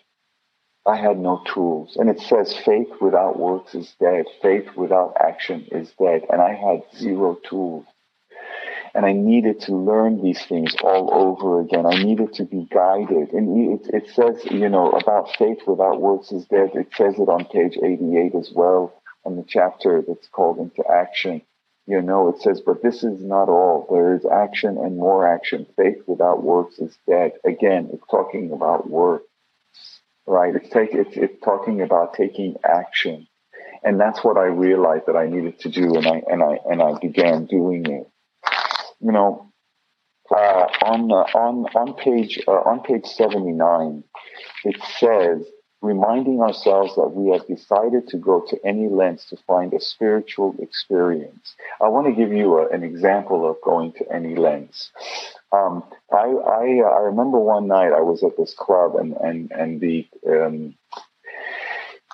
I 0.86 0.96
had 0.96 1.18
no 1.18 1.42
tools. 1.54 1.96
And 1.96 2.10
it 2.10 2.20
says 2.20 2.54
faith 2.64 2.90
without 3.00 3.38
works 3.38 3.74
is 3.74 3.94
dead. 4.00 4.26
Faith 4.42 4.68
without 4.76 5.16
action 5.18 5.66
is 5.70 5.92
dead. 5.98 6.22
And 6.28 6.42
I 6.42 6.54
had 6.54 6.82
zero 6.98 7.38
tools. 7.48 7.86
And 8.94 9.06
I 9.06 9.12
needed 9.12 9.60
to 9.62 9.76
learn 9.76 10.22
these 10.22 10.44
things 10.44 10.74
all 10.82 11.08
over 11.12 11.60
again. 11.60 11.86
I 11.86 12.02
needed 12.02 12.34
to 12.34 12.44
be 12.44 12.68
guided. 12.70 13.32
And 13.32 13.80
it, 13.80 13.90
it 13.94 14.10
says, 14.14 14.44
you 14.50 14.68
know, 14.68 14.90
about 14.90 15.34
faith 15.36 15.60
without 15.66 16.00
works 16.00 16.30
is 16.30 16.44
dead. 16.46 16.72
It 16.74 16.88
says 16.94 17.14
it 17.18 17.28
on 17.28 17.46
page 17.46 17.78
88 17.82 18.34
as 18.34 18.50
well, 18.54 18.92
on 19.24 19.36
the 19.36 19.44
chapter 19.48 20.02
that's 20.06 20.28
called 20.28 20.58
Into 20.58 20.84
Action. 20.90 21.40
You 21.86 22.02
know, 22.02 22.28
it 22.28 22.42
says, 22.42 22.60
but 22.64 22.82
this 22.82 23.02
is 23.02 23.20
not 23.22 23.48
all. 23.48 23.86
There 23.90 24.14
is 24.14 24.26
action 24.26 24.76
and 24.76 24.96
more 24.96 25.26
action. 25.26 25.66
Faith 25.76 26.02
without 26.06 26.42
works 26.42 26.78
is 26.78 26.96
dead. 27.08 27.32
Again, 27.44 27.88
it's 27.92 28.04
talking 28.10 28.52
about 28.52 28.88
work, 28.88 29.22
right? 30.26 30.54
It's, 30.54 30.68
take, 30.68 30.90
it's, 30.92 31.16
it's 31.16 31.42
talking 31.42 31.80
about 31.80 32.14
taking 32.14 32.56
action. 32.62 33.26
And 33.82 33.98
that's 33.98 34.22
what 34.22 34.36
I 34.36 34.44
realized 34.44 35.06
that 35.06 35.16
I 35.16 35.26
needed 35.26 35.58
to 35.60 35.70
do. 35.70 35.96
And 35.96 36.06
I, 36.06 36.22
and 36.30 36.42
I, 36.42 36.58
and 36.66 36.82
I 36.82 36.98
began 37.00 37.46
doing 37.46 37.86
it 37.86 38.11
you 39.02 39.12
know, 39.12 39.52
uh, 40.30 40.66
on 40.82 41.10
on 41.10 41.66
on 41.74 41.94
page 41.94 42.40
uh, 42.46 42.52
on 42.52 42.80
page 42.80 43.06
seventy 43.06 43.52
nine, 43.52 44.04
it 44.64 44.76
says 44.98 45.44
reminding 45.82 46.40
ourselves 46.40 46.94
that 46.94 47.08
we 47.08 47.32
have 47.32 47.46
decided 47.48 48.06
to 48.06 48.16
go 48.16 48.40
to 48.48 48.56
any 48.64 48.88
lengths 48.88 49.28
to 49.28 49.36
find 49.48 49.74
a 49.74 49.80
spiritual 49.80 50.54
experience. 50.60 51.56
I 51.80 51.88
want 51.88 52.06
to 52.06 52.12
give 52.12 52.32
you 52.32 52.58
a, 52.58 52.68
an 52.68 52.84
example 52.84 53.50
of 53.50 53.56
going 53.64 53.92
to 53.94 54.12
any 54.12 54.36
lengths. 54.36 54.92
Um, 55.52 55.82
I 56.12 56.28
I, 56.28 56.80
uh, 56.84 56.88
I 56.88 57.00
remember 57.00 57.38
one 57.38 57.66
night 57.66 57.92
I 57.92 58.00
was 58.00 58.22
at 58.22 58.36
this 58.38 58.54
club 58.54 58.94
and 58.94 59.14
and 59.14 59.50
and 59.50 59.80
the 59.80 60.06
um, 60.26 60.74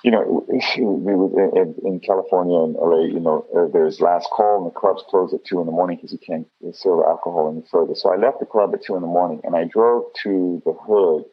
you 0.03 0.11
know, 0.11 0.45
in, 0.49 1.75
in 1.83 1.99
California 1.99 2.57
and 2.57 2.75
LA, 2.75 3.05
you 3.05 3.19
know, 3.19 3.45
uh, 3.55 3.67
there's 3.71 3.99
last 3.99 4.29
call 4.31 4.59
and 4.59 4.67
the 4.67 4.79
clubs 4.79 5.03
close 5.09 5.33
at 5.33 5.43
two 5.45 5.59
in 5.59 5.65
the 5.65 5.71
morning 5.71 5.97
because 5.97 6.13
you 6.13 6.19
can't 6.19 6.47
serve 6.73 7.01
alcohol 7.05 7.51
any 7.51 7.65
further. 7.69 7.95
So 7.95 8.13
I 8.13 8.17
left 8.17 8.39
the 8.39 8.45
club 8.45 8.73
at 8.73 8.83
two 8.83 8.95
in 8.95 9.01
the 9.01 9.07
morning 9.07 9.41
and 9.43 9.55
I 9.55 9.65
drove 9.65 10.05
to 10.23 10.61
the 10.65 10.73
hood 10.73 11.25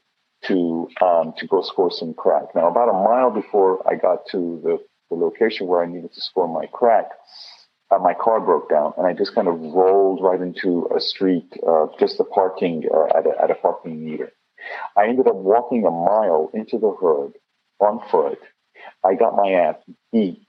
to 0.47 0.89
um, 1.01 1.33
to 1.39 1.47
go 1.47 1.63
score 1.63 1.91
some 1.91 2.15
crack. 2.15 2.55
Now, 2.55 2.69
about 2.69 2.89
a 2.89 2.93
mile 2.93 3.31
before 3.31 3.89
I 3.89 3.95
got 3.95 4.27
to 4.33 4.61
the, 4.63 4.79
the 5.11 5.17
location 5.17 5.67
where 5.67 5.83
I 5.83 5.87
needed 5.87 6.13
to 6.13 6.21
score 6.21 6.49
my 6.49 6.67
crack, 6.73 7.07
uh, 7.91 7.99
my 7.99 8.15
car 8.15 8.41
broke 8.41 8.69
down 8.69 8.93
and 8.99 9.07
I 9.07 9.13
just 9.13 9.35
kind 9.35 9.49
of 9.49 9.61
rolled 9.61 10.23
right 10.23 10.41
into 10.41 10.89
a 10.95 11.01
street, 11.01 11.53
uh, 11.67 11.87
just 12.01 12.19
a 12.19 12.25
parking 12.25 12.83
uh, 12.93 13.17
at 13.17 13.27
a 13.27 13.43
at 13.43 13.51
a 13.51 13.55
parking 13.55 14.05
meter. 14.05 14.33
I 14.97 15.07
ended 15.07 15.29
up 15.29 15.37
walking 15.37 15.87
a 15.87 15.91
mile 15.91 16.51
into 16.53 16.79
the 16.79 16.91
hood 16.91 17.35
on 17.81 18.01
foot 18.11 18.39
I 19.05 19.15
got 19.15 19.37
my 19.37 19.51
ass 19.53 19.77
beat, 20.13 20.47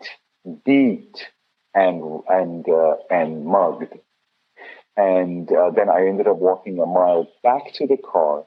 beat, 0.65 1.27
and 1.73 2.21
and 2.27 2.65
uh, 2.67 2.95
and 3.09 3.45
mugged, 3.45 3.93
and 4.95 5.51
uh, 5.51 5.71
then 5.71 5.89
I 5.89 6.07
ended 6.07 6.27
up 6.27 6.37
walking 6.37 6.79
a 6.79 6.85
mile 6.85 7.27
back 7.43 7.73
to 7.75 7.87
the 7.87 7.97
car. 7.97 8.45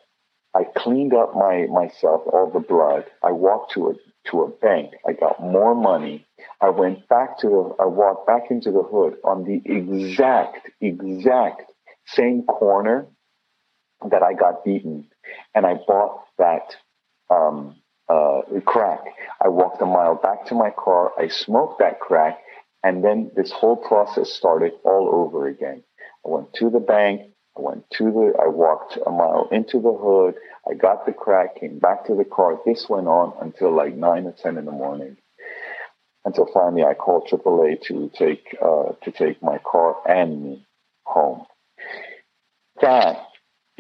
I 0.55 0.65
cleaned 0.77 1.15
up 1.15 1.35
my 1.35 1.67
myself, 1.67 2.23
all 2.27 2.51
the 2.53 2.61
blood. 2.61 3.05
I 3.23 3.33
walked 3.33 3.73
to 3.75 3.91
a 3.91 3.95
to 4.31 4.43
a 4.43 4.49
bank. 4.49 4.93
I 5.07 5.13
got 5.13 5.41
more 5.41 5.75
money. 5.75 6.27
I 6.61 6.71
went 6.71 7.09
back 7.09 7.39
to 7.41 7.49
the, 7.49 7.83
I 7.83 7.87
walked 7.87 8.27
back 8.27 8.51
into 8.51 8.71
the 8.71 8.83
hood 8.83 9.17
on 9.25 9.45
the 9.45 9.63
exact, 9.65 10.71
exact 10.81 11.73
same 12.07 12.43
corner 12.43 13.07
that 14.11 14.23
I 14.23 14.35
got 14.35 14.65
beaten. 14.65 15.09
And 15.55 15.67
I 15.67 15.75
bought 15.75 16.25
that, 16.39 16.77
um, 17.31 17.77
uh, 18.11 18.61
crack. 18.67 19.01
I 19.43 19.49
walked 19.49 19.81
a 19.83 19.87
mile 19.87 20.17
back 20.17 20.47
to 20.47 20.55
my 20.55 20.71
car. 20.71 21.13
I 21.19 21.29
smoked 21.29 21.79
that 21.79 22.01
crack. 22.01 22.39
And 22.83 23.05
then 23.05 23.31
this 23.37 23.53
whole 23.53 23.77
process 23.77 24.33
started 24.33 24.73
all 24.85 25.11
over 25.13 25.47
again. 25.47 25.83
I 26.27 26.31
went 26.31 26.53
to 26.55 26.71
the 26.71 26.81
bank. 26.81 27.33
I 27.57 27.61
went 27.61 27.85
to 27.99 28.05
the, 28.05 28.33
I 28.43 28.49
walked 28.49 28.99
a 29.07 29.11
mile 29.11 29.49
into 29.53 29.81
the 29.81 29.93
hood. 29.93 30.35
I 30.69 30.75
got 30.75 31.07
the 31.07 31.13
crack, 31.13 31.61
came 31.61 31.79
back 31.79 32.07
to 32.07 32.15
the 32.15 32.25
car. 32.25 32.59
This 32.65 32.87
went 32.89 33.07
on 33.07 33.35
until 33.41 33.75
like 33.75 33.95
nine 33.95 34.27
or 34.27 34.33
10 34.33 34.57
in 34.57 34.65
the 34.65 34.73
morning. 34.73 35.17
Until 36.25 36.49
finally 36.53 36.85
I 36.85 36.95
called 36.95 37.29
AAA 37.31 37.83
to 37.87 38.11
take, 38.15 38.57
uh, 38.63 38.93
to 39.03 39.11
take 39.11 39.43
my 39.43 39.59
car 39.59 39.97
and 40.07 40.43
me 40.43 40.67
home. 41.05 41.45
That 42.81 43.30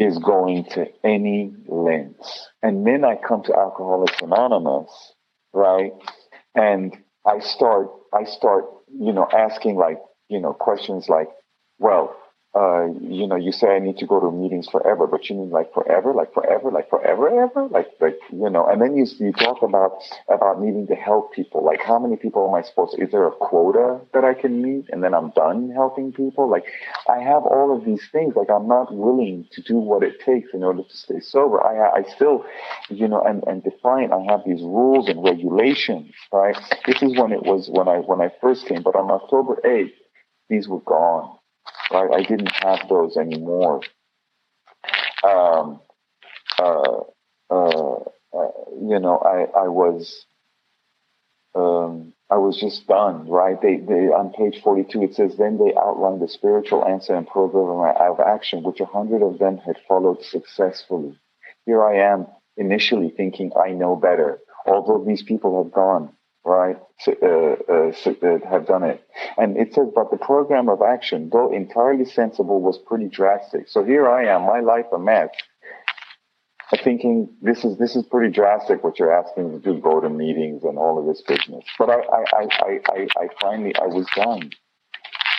is 0.00 0.18
going 0.18 0.64
to 0.64 0.86
any 1.04 1.52
lengths. 1.68 2.48
And 2.62 2.86
then 2.86 3.04
I 3.04 3.16
come 3.16 3.42
to 3.44 3.54
Alcoholics 3.54 4.20
Anonymous, 4.22 5.12
right? 5.52 5.92
And 6.54 6.96
I 7.26 7.38
start, 7.40 7.88
I 8.14 8.24
start, 8.24 8.64
you 8.98 9.12
know, 9.12 9.28
asking 9.30 9.76
like, 9.76 9.98
you 10.30 10.40
know, 10.40 10.54
questions 10.54 11.10
like, 11.10 11.28
well, 11.78 12.16
uh, 12.52 12.86
you 13.00 13.28
know, 13.28 13.36
you 13.36 13.52
say 13.52 13.68
I 13.68 13.78
need 13.78 13.98
to 13.98 14.06
go 14.06 14.18
to 14.18 14.30
meetings 14.32 14.68
forever, 14.68 15.06
but 15.06 15.30
you 15.30 15.36
mean 15.36 15.50
like 15.50 15.72
forever, 15.72 16.12
like 16.12 16.34
forever, 16.34 16.72
like 16.72 16.90
forever, 16.90 17.28
ever, 17.28 17.68
like, 17.68 17.86
like, 18.00 18.18
you 18.32 18.50
know, 18.50 18.66
and 18.66 18.82
then 18.82 18.96
you, 18.96 19.06
you 19.20 19.32
talk 19.32 19.62
about, 19.62 20.02
about 20.28 20.60
needing 20.60 20.88
to 20.88 20.96
help 20.96 21.32
people. 21.32 21.64
Like, 21.64 21.80
how 21.80 22.00
many 22.00 22.16
people 22.16 22.48
am 22.48 22.54
I 22.56 22.62
supposed 22.62 22.96
to, 22.96 23.04
is 23.04 23.12
there 23.12 23.24
a 23.24 23.30
quota 23.30 24.00
that 24.14 24.24
I 24.24 24.34
can 24.34 24.60
meet 24.62 24.86
and 24.90 25.04
then 25.04 25.14
I'm 25.14 25.30
done 25.30 25.70
helping 25.70 26.12
people? 26.12 26.50
Like, 26.50 26.64
I 27.08 27.20
have 27.20 27.44
all 27.44 27.76
of 27.76 27.84
these 27.84 28.02
things. 28.10 28.34
Like, 28.34 28.50
I'm 28.50 28.66
not 28.66 28.92
willing 28.92 29.46
to 29.52 29.62
do 29.62 29.76
what 29.76 30.02
it 30.02 30.18
takes 30.18 30.52
in 30.52 30.64
order 30.64 30.82
to 30.82 30.96
stay 30.96 31.20
sober. 31.20 31.64
I, 31.64 32.00
I 32.00 32.02
still, 32.02 32.44
you 32.88 33.06
know, 33.06 33.22
and, 33.22 33.44
and 33.46 33.62
defiant, 33.62 34.12
I 34.12 34.22
have 34.28 34.40
these 34.44 34.60
rules 34.60 35.08
and 35.08 35.22
regulations, 35.22 36.12
right? 36.32 36.56
This 36.84 37.00
is 37.00 37.16
when 37.16 37.30
it 37.30 37.44
was, 37.44 37.70
when 37.70 37.86
I, 37.86 37.98
when 37.98 38.20
I 38.20 38.32
first 38.40 38.66
came, 38.66 38.82
but 38.82 38.96
on 38.96 39.08
October 39.08 39.60
8th, 39.64 39.92
these 40.48 40.66
were 40.66 40.80
gone 40.80 41.36
Right? 41.90 42.10
I 42.12 42.22
didn't 42.22 42.52
have 42.62 42.88
those 42.88 43.16
anymore. 43.16 43.82
Um, 45.22 45.80
uh, 46.58 47.00
uh, 47.50 47.96
uh, 48.32 48.50
you 48.80 48.98
know, 49.00 49.18
I, 49.18 49.58
I 49.58 49.68
was, 49.68 50.24
um, 51.54 52.14
I 52.30 52.36
was 52.36 52.58
just 52.60 52.86
done, 52.86 53.28
right? 53.28 53.60
They, 53.60 53.76
they, 53.76 54.06
on 54.08 54.32
page 54.32 54.62
42, 54.62 55.02
it 55.02 55.14
says, 55.14 55.36
then 55.36 55.58
they 55.58 55.74
outlined 55.74 56.22
the 56.22 56.28
spiritual 56.28 56.84
answer 56.84 57.14
and 57.14 57.26
program 57.26 57.94
of 58.00 58.20
action, 58.20 58.62
which 58.62 58.80
a 58.80 58.86
hundred 58.86 59.22
of 59.22 59.38
them 59.38 59.58
had 59.58 59.76
followed 59.88 60.22
successfully. 60.22 61.18
Here 61.66 61.82
I 61.82 62.12
am 62.12 62.26
initially 62.56 63.10
thinking 63.10 63.52
I 63.56 63.70
know 63.70 63.96
better, 63.96 64.38
although 64.66 65.04
these 65.04 65.22
people 65.22 65.62
have 65.62 65.72
gone 65.72 66.12
right, 66.44 66.76
uh, 67.06 67.12
uh, 67.12 67.92
uh, 67.92 68.50
have 68.50 68.66
done 68.66 68.82
it. 68.84 69.02
And 69.36 69.56
it 69.56 69.74
says, 69.74 69.88
but 69.94 70.10
the 70.10 70.16
program 70.16 70.68
of 70.68 70.80
action, 70.82 71.30
though 71.32 71.52
entirely 71.52 72.04
sensible, 72.04 72.60
was 72.60 72.78
pretty 72.78 73.08
drastic. 73.08 73.68
So 73.68 73.84
here 73.84 74.08
I 74.08 74.26
am, 74.34 74.42
my 74.42 74.60
life 74.60 74.86
a 74.92 74.98
mess, 74.98 75.30
thinking 76.84 77.28
this 77.42 77.64
is 77.64 77.76
this 77.78 77.96
is 77.96 78.04
pretty 78.04 78.32
drastic 78.32 78.84
what 78.84 78.98
you're 78.98 79.12
asking 79.12 79.52
me 79.52 79.58
to 79.58 79.74
do, 79.74 79.80
go 79.80 80.00
to 80.00 80.08
meetings 80.08 80.62
and 80.62 80.78
all 80.78 80.98
of 80.98 81.06
this 81.06 81.22
business. 81.22 81.64
But 81.78 81.90
I 81.90 82.00
I, 82.00 82.24
I, 82.32 82.80
I, 82.88 83.06
I 83.16 83.28
finally 83.40 83.74
I 83.76 83.86
was 83.86 84.06
done. 84.14 84.50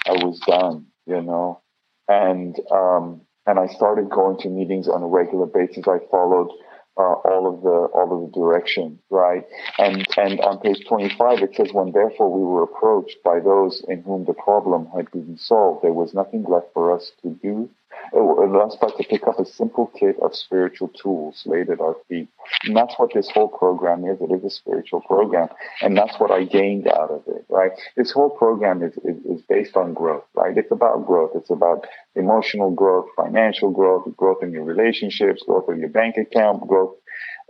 I 0.07 0.11
was 0.11 0.39
done, 0.45 0.87
you 1.05 1.21
know. 1.21 1.61
And 2.07 2.55
um 2.71 3.21
and 3.45 3.59
I 3.59 3.67
started 3.67 4.09
going 4.09 4.37
to 4.39 4.49
meetings 4.49 4.87
on 4.87 5.01
a 5.01 5.07
regular 5.07 5.45
basis. 5.45 5.87
I 5.87 5.99
followed 6.09 6.49
uh, 6.97 7.01
all 7.01 7.47
of 7.47 7.61
the 7.61 7.77
all 7.93 8.13
of 8.13 8.31
the 8.31 8.39
direction, 8.39 8.99
right? 9.09 9.45
And 9.77 10.05
and 10.17 10.39
on 10.41 10.59
page 10.59 10.85
25 10.87 11.41
it 11.43 11.55
says, 11.55 11.73
when 11.73 11.91
therefore 11.91 12.31
we 12.31 12.43
were 12.43 12.63
approached 12.63 13.17
by 13.23 13.39
those 13.39 13.83
in 13.87 14.03
whom 14.03 14.25
the 14.25 14.33
problem 14.33 14.87
had 14.95 15.09
been 15.11 15.37
solved, 15.37 15.83
there 15.83 15.93
was 15.93 16.13
nothing 16.13 16.43
left 16.43 16.67
for 16.73 16.95
us 16.95 17.11
to 17.23 17.29
do 17.41 17.69
It 18.13 18.19
allows 18.19 18.77
us 18.81 18.91
to 18.97 19.03
pick 19.03 19.27
up 19.27 19.39
a 19.39 19.45
simple 19.45 19.91
kit 19.97 20.17
of 20.21 20.35
spiritual 20.35 20.89
tools 20.89 21.43
laid 21.45 21.69
at 21.69 21.79
our 21.79 21.95
feet. 22.07 22.27
And 22.65 22.75
that's 22.75 22.95
what 22.97 23.13
this 23.13 23.29
whole 23.29 23.47
program 23.47 24.05
is. 24.05 24.19
It 24.19 24.33
is 24.33 24.43
a 24.43 24.49
spiritual 24.49 25.01
program. 25.01 25.47
And 25.81 25.97
that's 25.97 26.19
what 26.19 26.31
I 26.31 26.43
gained 26.43 26.87
out 26.87 27.09
of 27.09 27.23
it, 27.27 27.45
right? 27.49 27.71
This 27.95 28.11
whole 28.11 28.29
program 28.29 28.83
is, 28.83 28.93
is, 29.03 29.17
is 29.25 29.41
based 29.47 29.77
on 29.77 29.93
growth, 29.93 30.25
right? 30.33 30.57
It's 30.57 30.71
about 30.71 31.05
growth. 31.05 31.31
It's 31.35 31.51
about 31.51 31.85
emotional 32.15 32.71
growth, 32.71 33.07
financial 33.15 33.71
growth, 33.71 34.05
growth 34.17 34.43
in 34.43 34.51
your 34.51 34.63
relationships, 34.63 35.43
growth 35.45 35.69
in 35.69 35.79
your 35.79 35.89
bank 35.89 36.15
account, 36.17 36.67
growth, 36.67 36.95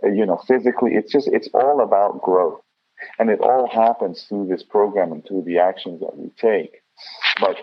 uh, 0.04 0.08
you 0.08 0.26
know, 0.26 0.40
physically. 0.46 0.92
It's 0.94 1.12
just, 1.12 1.28
it's 1.28 1.48
all 1.54 1.82
about 1.82 2.22
growth. 2.22 2.60
And 3.18 3.30
it 3.30 3.40
all 3.40 3.68
happens 3.68 4.24
through 4.28 4.46
this 4.46 4.62
program 4.62 5.10
and 5.10 5.26
through 5.26 5.42
the 5.44 5.58
actions 5.58 6.00
that 6.00 6.16
we 6.16 6.30
take. 6.38 6.82
But 7.40 7.56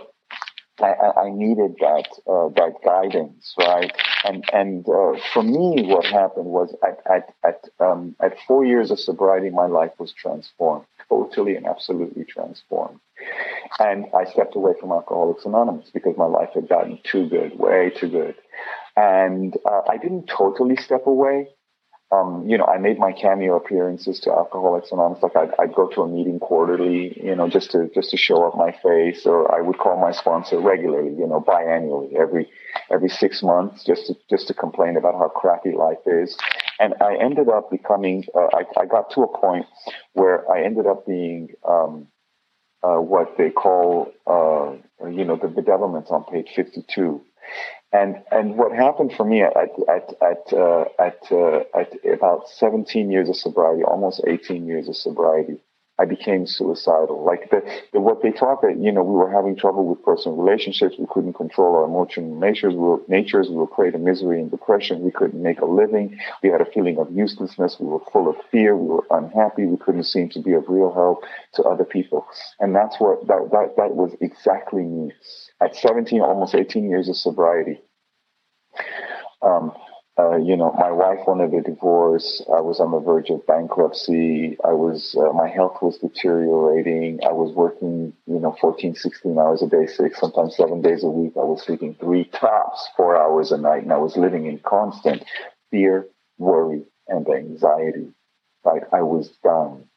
I, 0.81 1.21
I 1.25 1.29
needed 1.29 1.75
that 1.79 2.07
uh, 2.27 2.49
that 2.55 2.75
guidance, 2.83 3.53
right? 3.57 3.91
And 4.25 4.43
and 4.53 4.87
uh, 4.87 5.19
for 5.33 5.43
me, 5.43 5.85
what 5.85 6.05
happened 6.05 6.45
was 6.45 6.75
at 6.83 6.99
at 7.09 7.33
at 7.43 7.65
um, 7.79 8.15
at 8.21 8.37
four 8.47 8.65
years 8.65 8.91
of 8.91 8.99
sobriety, 8.99 9.49
my 9.49 9.67
life 9.67 9.91
was 9.99 10.13
transformed, 10.13 10.85
totally 11.07 11.55
and 11.55 11.65
absolutely 11.65 12.25
transformed. 12.25 12.99
And 13.79 14.05
I 14.15 14.25
stepped 14.25 14.55
away 14.55 14.73
from 14.79 14.91
Alcoholics 14.91 15.45
Anonymous 15.45 15.89
because 15.93 16.17
my 16.17 16.25
life 16.25 16.49
had 16.53 16.69
gotten 16.69 16.99
too 17.03 17.27
good, 17.27 17.57
way 17.57 17.91
too 17.95 18.09
good. 18.09 18.35
And 18.95 19.55
uh, 19.65 19.81
I 19.89 19.97
didn't 19.97 20.27
totally 20.27 20.75
step 20.77 21.05
away 21.05 21.47
um, 22.11 22.45
you 22.47 22.57
know, 22.57 22.65
I 22.65 22.79
made 22.79 22.97
my 22.97 23.11
cameo 23.11 23.55
appearances 23.55 24.19
to 24.21 24.31
Alcoholics 24.31 24.91
Anonymous. 24.91 25.21
Like 25.21 25.35
I'd, 25.35 25.51
I'd, 25.59 25.75
go 25.75 25.87
to 25.89 26.01
a 26.01 26.07
meeting 26.07 26.39
quarterly, 26.39 27.15
you 27.23 27.35
know, 27.35 27.47
just 27.47 27.69
to 27.71 27.87
just 27.93 28.09
to 28.09 28.17
show 28.17 28.47
up 28.47 28.57
my 28.57 28.71
face, 28.81 29.27
or 29.27 29.53
I 29.55 29.61
would 29.61 29.77
call 29.77 29.95
my 30.01 30.11
sponsor 30.11 30.59
regularly, 30.59 31.11
you 31.11 31.27
know, 31.27 31.39
biannually, 31.39 32.15
every 32.15 32.49
every 32.89 33.09
six 33.09 33.43
months, 33.43 33.83
just 33.83 34.07
to 34.07 34.15
just 34.27 34.47
to 34.47 34.55
complain 34.55 34.97
about 34.97 35.13
how 35.13 35.27
crappy 35.27 35.71
life 35.71 35.99
is. 36.07 36.35
And 36.79 36.95
I 36.99 37.15
ended 37.15 37.47
up 37.47 37.69
becoming. 37.69 38.25
Uh, 38.33 38.47
I, 38.53 38.81
I 38.81 38.85
got 38.87 39.11
to 39.11 39.21
a 39.21 39.37
point 39.37 39.67
where 40.13 40.49
I 40.51 40.63
ended 40.63 40.87
up 40.87 41.05
being 41.05 41.49
um, 41.67 42.07
uh, 42.81 42.97
what 42.97 43.37
they 43.37 43.51
call, 43.51 44.11
uh, 44.25 44.71
you 45.07 45.25
know, 45.25 45.35
the 45.35 45.47
bedevilment 45.47 46.11
on 46.11 46.23
page 46.23 46.49
fifty-two. 46.55 47.21
And 47.91 48.21
and 48.31 48.55
what 48.55 48.71
happened 48.71 49.13
for 49.17 49.25
me 49.25 49.41
at 49.41 49.55
at 49.57 50.13
at 50.21 50.53
uh, 50.53 50.85
at 50.99 51.31
uh, 51.31 51.63
at 51.73 51.93
about 52.05 52.47
17 52.47 53.09
years 53.09 53.29
of 53.29 53.35
sobriety, 53.35 53.83
almost 53.83 54.21
18 54.27 54.67
years 54.67 54.87
of 54.87 54.95
sobriety, 54.95 55.59
I 55.99 56.05
became 56.05 56.47
suicidal. 56.47 57.25
Like 57.25 57.49
the, 57.49 57.61
the 57.91 57.99
what 57.99 58.21
they 58.21 58.31
taught 58.31 58.61
that 58.61 58.77
you 58.79 58.91
know 58.91 59.03
we 59.03 59.15
were 59.15 59.29
having 59.29 59.55
trouble 59.57 59.85
with 59.85 60.01
personal 60.01 60.37
relationships, 60.37 60.95
we 60.97 61.07
couldn't 61.09 61.33
control 61.33 61.75
our 61.75 61.83
emotional 61.83 62.39
natures, 62.39 62.73
we 62.73 62.79
were 62.79 63.01
natures, 63.09 63.49
we 63.49 63.57
were 63.57 63.67
prey 63.67 63.91
to 63.91 63.97
misery 63.97 64.39
and 64.39 64.49
depression, 64.49 65.01
we 65.01 65.11
couldn't 65.11 65.43
make 65.43 65.59
a 65.59 65.65
living, 65.65 66.17
we 66.41 66.49
had 66.49 66.61
a 66.61 66.71
feeling 66.71 66.97
of 66.99 67.11
uselessness, 67.11 67.77
we 67.79 67.87
were 67.87 67.99
full 68.13 68.29
of 68.29 68.37
fear, 68.49 68.77
we 68.77 68.87
were 68.87 69.05
unhappy, 69.11 69.65
we 69.65 69.77
couldn't 69.77 70.05
seem 70.05 70.29
to 70.29 70.39
be 70.39 70.53
of 70.53 70.63
real 70.69 70.93
help 70.93 71.23
to 71.55 71.63
other 71.63 71.83
people, 71.83 72.25
and 72.61 72.73
that's 72.73 72.97
what 72.99 73.27
that 73.27 73.49
that 73.51 73.73
that 73.75 73.95
was 73.95 74.15
exactly 74.21 74.83
me 74.83 75.11
at 75.61 75.75
17, 75.75 76.21
almost 76.21 76.55
18 76.55 76.89
years 76.89 77.09
of 77.09 77.15
sobriety, 77.15 77.81
um, 79.41 79.71
uh, 80.19 80.35
you 80.35 80.57
know, 80.57 80.73
my 80.77 80.91
wife 80.91 81.19
wanted 81.25 81.53
a 81.53 81.61
divorce. 81.61 82.43
I 82.53 82.59
was 82.59 82.81
on 82.81 82.91
the 82.91 82.99
verge 82.99 83.29
of 83.29 83.45
bankruptcy. 83.47 84.57
I 84.65 84.73
was, 84.73 85.15
uh, 85.17 85.31
my 85.31 85.47
health 85.47 85.77
was 85.81 85.97
deteriorating. 85.97 87.19
I 87.23 87.31
was 87.31 87.55
working, 87.55 88.11
you 88.27 88.39
know, 88.39 88.55
14, 88.59 88.95
16 88.95 89.37
hours 89.37 89.61
a 89.61 89.67
day, 89.67 89.87
six, 89.87 90.19
sometimes 90.19 90.57
seven 90.57 90.81
days 90.81 91.05
a 91.05 91.09
week. 91.09 91.33
I 91.37 91.45
was 91.45 91.63
sleeping 91.63 91.95
three 91.95 92.25
tops, 92.25 92.89
four 92.97 93.15
hours 93.15 93.53
a 93.53 93.57
night, 93.57 93.83
and 93.83 93.93
I 93.93 93.97
was 93.97 94.17
living 94.17 94.45
in 94.47 94.59
constant 94.59 95.23
fear, 95.71 96.05
worry, 96.37 96.83
and 97.07 97.25
anxiety. 97.29 98.09
I 98.91 99.01
was 99.01 99.29
done. 99.41 99.88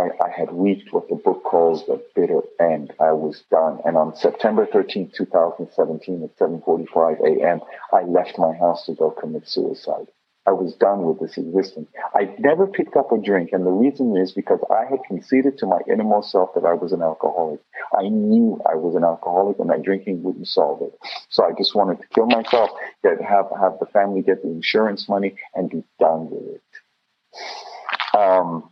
I, 0.00 0.24
I, 0.24 0.30
had 0.30 0.48
reached 0.52 0.92
what 0.92 1.08
the 1.08 1.16
book 1.16 1.42
calls 1.44 1.86
the 1.86 2.02
bitter 2.14 2.40
end. 2.58 2.92
I 2.98 3.12
was 3.12 3.42
done. 3.50 3.80
And 3.84 3.96
on 3.96 4.16
September 4.16 4.66
13, 4.66 5.12
2017 5.14 6.22
at 6.24 6.38
7.45 6.38 7.20
a.m., 7.20 7.60
I 7.92 8.02
left 8.02 8.38
my 8.38 8.54
house 8.54 8.86
to 8.86 8.94
go 8.94 9.10
commit 9.10 9.46
suicide. 9.46 10.06
I 10.46 10.52
was 10.52 10.74
done 10.74 11.02
with 11.02 11.20
this 11.20 11.36
existence. 11.36 11.88
I 12.14 12.34
never 12.38 12.66
picked 12.66 12.96
up 12.96 13.12
a 13.12 13.18
drink. 13.18 13.50
And 13.52 13.66
the 13.66 13.70
reason 13.70 14.16
is 14.16 14.32
because 14.32 14.60
I 14.70 14.88
had 14.88 15.00
conceded 15.06 15.58
to 15.58 15.66
my 15.66 15.80
innermost 15.86 16.32
self 16.32 16.54
that 16.54 16.64
I 16.64 16.72
was 16.72 16.92
an 16.92 17.02
alcoholic. 17.02 17.60
I 17.96 18.08
knew 18.08 18.58
I 18.64 18.74
was 18.74 18.96
an 18.96 19.04
alcoholic 19.04 19.58
and 19.58 19.68
that 19.68 19.82
drinking 19.82 20.22
wouldn't 20.22 20.48
solve 20.48 20.80
it. 20.82 20.98
So 21.28 21.44
I 21.44 21.52
just 21.58 21.74
wanted 21.74 22.00
to 22.00 22.08
kill 22.14 22.26
myself, 22.26 22.70
get, 23.02 23.20
have, 23.20 23.46
have 23.60 23.78
the 23.80 23.86
family 23.92 24.22
get 24.22 24.42
the 24.42 24.48
insurance 24.48 25.08
money 25.08 25.36
and 25.54 25.68
be 25.68 25.84
done 25.98 26.30
with 26.30 26.56
it. 26.56 28.18
Um, 28.18 28.70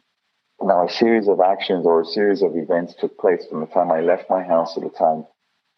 now, 0.61 0.86
a 0.86 0.90
series 0.90 1.28
of 1.28 1.40
actions 1.40 1.86
or 1.86 2.00
a 2.00 2.04
series 2.04 2.42
of 2.42 2.56
events 2.56 2.94
took 3.00 3.18
place 3.18 3.46
from 3.48 3.61
the 3.61 3.66
time 3.66 3.92
I 3.92 4.00
left 4.00 4.28
my 4.28 4.42
house 4.42 4.74
to 4.74 4.80
the 4.80 4.90
time 4.90 5.24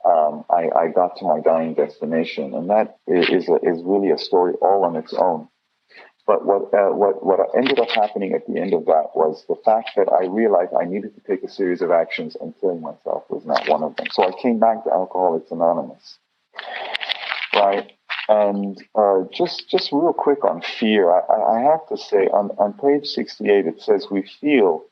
um, 0.05 0.45
I, 0.49 0.71
I, 0.75 0.89
got 0.89 1.17
to 1.17 1.25
my 1.25 1.41
dying 1.41 1.75
destination, 1.75 2.55
and 2.55 2.71
that 2.71 2.97
is 3.07 3.49
a, 3.49 3.57
is 3.57 3.83
really 3.85 4.11
a 4.11 4.19
story 4.19 4.55
all 4.63 4.85
on 4.85 4.97
its 4.97 5.13
own. 5.13 5.49
But 6.27 6.47
what 6.47 6.73
uh, 6.73 6.95
what 6.95 7.25
what 7.25 7.41
ended 7.57 7.79
up 7.79 7.91
happening 7.91 8.33
at 8.33 8.47
the 8.47 8.59
end 8.59 8.73
of 8.73 8.87
that 8.87 9.09
was 9.15 9.45
the 9.49 9.57
fact 9.65 9.91
that 9.97 10.09
I 10.11 10.27
realized 10.27 10.73
I 10.79 10.85
needed 10.85 11.15
to 11.17 11.21
take 11.21 11.43
a 11.43 11.53
series 11.53 11.83
of 11.83 11.91
actions, 11.91 12.37
and 12.41 12.55
killing 12.61 12.81
myself 12.81 13.25
was 13.29 13.45
not 13.45 13.69
one 13.69 13.83
of 13.83 13.97
them. 13.97 14.07
So 14.13 14.23
I 14.23 14.33
came 14.41 14.59
back 14.59 14.85
to 14.85 14.91
Alcoholics 14.91 15.51
Anonymous, 15.51 16.19
right? 17.55 17.93
And 18.31 18.81
uh, 18.95 19.25
just 19.33 19.69
just 19.69 19.91
real 19.91 20.13
quick 20.13 20.45
on 20.45 20.63
fear, 20.63 21.11
I, 21.11 21.57
I, 21.57 21.61
have 21.63 21.85
to 21.89 21.97
say 21.97 22.29
on, 22.29 22.51
on 22.59 22.75
page 22.75 23.09
68 23.09 23.67
it 23.67 23.83
says 23.83 24.07
we 24.09 24.23
feel 24.41 24.85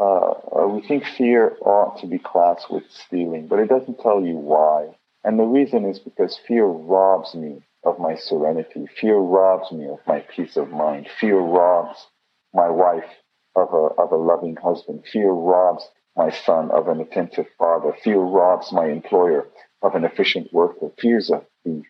uh, 0.00 0.32
uh, 0.58 0.66
we 0.66 0.84
think 0.84 1.04
fear 1.04 1.56
ought 1.60 2.00
to 2.00 2.08
be 2.08 2.18
classed 2.18 2.72
with 2.72 2.82
stealing, 2.90 3.46
but 3.46 3.60
it 3.60 3.68
doesn't 3.68 4.00
tell 4.00 4.20
you 4.20 4.36
why. 4.36 4.88
And 5.22 5.38
the 5.38 5.44
reason 5.44 5.84
is 5.84 6.00
because 6.00 6.36
fear 6.48 6.64
robs 6.64 7.36
me 7.36 7.62
of 7.84 8.00
my 8.00 8.16
serenity. 8.16 8.86
Fear 9.00 9.18
robs 9.18 9.70
me 9.70 9.86
of 9.86 10.00
my 10.08 10.18
peace 10.34 10.56
of 10.56 10.70
mind. 10.70 11.06
Fear 11.20 11.38
robs 11.38 12.08
my 12.52 12.68
wife 12.68 13.08
of 13.54 13.72
a, 13.72 14.02
of 14.02 14.10
a 14.10 14.16
loving 14.16 14.56
husband. 14.56 15.04
Fear 15.12 15.30
robs 15.30 15.88
my 16.16 16.30
son 16.30 16.72
of 16.72 16.88
an 16.88 17.00
attentive 17.00 17.46
father. 17.56 17.96
Fear 18.02 18.18
robs 18.18 18.72
my 18.72 18.86
employer 18.86 19.46
of 19.80 19.94
an 19.94 20.04
efficient 20.04 20.52
worker. 20.52 20.90
Fear's 20.98 21.30
a 21.30 21.44
thief 21.62 21.86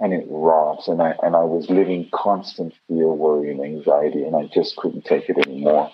and 0.00 0.12
it 0.12 0.26
robs. 0.28 0.88
And 0.88 1.00
I 1.02 1.14
and 1.22 1.36
I 1.36 1.44
was 1.44 1.70
living 1.70 2.08
constant 2.12 2.74
fear, 2.88 3.08
worry, 3.08 3.50
and 3.50 3.60
anxiety, 3.60 4.24
and 4.24 4.34
I 4.34 4.48
just 4.52 4.76
couldn't 4.76 5.04
take 5.04 5.28
it 5.28 5.38
anymore. 5.46 5.90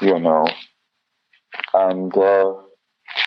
You 0.00 0.18
know, 0.18 0.46
and 1.74 2.16
uh, 2.16 2.54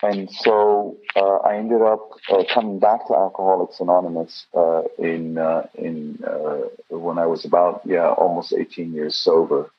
and 0.02 0.30
so 0.30 0.96
uh, 1.16 1.36
I 1.36 1.56
ended 1.56 1.82
up 1.82 2.10
uh, 2.30 2.44
coming 2.52 2.78
back 2.78 3.06
to 3.06 3.14
Alcoholics 3.14 3.80
Anonymous 3.80 4.46
uh, 4.54 4.82
in 4.98 5.38
uh, 5.38 5.66
in 5.74 6.18
uh, 6.26 6.68
when 6.90 7.18
I 7.18 7.26
was 7.26 7.44
about 7.44 7.82
yeah 7.84 8.08
almost 8.10 8.52
18 8.52 8.92
years 8.92 9.16
sober 9.16 9.70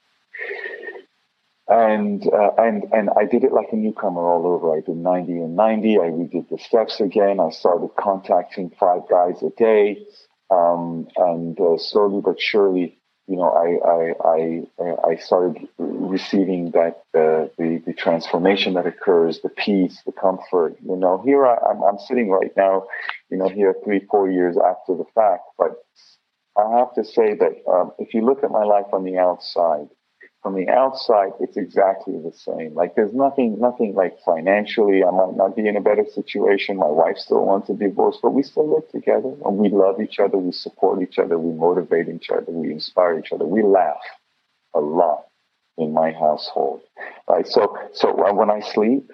and 1.67 2.27
uh, 2.27 2.51
and 2.57 2.83
and 2.91 3.09
I 3.17 3.25
did 3.25 3.43
it 3.43 3.53
like 3.53 3.67
a 3.71 3.75
newcomer 3.75 4.21
all 4.21 4.45
over. 4.45 4.75
I 4.75 4.81
did 4.81 4.97
90 4.97 5.31
and 5.31 5.55
90. 5.55 5.97
I 5.97 6.01
redid 6.03 6.49
the 6.49 6.57
steps 6.57 6.99
again. 6.99 7.39
I 7.39 7.51
started 7.51 7.89
contacting 7.97 8.71
five 8.77 9.01
guys 9.09 9.41
a 9.41 9.49
day, 9.51 10.05
um, 10.49 11.07
and 11.15 11.57
uh, 11.59 11.77
slowly 11.77 12.21
but 12.21 12.41
surely, 12.41 12.99
you 13.27 13.37
know, 13.37 13.49
I 13.49 13.87
I 13.87 14.63
I, 14.83 15.11
I 15.11 15.15
started 15.15 15.69
receiving 15.77 16.71
that 16.71 17.03
uh, 17.15 17.47
the 17.57 17.81
the 17.85 17.93
transformation 17.93 18.73
that 18.73 18.85
occurs, 18.85 19.39
the 19.41 19.49
peace, 19.49 20.01
the 20.05 20.11
comfort. 20.11 20.75
You 20.83 20.97
know, 20.97 21.21
here 21.23 21.45
I, 21.45 21.53
am 21.53 21.77
I'm, 21.77 21.83
I'm 21.83 21.99
sitting 21.99 22.29
right 22.29 22.51
now, 22.57 22.87
you 23.29 23.37
know, 23.37 23.47
here 23.47 23.73
three 23.85 24.01
four 24.11 24.29
years 24.29 24.57
after 24.57 24.97
the 24.97 25.05
fact, 25.15 25.43
but 25.57 25.81
I 26.57 26.77
have 26.77 26.93
to 26.95 27.05
say 27.05 27.35
that 27.35 27.71
um, 27.71 27.93
if 27.99 28.13
you 28.13 28.25
look 28.25 28.43
at 28.43 28.51
my 28.51 28.65
life 28.65 28.87
on 28.91 29.05
the 29.05 29.17
outside 29.17 29.87
from 30.43 30.55
the 30.55 30.67
outside, 30.69 31.31
it's 31.39 31.55
exactly 31.55 32.15
the 32.21 32.33
same. 32.33 32.75
Like 32.75 32.95
there's 32.95 33.13
nothing, 33.13 33.59
nothing 33.59 33.95
like 33.95 34.19
financially. 34.25 35.01
I 35.01 35.09
might 35.09 35.37
not 35.37 35.55
be 35.55 35.67
in 35.67 35.77
a 35.77 35.81
better 35.81 36.05
situation. 36.13 36.75
My 36.75 36.85
wife 36.85 37.17
still 37.17 37.45
wants 37.45 37.69
a 37.69 37.73
divorce, 37.73 38.17
but 38.21 38.31
we 38.31 38.43
still 38.43 38.75
live 38.75 38.89
together 38.91 39.33
and 39.45 39.57
we 39.57 39.69
love 39.69 40.01
each 40.01 40.19
other. 40.19 40.37
We 40.37 40.51
support 40.51 41.01
each 41.01 41.17
other. 41.17 41.39
We 41.39 41.53
motivate 41.57 42.09
each 42.09 42.29
other. 42.29 42.51
We 42.51 42.71
inspire 42.71 43.17
each 43.17 43.31
other. 43.31 43.45
We 43.45 43.63
laugh 43.63 44.01
a 44.75 44.81
lot 44.81 45.27
in 45.77 45.93
my 45.93 46.11
household. 46.11 46.81
Right. 47.27 47.47
So, 47.47 47.77
so 47.93 48.13
when 48.33 48.51
I 48.51 48.59
sleep, 48.59 49.09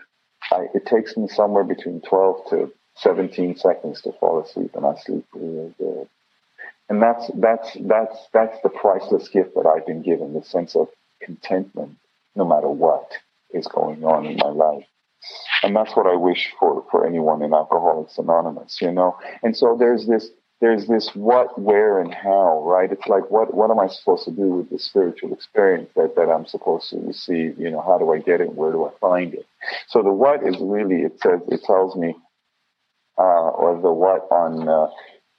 I, 0.51 0.65
it 0.73 0.87
takes 0.87 1.15
me 1.15 1.27
somewhere 1.27 1.63
between 1.63 2.01
12 2.01 2.49
to 2.49 2.73
17 2.97 3.55
seconds 3.57 4.01
to 4.01 4.13
fall 4.19 4.41
asleep 4.41 4.71
and 4.73 4.83
I 4.83 4.95
sleep 4.95 5.25
really 5.33 5.75
good. 5.77 6.09
And 6.89 6.99
that's, 7.03 7.29
that's, 7.35 7.77
that's, 7.81 8.17
that's 8.33 8.57
the 8.63 8.69
priceless 8.69 9.29
gift 9.29 9.53
that 9.53 9.67
I've 9.67 9.85
been 9.85 10.01
given, 10.01 10.33
the 10.33 10.43
sense 10.43 10.75
of 10.75 10.87
contentment 11.21 11.97
no 12.35 12.45
matter 12.45 12.69
what 12.69 13.11
is 13.51 13.67
going 13.67 14.03
on 14.03 14.25
in 14.25 14.37
my 14.37 14.49
life. 14.49 14.85
And 15.63 15.75
that's 15.75 15.95
what 15.95 16.07
I 16.07 16.15
wish 16.15 16.49
for, 16.59 16.85
for 16.89 17.05
anyone 17.05 17.41
in 17.41 17.53
Alcoholics 17.53 18.17
Anonymous, 18.17 18.77
you 18.81 18.91
know? 18.91 19.17
And 19.43 19.55
so 19.55 19.75
there's 19.77 20.07
this, 20.07 20.29
there's 20.61 20.87
this 20.87 21.11
what, 21.13 21.59
where, 21.59 21.99
and 21.99 22.13
how, 22.13 22.63
right? 22.63 22.91
It's 22.91 23.07
like 23.07 23.29
what 23.29 23.53
what 23.53 23.71
am 23.71 23.79
I 23.79 23.87
supposed 23.87 24.25
to 24.25 24.31
do 24.31 24.47
with 24.55 24.69
the 24.69 24.79
spiritual 24.79 25.33
experience 25.33 25.89
that, 25.95 26.15
that 26.15 26.29
I'm 26.29 26.45
supposed 26.45 26.89
to 26.91 26.97
receive? 26.97 27.59
You 27.59 27.71
know, 27.71 27.81
how 27.81 27.97
do 27.97 28.11
I 28.13 28.19
get 28.19 28.41
it? 28.41 28.53
Where 28.53 28.71
do 28.71 28.85
I 28.85 28.91
find 28.99 29.33
it? 29.33 29.45
So 29.87 30.01
the 30.01 30.11
what 30.11 30.45
is 30.45 30.57
really 30.59 31.03
it 31.03 31.19
says 31.21 31.41
it 31.47 31.63
tells 31.63 31.95
me, 31.95 32.15
uh, 33.17 33.49
or 33.51 33.79
the 33.81 33.91
what 33.91 34.27
on 34.31 34.67
uh, 34.67 34.87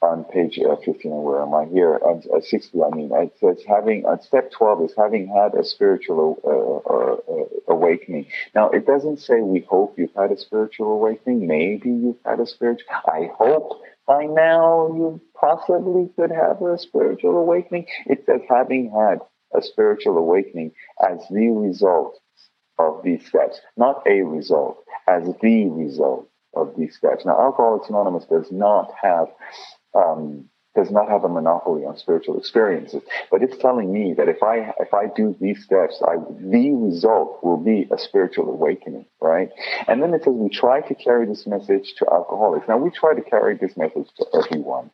on 0.02 0.24
page 0.24 0.58
uh, 0.58 0.76
15, 0.76 1.10
where 1.10 1.42
am 1.42 1.54
I 1.54 1.66
here? 1.66 1.96
On 2.02 2.22
uh, 2.34 2.40
60, 2.40 2.78
I 2.82 2.94
mean, 2.94 3.10
it 3.12 3.36
says 3.38 3.62
having, 3.68 4.06
on 4.06 4.22
step 4.22 4.50
12 4.50 4.84
is 4.84 4.94
having 4.96 5.28
had 5.28 5.54
a 5.54 5.64
spiritual 5.64 6.40
uh, 6.42 6.90
uh, 6.92 7.72
awakening. 7.74 8.26
Now, 8.54 8.70
it 8.70 8.86
doesn't 8.86 9.18
say 9.20 9.40
we 9.40 9.60
hope 9.68 9.98
you've 9.98 10.14
had 10.16 10.32
a 10.32 10.38
spiritual 10.38 10.92
awakening. 10.92 11.46
Maybe 11.46 11.90
you've 11.90 12.20
had 12.24 12.40
a 12.40 12.46
spiritual, 12.46 12.86
I 13.06 13.30
hope 13.36 13.82
by 14.06 14.24
now 14.24 14.88
you 14.88 15.20
possibly 15.38 16.08
could 16.16 16.30
have 16.30 16.62
a 16.62 16.78
spiritual 16.78 17.36
awakening. 17.36 17.86
It 18.06 18.24
says 18.24 18.40
having 18.48 18.90
had 18.90 19.18
a 19.54 19.62
spiritual 19.62 20.16
awakening 20.16 20.72
as 21.06 21.18
the 21.30 21.48
result 21.48 22.18
of 22.78 23.02
these 23.04 23.26
steps, 23.26 23.60
not 23.76 24.02
a 24.06 24.22
result, 24.22 24.82
as 25.06 25.24
the 25.42 25.66
result 25.66 26.28
of 26.54 26.72
these 26.76 26.96
steps. 26.96 27.24
Now, 27.24 27.38
Alcoholics 27.38 27.88
Anonymous 27.88 28.24
does 28.24 28.50
not 28.50 28.90
have 29.00 29.28
um, 29.94 30.48
does 30.74 30.90
not 30.90 31.08
have 31.08 31.24
a 31.24 31.28
monopoly 31.28 31.84
on 31.84 31.96
spiritual 31.96 32.38
experiences, 32.38 33.02
but 33.30 33.42
it's 33.42 33.56
telling 33.58 33.92
me 33.92 34.14
that 34.16 34.28
if 34.28 34.42
I 34.42 34.72
if 34.78 34.94
I 34.94 35.06
do 35.14 35.34
these 35.40 35.64
steps, 35.64 36.00
I, 36.06 36.16
the 36.38 36.70
result 36.72 37.42
will 37.42 37.56
be 37.56 37.88
a 37.90 37.98
spiritual 37.98 38.48
awakening, 38.48 39.06
right? 39.20 39.50
And 39.88 40.00
then 40.02 40.14
it 40.14 40.22
says 40.22 40.32
we 40.34 40.48
try 40.48 40.80
to 40.82 40.94
carry 40.94 41.26
this 41.26 41.46
message 41.46 41.94
to 41.98 42.06
alcoholics. 42.10 42.68
Now 42.68 42.78
we 42.78 42.90
try 42.90 43.14
to 43.14 43.22
carry 43.22 43.56
this 43.56 43.76
message 43.76 44.08
to 44.18 44.26
everyone, 44.32 44.92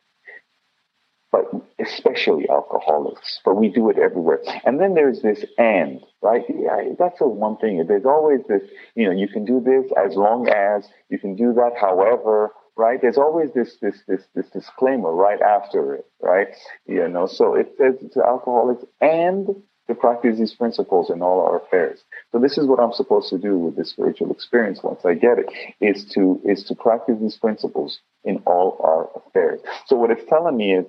but 1.31 1.45
especially 1.79 2.49
alcoholics. 2.49 3.39
But 3.45 3.55
we 3.55 3.69
do 3.69 3.91
it 3.91 3.99
everywhere. 3.99 4.39
And 4.65 4.79
then 4.79 4.95
there's 4.95 5.21
this 5.21 5.45
and, 5.59 6.01
right? 6.23 6.43
Yeah, 6.49 6.93
that's 6.97 7.19
the 7.19 7.27
one 7.27 7.57
thing. 7.57 7.85
There's 7.87 8.05
always 8.05 8.39
this, 8.47 8.63
you 8.95 9.05
know, 9.05 9.11
you 9.11 9.27
can 9.27 9.45
do 9.45 9.61
this 9.61 9.91
as 9.95 10.15
long 10.15 10.49
as 10.49 10.87
you 11.09 11.19
can 11.19 11.35
do 11.35 11.53
that, 11.53 11.73
however 11.79 12.51
right? 12.77 13.01
There's 13.01 13.17
always 13.17 13.51
this 13.53 13.77
this 13.81 14.03
this 14.07 14.21
this 14.35 14.49
disclaimer 14.49 15.11
right 15.11 15.41
after 15.41 15.95
it, 15.95 16.05
right? 16.21 16.47
You 16.85 17.07
know, 17.07 17.27
so 17.27 17.55
it 17.55 17.73
says 17.77 17.95
to 18.13 18.23
alcoholics 18.23 18.85
and 19.01 19.47
to 19.87 19.95
practice 19.95 20.37
these 20.37 20.53
principles 20.53 21.09
in 21.09 21.21
all 21.21 21.41
our 21.41 21.57
affairs. 21.57 22.03
So 22.31 22.39
this 22.39 22.57
is 22.57 22.67
what 22.67 22.79
I'm 22.79 22.93
supposed 22.93 23.29
to 23.29 23.37
do 23.37 23.57
with 23.57 23.75
this 23.75 23.89
spiritual 23.89 24.31
experience 24.31 24.81
once 24.83 25.05
I 25.05 25.13
get 25.13 25.39
it, 25.39 25.47
is 25.81 26.05
to 26.13 26.39
is 26.45 26.63
to 26.65 26.75
practice 26.75 27.17
these 27.19 27.37
principles 27.37 27.99
in 28.23 28.37
all 28.45 28.79
our 28.83 29.09
affairs. 29.21 29.61
So 29.87 29.95
what 29.95 30.11
it's 30.11 30.29
telling 30.29 30.57
me 30.57 30.75
is 30.75 30.85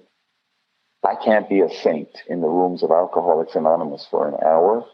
I 1.05 1.15
can't 1.25 1.49
be 1.49 1.61
a 1.61 1.71
saint 1.71 2.09
in 2.29 2.41
the 2.41 2.49
rooms 2.49 2.83
of 2.83 2.91
Alcoholics 2.91 3.55
Anonymous 3.55 4.07
for 4.11 4.29
an 4.29 4.35
hour 4.45 4.85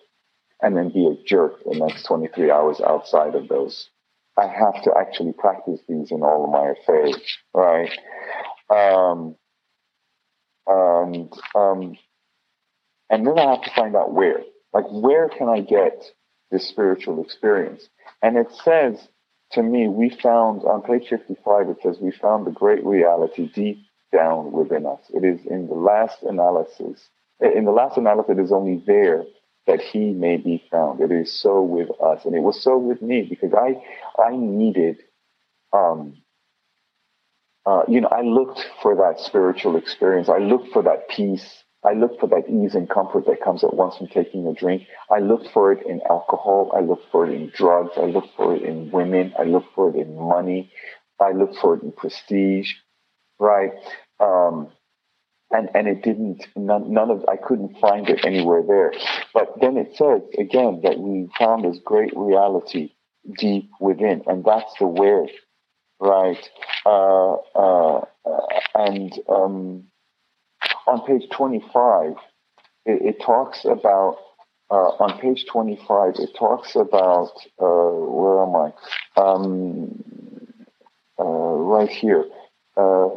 and 0.60 0.76
then 0.76 0.90
be 0.90 1.06
a 1.06 1.16
jerk 1.24 1.62
the 1.64 1.78
next 1.78 2.04
23 2.04 2.50
hours 2.50 2.80
outside 2.80 3.34
of 3.34 3.48
those 3.48 3.88
I 4.36 4.46
have 4.46 4.82
to 4.84 4.92
actually 4.98 5.32
practice 5.32 5.80
these 5.88 6.10
in 6.10 6.22
all 6.22 6.44
of 6.44 6.50
my 6.50 6.72
affairs, 6.72 7.16
right? 7.52 7.90
Um, 8.68 9.36
and 10.66 11.32
um, 11.54 11.96
and 13.10 13.26
then 13.26 13.38
I 13.38 13.50
have 13.50 13.62
to 13.62 13.70
find 13.74 13.94
out 13.94 14.12
where. 14.12 14.40
Like, 14.72 14.86
where 14.90 15.28
can 15.28 15.48
I 15.48 15.60
get 15.60 16.04
this 16.50 16.68
spiritual 16.68 17.22
experience? 17.22 17.88
And 18.22 18.36
it 18.36 18.48
says 18.64 19.06
to 19.52 19.62
me, 19.62 19.88
we 19.88 20.10
found 20.10 20.62
on 20.64 20.82
page 20.82 21.08
55, 21.08 21.68
it 21.68 21.76
says, 21.82 21.98
we 22.00 22.10
found 22.10 22.46
the 22.46 22.50
great 22.50 22.84
reality 22.84 23.50
deep 23.54 23.78
down 24.12 24.52
within 24.52 24.84
us. 24.86 25.00
It 25.10 25.24
is 25.24 25.46
in 25.46 25.68
the 25.68 25.74
last 25.74 26.22
analysis. 26.22 27.08
In 27.40 27.64
the 27.64 27.70
last 27.70 27.96
analysis, 27.96 28.36
it 28.36 28.40
is 28.40 28.52
only 28.52 28.82
there 28.86 29.24
that 29.66 29.80
he 29.80 30.12
may 30.12 30.36
be 30.36 30.62
found. 30.70 31.00
It 31.00 31.10
is 31.10 31.32
so 31.32 31.62
with 31.62 31.88
us. 32.00 32.24
And 32.24 32.34
it 32.34 32.40
was 32.40 32.62
so 32.62 32.76
with 32.78 33.00
me 33.00 33.22
because 33.22 33.52
I, 33.54 33.82
I 34.22 34.36
needed, 34.36 34.98
um, 35.72 36.18
uh, 37.66 37.82
you 37.88 38.00
know, 38.00 38.08
I 38.08 38.22
looked 38.22 38.60
for 38.82 38.94
that 38.96 39.20
spiritual 39.20 39.76
experience. 39.76 40.28
I 40.28 40.38
looked 40.38 40.72
for 40.72 40.82
that 40.82 41.08
peace. 41.08 41.64
I 41.84 41.92
looked 41.92 42.20
for 42.20 42.28
that 42.28 42.48
ease 42.48 42.74
and 42.74 42.88
comfort 42.88 43.26
that 43.26 43.42
comes 43.42 43.62
at 43.62 43.74
once 43.74 43.96
from 43.96 44.08
taking 44.08 44.46
a 44.46 44.54
drink. 44.54 44.84
I 45.10 45.18
looked 45.18 45.48
for 45.52 45.72
it 45.72 45.86
in 45.86 46.00
alcohol. 46.08 46.72
I 46.76 46.80
looked 46.80 47.10
for 47.12 47.26
it 47.26 47.34
in 47.34 47.50
drugs. 47.54 47.92
I 47.96 48.06
looked 48.06 48.34
for 48.36 48.54
it 48.56 48.62
in 48.62 48.90
women. 48.90 49.34
I 49.38 49.44
looked 49.44 49.74
for 49.74 49.90
it 49.90 49.96
in 49.96 50.18
money. 50.18 50.70
I 51.20 51.32
looked 51.32 51.56
for 51.56 51.76
it 51.76 51.82
in 51.82 51.92
prestige, 51.92 52.72
right? 53.38 53.72
Um, 54.18 54.68
and 55.50 55.68
and 55.74 55.88
it 55.88 56.02
didn't 56.02 56.46
none, 56.56 56.92
none 56.92 57.10
of 57.10 57.24
I 57.28 57.36
couldn't 57.36 57.78
find 57.80 58.08
it 58.08 58.24
anywhere 58.24 58.62
there. 58.66 58.92
But 59.32 59.60
then 59.60 59.76
it 59.76 59.96
says 59.96 60.22
again 60.38 60.80
that 60.84 60.98
we 60.98 61.28
found 61.38 61.64
this 61.64 61.80
great 61.84 62.12
reality 62.16 62.92
deep 63.38 63.70
within, 63.80 64.22
and 64.26 64.44
that's 64.44 64.72
the 64.78 64.86
where, 64.86 65.26
right? 66.00 66.50
Uh, 66.86 67.34
uh, 67.34 68.04
and 68.74 69.12
um, 69.28 69.84
on 70.86 71.02
page 71.06 71.28
twenty-five, 71.30 72.14
it, 72.86 73.16
it 73.16 73.22
talks 73.22 73.64
about. 73.64 74.18
Uh, 74.70 74.96
on 74.98 75.20
page 75.20 75.44
25, 75.52 76.14
it 76.18 76.30
talks 76.38 76.74
about, 76.74 77.30
uh, 77.60 77.94
where 78.10 78.42
am 78.42 78.56
I? 78.56 79.20
Um, 79.20 80.02
uh, 81.18 81.24
right 81.24 81.90
here 81.90 82.24
uh, 82.76 83.08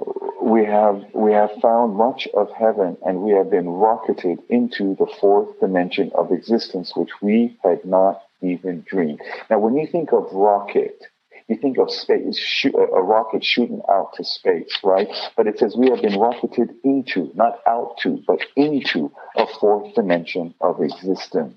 we 0.48 0.66
have 0.66 1.04
we 1.14 1.34
have 1.34 1.52
found 1.62 1.95
much 1.95 2.28
of 2.34 2.50
heaven 2.52 2.98
and 3.06 3.22
we 3.22 3.32
have 3.32 3.50
been 3.50 3.68
rocketed 3.68 4.39
into 4.50 4.95
the 4.95 5.08
fourth 5.20 5.60
dimension 5.60 6.12
of 6.16 6.32
existence 6.32 6.93
which 6.95 7.10
we 7.22 7.58
had 7.64 7.84
not 7.84 8.22
even 8.41 8.84
dreamed. 8.88 9.22
Now 9.50 9.60
when 9.60 9.76
you 9.76 9.88
think 9.88 10.14
of 10.14 10.32
rocket 10.32 11.04
you 11.48 11.58
think 11.58 11.78
of 11.78 11.91
space 11.91 12.38
shoot, 12.38 12.76
a 12.76 13.02
rocket 13.02 13.43
shooting 13.43 13.82
out 13.89 14.14
to 14.16 14.24
space 14.24 14.78
right? 14.84 15.10
But 15.36 15.48
it 15.48 15.60
says 15.60 15.76
we 15.78 15.89
have 15.89 16.02
been 16.02 16.20
rocketed 16.20 16.72
into 16.84 17.32
not 17.36 17.60
out 17.68 17.98
to 18.04 18.24
but 18.26 18.39
into 18.56 19.12
a 19.36 19.45
fourth 19.60 19.95
dimension 19.95 20.54
of 20.62 20.82
existence. 20.82 21.56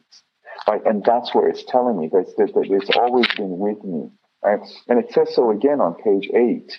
Right? 0.69 0.85
And 0.85 1.03
that's 1.05 1.35
where 1.35 1.49
it's 1.49 1.65
telling 1.65 1.99
me 1.99 2.09
that, 2.13 2.35
that, 2.37 2.55
that 2.55 2.67
it's 2.71 2.97
always 2.97 3.27
been 3.37 3.59
with 3.59 3.83
me 3.85 4.11
right? 4.43 4.61
And 4.89 4.99
it 4.99 5.13
says 5.13 5.35
so 5.35 5.51
again 5.51 5.81
on 5.81 5.95
page 5.95 6.29
8 6.35 6.79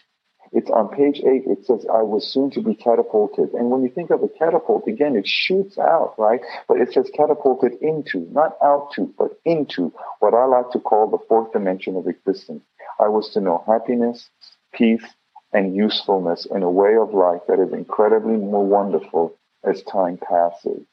it's 0.54 0.70
on 0.70 0.90
page 0.90 1.20
eight. 1.20 1.44
It 1.46 1.66
says, 1.66 1.86
I 1.92 2.02
was 2.02 2.28
soon 2.28 2.52
to 2.52 2.62
be 2.62 2.76
catapulted. 2.76 3.54
And 3.54 3.70
when 3.70 3.84
you 3.84 3.90
think 3.90 4.10
of 4.10 4.22
a 4.22 4.28
catapult, 4.28 4.88
again, 4.88 5.16
it 5.16 5.28
shoots 5.28 5.78
out, 5.78 6.16
right? 6.18 6.42
But 6.68 6.82
it 6.82 6.92
says 6.94 7.10
catapulted 7.16 7.74
into, 7.82 8.28
not 8.32 8.58
out 8.64 8.92
to, 8.96 9.14
but 9.18 9.40
into 9.46 9.94
what 10.20 10.34
I 10.34 10.46
like 10.46 10.72
to 10.72 10.80
call 10.80 11.10
the 11.10 11.26
fourth 11.28 11.54
dimension 11.54 11.96
of 11.96 12.08
existence. 12.08 12.64
I 13.00 13.08
was 13.08 13.30
to 13.34 13.42
know 13.42 13.64
happiness, 13.66 14.30
peace, 14.74 15.06
and 15.54 15.76
usefulness 15.76 16.46
in 16.50 16.64
a 16.64 16.72
way 16.72 16.96
of 16.96 17.14
life 17.14 17.42
that 17.48 17.60
is 17.60 17.74
incredibly 17.74 18.38
more 18.38 18.66
wonderful 18.66 19.38
as 19.64 19.84
time 19.84 20.18
passes. 20.18 20.86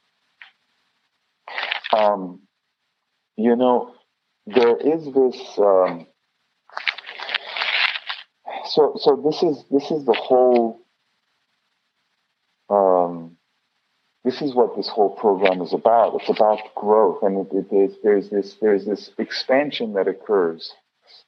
Um, 1.97 2.41
you 3.37 3.57
know, 3.57 3.95
there 4.47 4.77
is 4.77 5.05
this, 5.05 5.59
um, 5.59 6.07
so 8.69 8.95
so 9.01 9.17
this 9.25 9.43
is 9.43 9.65
this 9.71 9.91
is 9.91 10.05
the 10.05 10.15
whole 10.15 10.81
um, 12.71 13.37
this 14.25 14.43
is 14.43 14.55
what 14.55 14.77
this 14.77 14.89
whole 14.89 15.11
program 15.17 15.63
is 15.63 15.73
about. 15.73 16.21
It's 16.21 16.29
about 16.29 16.61
growth, 16.75 17.23
and 17.23 17.47
it, 17.47 17.53
it, 17.53 17.71
there's, 17.71 17.95
there's 18.03 18.31
this 18.31 18.57
there's 18.61 18.85
this 18.85 19.11
expansion 19.19 19.95
that 19.95 20.09
occurs, 20.09 20.73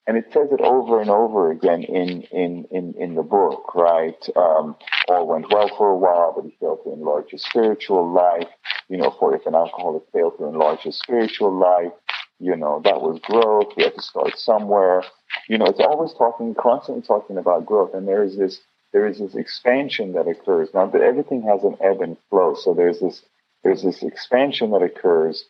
and 0.06 0.16
it 0.16 0.26
says 0.32 0.48
it 0.52 0.60
over 0.60 1.00
and 1.00 1.08
over 1.08 1.50
again 1.50 1.82
in 1.82 2.22
in 2.24 2.66
in, 2.70 2.94
in 2.98 3.14
the 3.14 3.22
book. 3.22 3.74
Right? 3.74 4.22
Um, 4.36 4.76
all 5.08 5.26
went 5.26 5.50
well 5.50 5.70
for 5.76 5.90
a 5.90 5.96
while, 5.96 6.34
but 6.34 6.44
he 6.44 6.56
failed 6.60 6.80
to 6.84 6.92
enlarge 6.92 7.30
his 7.30 7.42
spiritual 7.42 8.12
life. 8.12 8.48
You 8.88 8.98
know, 8.98 9.14
for 9.18 9.34
if 9.34 9.46
an 9.46 9.54
alcoholic 9.54 10.02
failed 10.12 10.36
to 10.38 10.46
enlarge 10.46 10.80
his 10.80 10.98
spiritual 10.98 11.56
life, 11.56 11.92
you 12.40 12.56
know 12.56 12.80
that 12.84 13.00
was 13.00 13.20
growth. 13.22 13.74
We 13.76 13.84
had 13.84 13.94
to 13.94 14.02
start 14.02 14.36
somewhere 14.38 15.04
you 15.48 15.58
know, 15.58 15.66
it's 15.66 15.80
always 15.80 16.12
talking, 16.14 16.54
constantly 16.54 17.02
talking 17.02 17.36
about 17.36 17.66
growth. 17.66 17.94
And 17.94 18.06
there 18.06 18.22
is 18.22 18.36
this, 18.36 18.60
there 18.92 19.06
is 19.06 19.18
this 19.18 19.34
expansion 19.34 20.12
that 20.12 20.28
occurs. 20.28 20.68
Now, 20.74 20.86
that 20.86 21.00
everything 21.00 21.42
has 21.42 21.64
an 21.64 21.76
ebb 21.80 22.00
and 22.00 22.16
flow. 22.28 22.54
So 22.54 22.74
there's 22.74 23.00
this, 23.00 23.22
there's 23.62 23.82
this 23.82 24.02
expansion 24.02 24.70
that 24.72 24.82
occurs, 24.82 25.44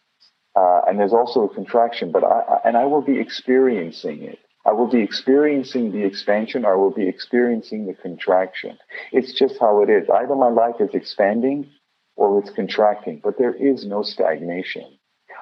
uh, 0.57 0.83
and 0.87 0.99
there's 0.99 1.13
also 1.13 1.45
a 1.45 1.55
contraction. 1.55 2.13
But 2.13 2.25
I, 2.25 2.61
and 2.65 2.77
I 2.77 2.85
will 2.87 3.03
be 3.03 3.19
experiencing 3.19 4.23
it. 4.23 4.39
I 4.67 4.73
will 4.73 4.89
be 4.89 5.03
experiencing 5.03 5.93
the 5.93 6.05
expansion 6.05 6.67
or 6.67 6.75
I 6.75 6.77
will 6.77 6.93
be 6.93 7.09
experiencing 7.09 7.87
the 7.87 7.95
contraction. 7.95 8.79
It's 9.11 9.33
just 9.33 9.59
how 9.59 9.83
it 9.83 9.89
is. 9.89 10.09
Either 10.11 10.35
my 10.35 10.51
life 10.51 10.75
is 10.81 10.91
expanding 10.93 11.71
or 12.17 12.39
it's 12.39 12.51
contracting, 12.51 13.23
but 13.25 13.39
there 13.39 13.55
is 13.55 13.87
no 13.87 14.03
stagnation. 14.03 14.99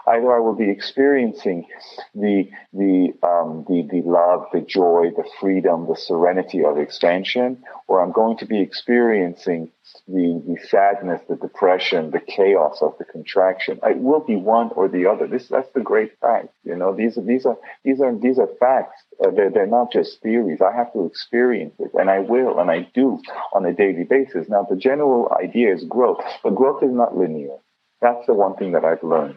Either 0.09 0.32
I 0.32 0.40
will 0.40 0.54
be 0.54 0.70
experiencing 0.70 1.66
the 2.14 2.48
the 2.72 3.12
um, 3.22 3.64
the 3.68 3.86
the 3.90 4.02
love, 4.09 4.46
the 4.52 4.61
joy, 4.62 5.11
the 5.14 5.28
freedom, 5.38 5.86
the 5.86 5.96
serenity 5.96 6.64
of 6.64 6.78
expansion, 6.78 7.62
or 7.88 8.00
I'm 8.00 8.12
going 8.12 8.38
to 8.38 8.46
be 8.46 8.61
experiencing 8.61 9.70
the 10.06 10.42
the 10.46 10.56
sadness, 10.68 11.20
the 11.28 11.36
depression, 11.36 12.11
the 12.11 12.20
chaos 12.20 12.78
of 12.80 12.94
the 12.98 13.04
contraction. 13.04 13.80
It 13.82 13.98
will 13.98 14.20
be 14.20 14.36
one 14.36 14.70
or 14.76 14.88
the 14.88 15.06
other. 15.06 15.26
This 15.26 15.48
that's 15.48 15.70
the 15.74 15.80
great 15.80 16.18
fact. 16.20 16.48
You 16.64 16.76
know, 16.76 16.94
these 16.94 17.18
are 17.18 17.22
these 17.22 17.44
are 17.44 17.59
these 17.84 18.00
are 18.00 18.14
these 18.16 18.38
are 18.38 18.48
facts. 18.59 19.02
Uh, 19.22 19.30
they're 19.30 19.50
they're 19.50 19.66
not 19.66 19.92
just 19.92 20.22
theories. 20.22 20.61
I 20.62 20.74
have 20.74 20.92
to 20.94 21.04
experience 21.04 21.74
it, 21.78 21.90
and 21.94 22.09
I 22.09 22.20
will, 22.20 22.59
and 22.61 22.70
I 22.70 22.88
do 22.94 23.20
on 23.52 23.66
a 23.66 23.74
daily 23.74 24.04
basis. 24.04 24.48
Now, 24.48 24.66
the 24.68 24.76
general 24.76 25.30
idea 25.38 25.74
is 25.74 25.84
growth, 25.84 26.22
but 26.42 26.54
growth 26.54 26.82
is 26.82 26.92
not 26.92 27.16
linear. 27.16 27.56
That's 28.00 28.26
the 28.26 28.34
one 28.34 28.56
thing 28.56 28.72
that 28.72 28.84
I've 28.84 29.02
learned 29.02 29.36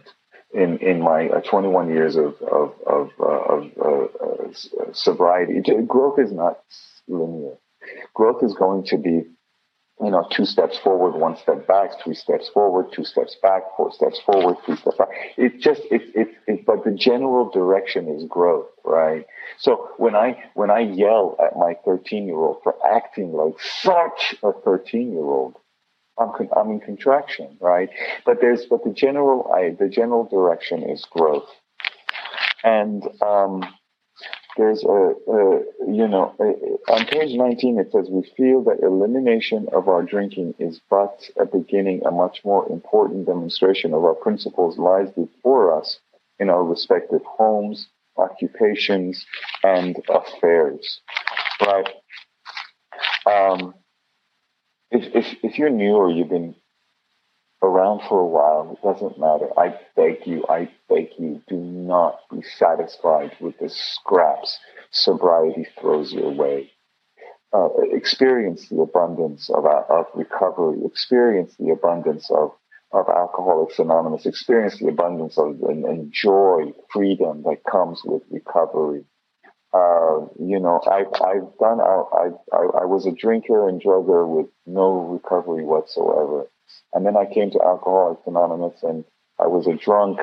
in 0.54 0.78
in 0.80 1.02
my 1.02 1.30
uh, 1.30 1.41
21 1.41 1.89
years 1.89 2.16
of 2.16 2.36
of 2.41 2.74
of, 2.86 3.10
uh, 3.20 3.26
of 3.26 3.72
uh, 3.80 4.49
uh 4.49 4.93
sobriety. 4.93 5.62
Growth 5.88 6.20
is 6.20 6.32
not 6.32 6.60
linear. 7.08 7.56
Growth 8.14 8.43
is 8.43 8.54
going 8.54 8.84
to 8.86 8.97
be, 8.97 9.10
you 9.10 10.12
know, 10.12 10.28
two 10.32 10.45
steps 10.45 10.78
forward, 10.78 11.20
one 11.20 11.38
step 11.38 11.68
back, 11.68 11.91
three 12.04 12.14
steps 12.14 12.49
forward, 12.49 12.88
two 12.93 13.04
steps 13.04 13.36
back, 13.41 13.64
four 13.76 13.91
steps 13.91 14.20
forward, 14.20 14.58
three 14.66 14.76
steps 14.76 14.97
back. 14.97 15.10
It 15.38 15.60
just 15.60 15.82
it 15.89 16.02
it, 16.14 16.28
it 16.47 16.66
but 16.66 16.84
the 16.84 16.91
general 16.91 17.49
direction 17.49 18.08
is 18.10 18.26
growth, 18.26 18.68
right? 18.84 19.26
So 19.58 19.89
when 19.97 20.16
I 20.16 20.43
when 20.54 20.70
I 20.70 20.82
yell 20.82 21.38
at 21.39 21.58
my 21.58 21.76
13 21.86 22.28
year 22.28 22.36
old 22.36 22.62
for 22.64 22.76
acting 22.86 23.34
like 23.34 23.60
such 23.60 24.36
a 24.43 24.52
13 24.52 25.12
year 25.12 25.22
old 25.22 25.56
I'm, 26.22 26.49
I'm 26.55 26.72
in 26.72 26.80
contraction, 26.80 27.57
right? 27.59 27.89
But 28.26 28.41
there's, 28.41 28.65
but 28.65 28.84
the 28.84 28.91
general, 28.91 29.51
I, 29.53 29.76
the 29.78 29.89
general 29.89 30.26
direction 30.26 30.84
is 30.84 31.05
growth. 31.11 31.49
And, 32.63 33.03
um, 33.22 33.63
there's 34.57 34.84
a, 34.84 35.13
a 35.28 35.59
you 35.88 36.07
know, 36.07 36.36
a, 36.39 36.91
on 36.91 37.05
page 37.05 37.36
19, 37.36 37.80
it 37.80 37.91
says, 37.91 38.07
we 38.09 38.30
feel 38.36 38.63
that 38.63 38.84
elimination 38.84 39.67
of 39.74 39.88
our 39.88 40.03
drinking 40.03 40.55
is 40.59 40.82
but 40.89 41.30
a 41.39 41.45
beginning, 41.45 42.01
a 42.05 42.11
much 42.11 42.41
more 42.43 42.69
important 42.69 43.28
demonstration 43.28 43.93
of 43.93 44.03
our 44.03 44.13
principles 44.13 44.78
lies 44.78 45.09
before 45.11 45.80
us 45.80 45.99
in 46.39 46.49
our 46.49 46.63
respective 46.63 47.22
homes, 47.26 47.88
occupations, 48.17 49.26
and 49.63 49.97
affairs, 50.09 51.01
right? 51.61 51.89
Um, 53.26 53.74
if, 55.02 55.16
if, 55.16 55.38
if 55.43 55.58
you're 55.58 55.70
new 55.70 55.93
or 55.93 56.12
you've 56.12 56.30
been 56.30 56.56
around 57.62 58.02
for 58.08 58.20
a 58.20 58.28
while, 58.28 58.74
it 58.74 58.82
doesn't 58.86 59.20
matter. 59.20 59.47
I 59.58 59.80
beg 59.95 60.26
you, 60.26 60.45
I 60.49 60.70
beg 60.89 61.10
you, 61.18 61.41
do 61.47 61.56
not 61.56 62.20
be 62.32 62.41
satisfied 62.58 63.36
with 63.39 63.58
the 63.60 63.70
scraps 63.70 64.58
sobriety 64.91 65.68
throws 65.80 66.12
your 66.12 66.32
way. 66.32 66.72
Uh, 67.54 67.70
experience 67.91 68.70
the 68.70 68.82
abundance 68.82 69.49
of, 69.49 69.66
of 69.66 70.06
recovery, 70.16 70.80
experience 70.86 71.54
the 71.60 71.70
abundance 71.70 72.30
of, 72.32 72.52
of 72.93 73.08
Alcoholics 73.10 73.78
Anonymous, 73.78 74.26
experience 74.26 74.80
the 74.80 74.88
abundance 74.88 75.38
of 75.38 75.62
and, 75.64 75.86
and 75.86 76.14
joy, 76.14 76.72
freedom 76.91 77.43
that 77.43 77.58
comes 77.70 78.02
with 78.06 78.24
recovery. 78.30 79.04
Uh, 79.74 80.28
you 80.38 80.59
know, 80.59 80.82
I've, 80.86 81.07
I've 81.22 81.57
done, 81.57 81.80
I, 81.80 82.30
I, 82.51 82.82
I 82.82 82.86
was 82.86 83.05
a 83.05 83.11
drinker 83.11 83.69
and 83.69 83.82
drugger 83.82 84.28
with 84.28 84.47
no 84.65 84.91
recovery 84.99 85.63
whatsoever. 85.63 86.47
And 86.93 87.05
then 87.05 87.15
I 87.15 87.26
came 87.26 87.51
to 87.51 87.61
Alcoholics 87.63 88.28
Anonymous 88.28 88.84
and 88.84 89.05
I 89.39 89.47
was 89.47 89.67
a 89.67 89.76
drunk, 89.76 90.19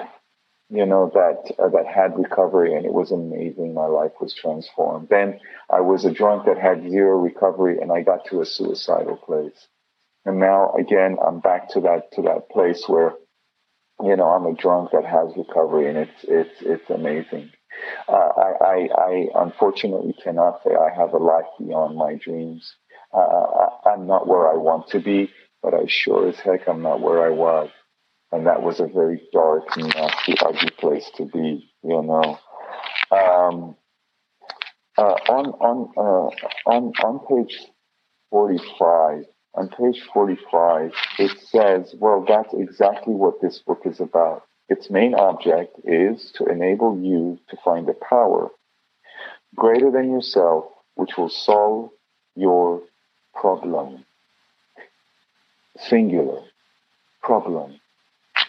you 0.69 0.85
know, 0.85 1.11
that, 1.15 1.55
uh, 1.59 1.69
that 1.71 1.87
had 1.87 2.19
recovery 2.19 2.75
and 2.75 2.85
it 2.85 2.93
was 2.93 3.11
amazing. 3.11 3.73
My 3.73 3.87
life 3.87 4.13
was 4.21 4.35
transformed. 4.35 5.09
Then 5.09 5.41
I 5.71 5.81
was 5.81 6.05
a 6.05 6.13
drunk 6.13 6.45
that 6.45 6.59
had 6.59 6.91
zero 6.91 7.17
recovery 7.17 7.79
and 7.81 7.91
I 7.91 8.03
got 8.03 8.27
to 8.27 8.43
a 8.43 8.47
suicidal 8.47 9.17
place. 9.17 9.67
And 10.27 10.39
now 10.39 10.75
again, 10.79 11.17
I'm 11.27 11.41
back 11.41 11.71
to 11.71 11.81
that, 11.83 12.13
to 12.13 12.23
that 12.23 12.51
place 12.51 12.85
where, 12.87 13.15
you 14.03 14.15
know, 14.15 14.29
I'm 14.29 14.45
a 14.45 14.55
drunk 14.55 14.91
that 14.93 15.07
has 15.07 15.35
recovery 15.39 15.89
and 15.89 15.97
it's, 15.97 16.25
it's, 16.25 16.61
it's 16.61 16.91
amazing. 16.91 17.51
Uh, 18.09 18.13
I, 18.13 18.53
I, 18.61 18.89
I, 18.97 19.27
unfortunately 19.43 20.15
cannot 20.23 20.63
say 20.65 20.71
I 20.75 20.95
have 20.99 21.13
a 21.13 21.19
life 21.19 21.47
beyond 21.59 21.97
my 21.97 22.15
dreams. 22.15 22.75
Uh, 23.13 23.19
I, 23.19 23.91
I'm 23.91 24.07
not 24.07 24.27
where 24.27 24.49
I 24.49 24.57
want 24.57 24.89
to 24.89 25.01
be, 25.01 25.31
but 25.63 25.75
I 25.75 25.87
sure 25.87 26.29
as 26.29 26.37
heck 26.37 26.69
I'm 26.69 26.83
not 26.83 27.01
where 27.01 27.25
I 27.25 27.31
was. 27.31 27.71
And 28.33 28.47
that 28.47 28.63
was 28.63 28.81
a 28.81 28.87
very 28.87 29.23
dark, 29.33 29.65
nasty, 29.77 30.35
ugly 30.45 30.71
place 30.79 31.11
to 31.17 31.25
be, 31.25 31.71
you 31.83 32.03
know. 32.03 32.39
Um, 33.11 33.77
uh, 34.99 35.17
on 35.29 35.47
on 35.61 35.93
uh, 35.97 36.71
on 36.71 36.93
on 37.05 37.21
page 37.29 37.57
forty 38.31 38.59
five, 38.79 39.25
on 39.55 39.69
page 39.69 40.03
forty 40.13 40.37
five, 40.51 40.93
it 41.19 41.39
says, 41.39 41.95
"Well, 41.99 42.25
that's 42.29 42.53
exactly 42.53 43.15
what 43.15 43.41
this 43.41 43.61
book 43.61 43.83
is 43.85 44.01
about. 44.01 44.43
Its 44.69 44.91
main 44.91 45.15
object 45.15 45.79
is 45.85 46.31
to 46.35 46.45
enable 46.45 46.99
you 47.01 47.39
to 47.49 47.57
find 47.65 47.89
a 47.89 47.95
power 47.95 48.51
greater 49.57 49.91
than 49.91 50.11
yourself 50.11 50.65
which 50.95 51.17
will 51.17 51.29
solve 51.29 51.91
your 52.35 52.83
problem. 53.35 54.05
Singular 55.79 56.43
problem. 57.23 57.81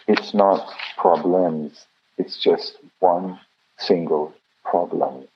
It's 0.08 0.34
not 0.34 0.68
problems. 0.96 1.86
It's 2.18 2.42
just 2.42 2.76
one 2.98 3.38
single 3.78 4.34
problem. 4.64 5.28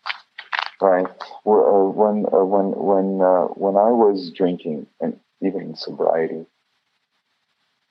Right? 0.81 1.07
Uh, 1.47 1.89
when 2.01 2.27
uh, 2.33 2.45
when 2.45 2.73
when 2.73 3.21
uh, 3.23 3.47
when 3.55 3.77
I 3.77 3.91
was 3.91 4.33
drinking 4.37 4.87
and 5.01 5.21
even 5.41 5.61
in 5.63 5.77
sobriety, 5.77 6.47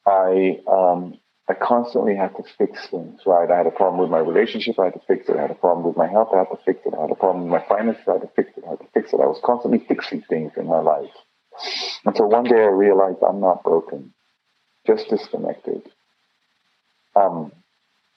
I 0.06 0.60
um, 0.68 1.18
I 1.50 1.54
constantly 1.54 2.16
had 2.16 2.36
to 2.38 2.44
fix 2.58 2.88
things, 2.88 3.22
right? 3.26 3.52
I 3.52 3.58
had 3.58 3.68
a 3.68 3.72
problem 3.72 4.00
with 4.00 4.10
my 4.10 4.20
relationship, 4.20 4.80
I 4.80 4.86
had 4.86 4.94
to 4.94 5.02
fix 5.08 5.28
it. 5.28 5.36
I 5.36 5.42
had 5.42 5.52
a 5.52 5.56
problem 5.56 5.86
with 5.86 5.98
my 5.98 6.08
health, 6.08 6.30
I 6.34 6.40
had 6.40 6.50
to 6.52 6.58
fix 6.66 6.80
it. 6.86 6.94
I 6.98 7.02
had 7.02 7.12
a 7.12 7.16
problem 7.16 7.44
with 7.44 7.52
my 7.52 7.68
finances, 7.68 8.04
I 8.08 8.14
had 8.14 8.22
to 8.22 8.30
fix 8.36 8.52
it. 8.58 8.64
I 8.66 8.72
had 8.72 8.80
to 8.80 8.88
fix 8.94 9.12
it. 9.12 9.20
I 9.20 9.26
was 9.28 9.42
constantly 9.44 9.80
fixing 9.86 10.22
things 10.22 10.54
in 10.56 10.68
my 10.68 10.80
life. 10.80 11.12
Until 12.06 12.30
one 12.30 12.46
day 12.46 12.62
I 12.62 12.68
realized 12.68 13.18
I'm 13.28 13.42
not 13.42 13.64
broken, 13.64 14.14
just 14.88 15.10
disconnected. 15.10 15.84
Um, 17.16 17.52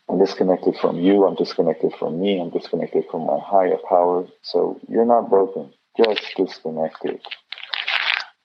I'm 0.08 0.18
disconnected 0.20 0.76
from 0.80 1.00
you, 1.00 1.26
I'm 1.26 1.34
disconnected 1.34 1.94
from 1.98 2.20
me, 2.20 2.40
I'm 2.40 2.50
disconnected 2.50 3.04
from 3.10 3.26
my 3.26 3.40
higher 3.42 3.76
power. 3.88 4.26
So 4.42 4.80
you're 4.88 5.04
not 5.04 5.28
broken, 5.28 5.72
just 5.96 6.22
disconnected. 6.36 7.20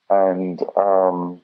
And, 0.10 0.60
um, 0.76 1.42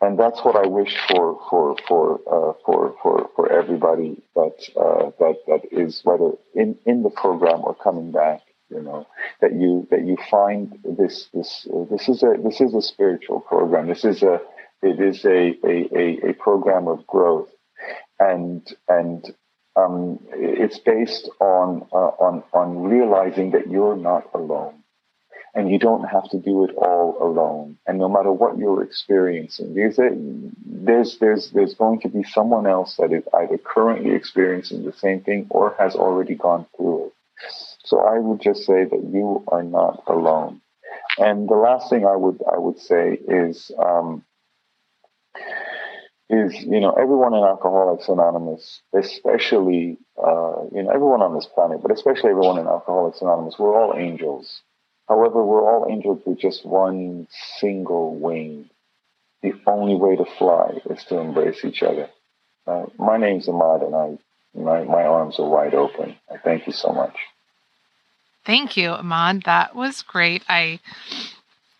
and 0.00 0.18
that's 0.18 0.44
what 0.44 0.56
I 0.56 0.66
wish 0.66 0.96
for 1.08 1.38
for 1.50 1.76
for 1.88 2.14
uh, 2.26 2.52
for 2.64 2.94
for 3.02 3.30
for 3.34 3.52
everybody 3.52 4.22
that 4.34 4.54
uh, 4.76 5.10
that 5.18 5.36
that 5.46 5.62
is 5.72 6.00
whether 6.04 6.32
in 6.54 6.78
in 6.86 7.02
the 7.02 7.10
program 7.10 7.62
or 7.64 7.74
coming 7.74 8.12
back. 8.12 8.42
You 8.70 8.82
know 8.82 9.06
that 9.40 9.54
you 9.54 9.88
that 9.90 10.04
you 10.06 10.16
find 10.30 10.78
this 10.84 11.28
this 11.32 11.66
uh, 11.72 11.84
this 11.90 12.08
is 12.08 12.22
a 12.22 12.36
this 12.42 12.60
is 12.60 12.74
a 12.74 12.82
spiritual 12.82 13.40
program. 13.40 13.88
This 13.88 14.04
is 14.04 14.22
a 14.22 14.40
it 14.82 15.00
is 15.00 15.24
a 15.24 15.56
a, 15.64 15.98
a, 15.98 16.30
a 16.30 16.32
program 16.34 16.86
of 16.86 17.06
growth, 17.06 17.50
and 18.20 18.62
and 18.88 19.34
um, 19.74 20.20
it's 20.32 20.78
based 20.78 21.28
on 21.40 21.86
uh, 21.92 22.12
on 22.20 22.44
on 22.52 22.82
realizing 22.82 23.52
that 23.52 23.68
you're 23.68 23.96
not 23.96 24.30
alone 24.34 24.84
and 25.54 25.70
you 25.70 25.78
don't 25.78 26.04
have 26.04 26.28
to 26.30 26.38
do 26.38 26.64
it 26.64 26.74
all 26.76 27.16
alone. 27.20 27.78
And 27.86 27.98
no 27.98 28.08
matter 28.08 28.32
what 28.32 28.58
you're 28.58 28.82
experiencing, 28.82 29.74
there's 29.74 29.98
a, 29.98 30.10
there's 30.66 31.18
there's 31.18 31.50
there's 31.50 31.74
going 31.74 32.00
to 32.00 32.08
be 32.08 32.22
someone 32.22 32.66
else 32.66 32.96
that 32.96 33.12
is 33.12 33.24
either 33.34 33.58
currently 33.58 34.14
experiencing 34.14 34.84
the 34.84 34.92
same 34.92 35.20
thing 35.20 35.46
or 35.50 35.74
has 35.78 35.94
already 35.94 36.34
gone 36.34 36.66
through 36.76 37.06
it. 37.06 37.12
So 37.84 38.00
I 38.00 38.18
would 38.18 38.40
just 38.40 38.64
say 38.64 38.84
that 38.84 39.10
you 39.12 39.44
are 39.48 39.62
not 39.62 40.02
alone. 40.06 40.60
And 41.18 41.48
the 41.48 41.54
last 41.54 41.90
thing 41.90 42.06
I 42.06 42.16
would 42.16 42.40
I 42.52 42.58
would 42.58 42.78
say 42.78 43.18
is 43.26 43.70
um, 43.78 44.24
is 46.28 46.54
you 46.54 46.80
know 46.80 46.92
everyone 46.92 47.34
in 47.34 47.42
Alcoholics 47.42 48.08
Anonymous, 48.08 48.82
especially 48.94 49.96
uh, 50.22 50.64
you 50.74 50.82
know 50.82 50.90
everyone 50.90 51.22
on 51.22 51.34
this 51.34 51.46
planet, 51.46 51.80
but 51.80 51.90
especially 51.90 52.30
everyone 52.30 52.58
in 52.58 52.66
Alcoholics 52.66 53.22
Anonymous, 53.22 53.58
we're 53.58 53.74
all 53.74 53.96
angels 53.96 54.62
However, 55.08 55.42
we're 55.42 55.64
all 55.64 55.90
injured 55.90 56.20
with 56.26 56.38
just 56.38 56.66
one 56.66 57.28
single 57.58 58.18
wing. 58.18 58.68
The 59.42 59.54
only 59.66 59.94
way 59.94 60.16
to 60.16 60.24
fly 60.24 60.80
is 60.90 61.02
to 61.04 61.18
embrace 61.18 61.64
each 61.64 61.82
other. 61.82 62.10
Uh, 62.66 62.86
my 62.98 63.16
name's 63.16 63.48
Ahmad, 63.48 63.82
and 63.82 63.94
I, 63.94 64.18
my, 64.54 64.84
my 64.84 65.04
arms 65.04 65.38
are 65.38 65.48
wide 65.48 65.74
open. 65.74 66.16
I 66.30 66.36
thank 66.36 66.66
you 66.66 66.72
so 66.72 66.92
much. 66.92 67.16
Thank 68.44 68.76
you, 68.76 68.90
Ahmad. 68.90 69.44
That 69.44 69.74
was 69.74 70.02
great. 70.02 70.42
I. 70.48 70.80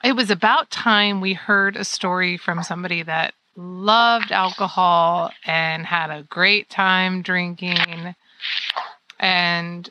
It 0.05 0.13
was 0.13 0.31
about 0.31 0.71
time 0.71 1.21
we 1.21 1.35
heard 1.35 1.77
a 1.77 1.85
story 1.85 2.37
from 2.37 2.63
somebody 2.63 3.03
that 3.03 3.35
loved 3.57 4.31
alcohol 4.31 5.33
and 5.45 5.85
had 5.85 6.11
a 6.11 6.23
great 6.23 6.71
time 6.71 7.21
drinking 7.23 8.15
and 9.19 9.91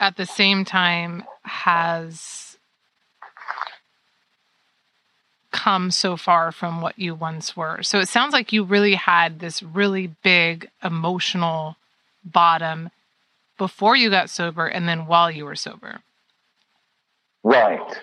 at 0.00 0.16
the 0.16 0.24
same 0.24 0.64
time 0.64 1.24
has 1.42 2.53
come 5.64 5.90
so 5.90 6.14
far 6.14 6.52
from 6.52 6.82
what 6.82 6.98
you 6.98 7.14
once 7.14 7.56
were. 7.56 7.82
So 7.82 7.98
it 7.98 8.08
sounds 8.08 8.34
like 8.34 8.52
you 8.52 8.64
really 8.64 8.96
had 8.96 9.40
this 9.40 9.62
really 9.62 10.08
big 10.22 10.68
emotional 10.82 11.76
bottom 12.22 12.90
before 13.56 13.96
you 13.96 14.10
got 14.10 14.28
sober 14.28 14.66
and 14.66 14.86
then 14.86 15.06
while 15.06 15.30
you 15.30 15.46
were 15.46 15.56
sober. 15.56 16.00
Right. 17.42 17.98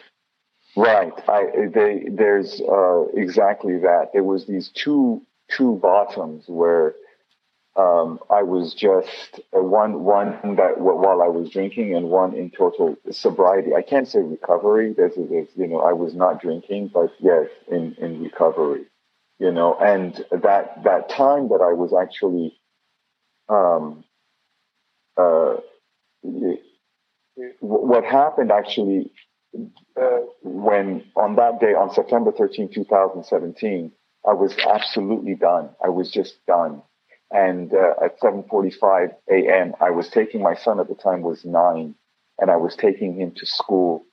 Right. 0.75 1.13
I, 1.27 1.67
they, 1.71 2.05
there's 2.09 2.61
uh, 2.61 3.03
exactly 3.13 3.77
that. 3.77 4.09
There 4.11 4.23
was 4.23 4.47
these 4.47 4.69
two 4.69 5.21
two 5.55 5.75
bottoms 5.75 6.45
where 6.47 6.95
um, 7.75 8.19
I 8.29 8.43
was 8.43 8.73
just 8.73 9.39
uh, 9.55 9.61
one 9.61 10.03
one 10.03 10.55
that 10.57 10.79
while 10.79 11.21
I 11.21 11.27
was 11.27 11.49
drinking 11.51 11.95
and 11.95 12.09
one 12.09 12.33
in 12.35 12.51
total 12.51 12.97
sobriety. 13.11 13.73
I 13.75 13.81
can't 13.81 14.07
say 14.07 14.19
recovery. 14.19 14.93
There's, 14.95 15.15
you 15.17 15.67
know 15.67 15.79
I 15.79 15.93
was 15.93 16.13
not 16.15 16.41
drinking, 16.41 16.91
but 16.93 17.13
yes, 17.19 17.47
in 17.69 17.95
in 17.99 18.21
recovery. 18.23 18.85
You 19.39 19.51
know, 19.51 19.75
and 19.79 20.13
that 20.31 20.83
that 20.83 21.09
time 21.09 21.49
that 21.49 21.61
I 21.63 21.73
was 21.73 21.93
actually 21.93 22.57
um, 23.49 24.03
uh, 25.17 25.57
what 27.59 28.03
happened 28.03 28.51
actually 28.51 29.11
uh, 29.99 30.19
when 30.43 31.03
on 31.15 31.35
that 31.35 31.59
day, 31.59 31.73
on 31.73 31.93
September 31.93 32.31
13, 32.31 32.69
2017, 32.73 33.91
I 34.27 34.33
was 34.33 34.55
absolutely 34.59 35.35
done. 35.35 35.69
I 35.83 35.89
was 35.89 36.11
just 36.11 36.35
done. 36.47 36.83
And 37.31 37.73
uh, 37.73 37.93
at 38.03 38.19
7:45 38.19 39.11
a.m., 39.29 39.73
I 39.79 39.89
was 39.89 40.09
taking 40.09 40.41
my 40.41 40.55
son 40.55 40.79
at 40.79 40.87
the 40.89 40.95
time 40.95 41.21
was 41.21 41.45
nine, 41.45 41.95
and 42.39 42.51
I 42.51 42.57
was 42.57 42.75
taking 42.75 43.19
him 43.19 43.31
to 43.37 43.45
school. 43.45 44.03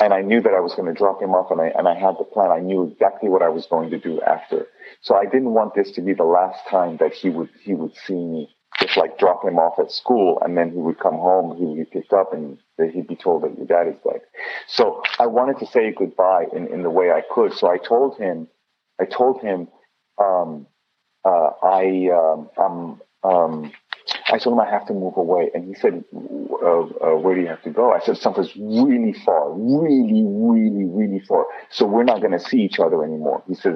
And 0.00 0.12
I 0.12 0.22
knew 0.22 0.40
that 0.40 0.54
I 0.54 0.60
was 0.60 0.74
going 0.74 0.92
to 0.92 0.98
drop 0.98 1.22
him 1.22 1.30
off, 1.30 1.50
and 1.50 1.60
I 1.60 1.68
and 1.76 1.86
I 1.86 1.94
had 1.94 2.16
the 2.18 2.24
plan. 2.24 2.50
I 2.50 2.60
knew 2.60 2.84
exactly 2.84 3.28
what 3.28 3.42
I 3.42 3.48
was 3.48 3.66
going 3.66 3.90
to 3.90 3.98
do 3.98 4.20
after. 4.22 4.66
So 5.02 5.14
I 5.14 5.24
didn't 5.24 5.52
want 5.52 5.74
this 5.74 5.90
to 5.92 6.00
be 6.00 6.14
the 6.14 6.24
last 6.24 6.66
time 6.68 6.96
that 6.98 7.12
he 7.12 7.28
would 7.30 7.50
he 7.62 7.74
would 7.74 7.94
see 8.06 8.14
me 8.14 8.48
just 8.82 8.96
like 8.96 9.18
drop 9.18 9.44
him 9.44 9.58
off 9.58 9.78
at 9.78 9.90
school 9.90 10.38
and 10.42 10.56
then 10.56 10.70
he 10.70 10.78
would 10.78 10.98
come 10.98 11.14
home, 11.14 11.56
he 11.56 11.64
would 11.64 11.76
be 11.76 12.00
picked 12.00 12.12
up 12.12 12.32
and 12.32 12.58
he'd 12.92 13.06
be 13.06 13.16
told 13.16 13.42
that 13.42 13.56
your 13.56 13.66
dad 13.66 13.86
is 13.88 14.00
dead. 14.02 14.20
So 14.66 15.02
I 15.18 15.26
wanted 15.26 15.58
to 15.60 15.66
say 15.66 15.92
goodbye 15.96 16.46
in, 16.54 16.66
in 16.68 16.82
the 16.82 16.90
way 16.90 17.10
I 17.10 17.22
could. 17.30 17.52
So 17.52 17.68
I 17.68 17.78
told 17.78 18.16
him, 18.18 18.48
I 19.00 19.04
told 19.04 19.40
him, 19.40 19.68
um, 20.18 20.66
uh, 21.24 21.50
I, 21.62 22.08
um, 22.12 22.50
I'm, 22.58 23.30
um, 23.30 23.72
I 24.32 24.38
told 24.38 24.54
him 24.54 24.60
I 24.60 24.70
have 24.70 24.86
to 24.86 24.94
move 24.94 25.16
away, 25.16 25.50
and 25.54 25.68
he 25.68 25.74
said, 25.74 26.04
uh, 26.14 26.80
uh, 26.80 27.16
"Where 27.16 27.34
do 27.34 27.40
you 27.40 27.46
have 27.46 27.62
to 27.62 27.70
go?" 27.70 27.92
I 27.92 28.00
said, 28.00 28.16
"Someplace 28.16 28.50
really 28.56 29.12
far, 29.12 29.52
really, 29.52 30.24
really, 30.26 30.84
really 30.84 31.20
far. 31.20 31.46
So 31.70 31.86
we're 31.86 32.04
not 32.04 32.20
going 32.20 32.32
to 32.32 32.40
see 32.40 32.62
each 32.62 32.80
other 32.80 33.04
anymore." 33.04 33.42
He 33.46 33.54
said, 33.54 33.74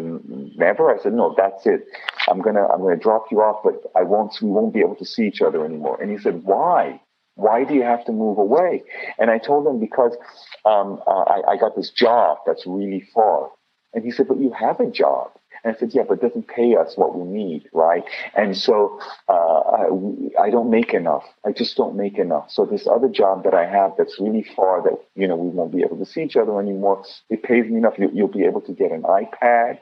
"Never." 0.56 0.92
I 0.92 1.00
said, 1.02 1.12
"No, 1.12 1.34
that's 1.36 1.66
it. 1.66 1.86
I'm 2.28 2.40
gonna, 2.40 2.66
I'm 2.66 2.80
gonna 2.80 2.96
drop 2.96 3.26
you 3.30 3.40
off, 3.40 3.62
but 3.62 3.90
I 3.94 4.02
won't. 4.02 4.34
We 4.42 4.50
won't 4.50 4.74
be 4.74 4.80
able 4.80 4.96
to 4.96 5.04
see 5.04 5.26
each 5.26 5.42
other 5.42 5.64
anymore." 5.64 6.00
And 6.00 6.10
he 6.10 6.18
said, 6.18 6.42
"Why?" 6.42 7.00
Why 7.36 7.64
do 7.64 7.74
you 7.74 7.82
have 7.82 8.04
to 8.06 8.12
move 8.12 8.38
away? 8.38 8.82
And 9.18 9.30
I 9.30 9.36
told 9.36 9.66
him 9.66 9.78
because 9.78 10.16
um, 10.64 11.02
uh, 11.06 11.24
I, 11.24 11.42
I 11.52 11.56
got 11.58 11.76
this 11.76 11.90
job 11.90 12.38
that's 12.46 12.66
really 12.66 13.04
far. 13.14 13.50
And 13.92 14.04
he 14.04 14.10
said, 14.10 14.26
but 14.26 14.40
you 14.40 14.52
have 14.52 14.80
a 14.80 14.90
job. 14.90 15.32
And 15.66 15.74
I 15.74 15.78
said, 15.80 15.90
yeah, 15.92 16.04
but 16.08 16.20
doesn't 16.20 16.46
pay 16.46 16.76
us 16.76 16.96
what 16.96 17.18
we 17.18 17.24
need, 17.24 17.68
right? 17.72 18.04
And 18.36 18.56
so 18.56 19.00
uh, 19.28 19.32
I, 19.32 20.44
I 20.44 20.50
don't 20.50 20.70
make 20.70 20.94
enough. 20.94 21.24
I 21.44 21.50
just 21.50 21.76
don't 21.76 21.96
make 21.96 22.18
enough. 22.18 22.52
So 22.52 22.64
this 22.64 22.86
other 22.86 23.08
job 23.08 23.42
that 23.42 23.52
I 23.52 23.66
have 23.66 23.94
that's 23.98 24.20
really 24.20 24.46
far 24.54 24.80
that, 24.84 24.96
you 25.16 25.26
know, 25.26 25.34
we 25.34 25.48
won't 25.48 25.72
be 25.72 25.82
able 25.82 25.98
to 25.98 26.06
see 26.06 26.22
each 26.22 26.36
other 26.36 26.60
anymore, 26.60 27.02
it 27.30 27.42
pays 27.42 27.68
me 27.68 27.78
enough. 27.78 27.94
You, 27.98 28.10
will 28.12 28.28
be 28.28 28.44
able 28.44 28.60
to 28.60 28.72
get 28.72 28.92
an 28.92 29.02
iPad. 29.02 29.80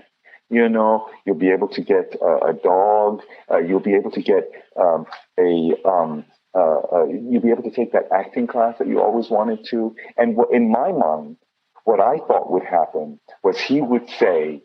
You 0.49 0.71
know, 0.71 1.07
you'll 1.27 1.35
be 1.35 1.51
able 1.51 1.69
to 1.69 1.83
get 1.83 2.15
a, 2.15 2.55
dog. 2.55 3.21
Uh, 3.51 3.59
you'll 3.59 3.81
be 3.81 3.95
able 3.95 4.11
to 4.13 4.23
get 4.23 4.51
um, 4.81 5.05
a 5.39 5.75
um, 5.87 6.25
uh, 6.55 6.81
uh, 6.93 7.05
you'll 7.07 7.43
be 7.43 7.51
able 7.51 7.65
to 7.65 7.71
take 7.71 7.93
that 7.93 8.09
acting 8.11 8.47
class 8.47 8.79
that 8.79 8.89
you 8.89 9.03
always 9.03 9.29
wanted 9.29 9.67
to. 9.71 9.95
And 10.17 10.39
in 10.51 10.71
my 10.71 10.93
mind, 10.93 11.37
what 11.85 12.01
I 12.01 12.19
thought 12.27 12.51
would 12.51 12.65
happen 12.65 13.21
was 13.43 13.61
he 13.61 13.83
would 13.83 14.09
say, 14.19 14.63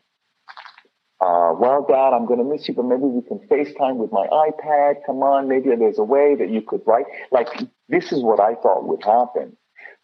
uh, 1.22 1.54
well, 1.58 1.86
Dad, 1.88 2.14
I'm 2.14 2.26
going 2.26 2.40
to 2.40 2.46
miss 2.46 2.68
you, 2.68 2.74
but 2.74 2.86
maybe 2.86 3.04
we 3.04 3.22
can 3.22 3.40
FaceTime 3.50 3.96
with 3.98 4.12
my 4.12 4.26
iPad. 4.28 5.06
Come 5.06 5.22
on, 5.22 5.50
maybe 5.50 5.70
there's 5.76 6.00
a 6.00 6.04
way 6.04 6.36
that 6.36 6.50
you 6.50 6.62
could 6.62 6.82
write. 6.86 7.06
Like, 7.32 7.48
this 7.90 8.12
is 8.12 8.24
what 8.24 8.40
I 8.40 8.56
thought 8.56 8.88
would 8.88 9.04
happen. 9.04 9.58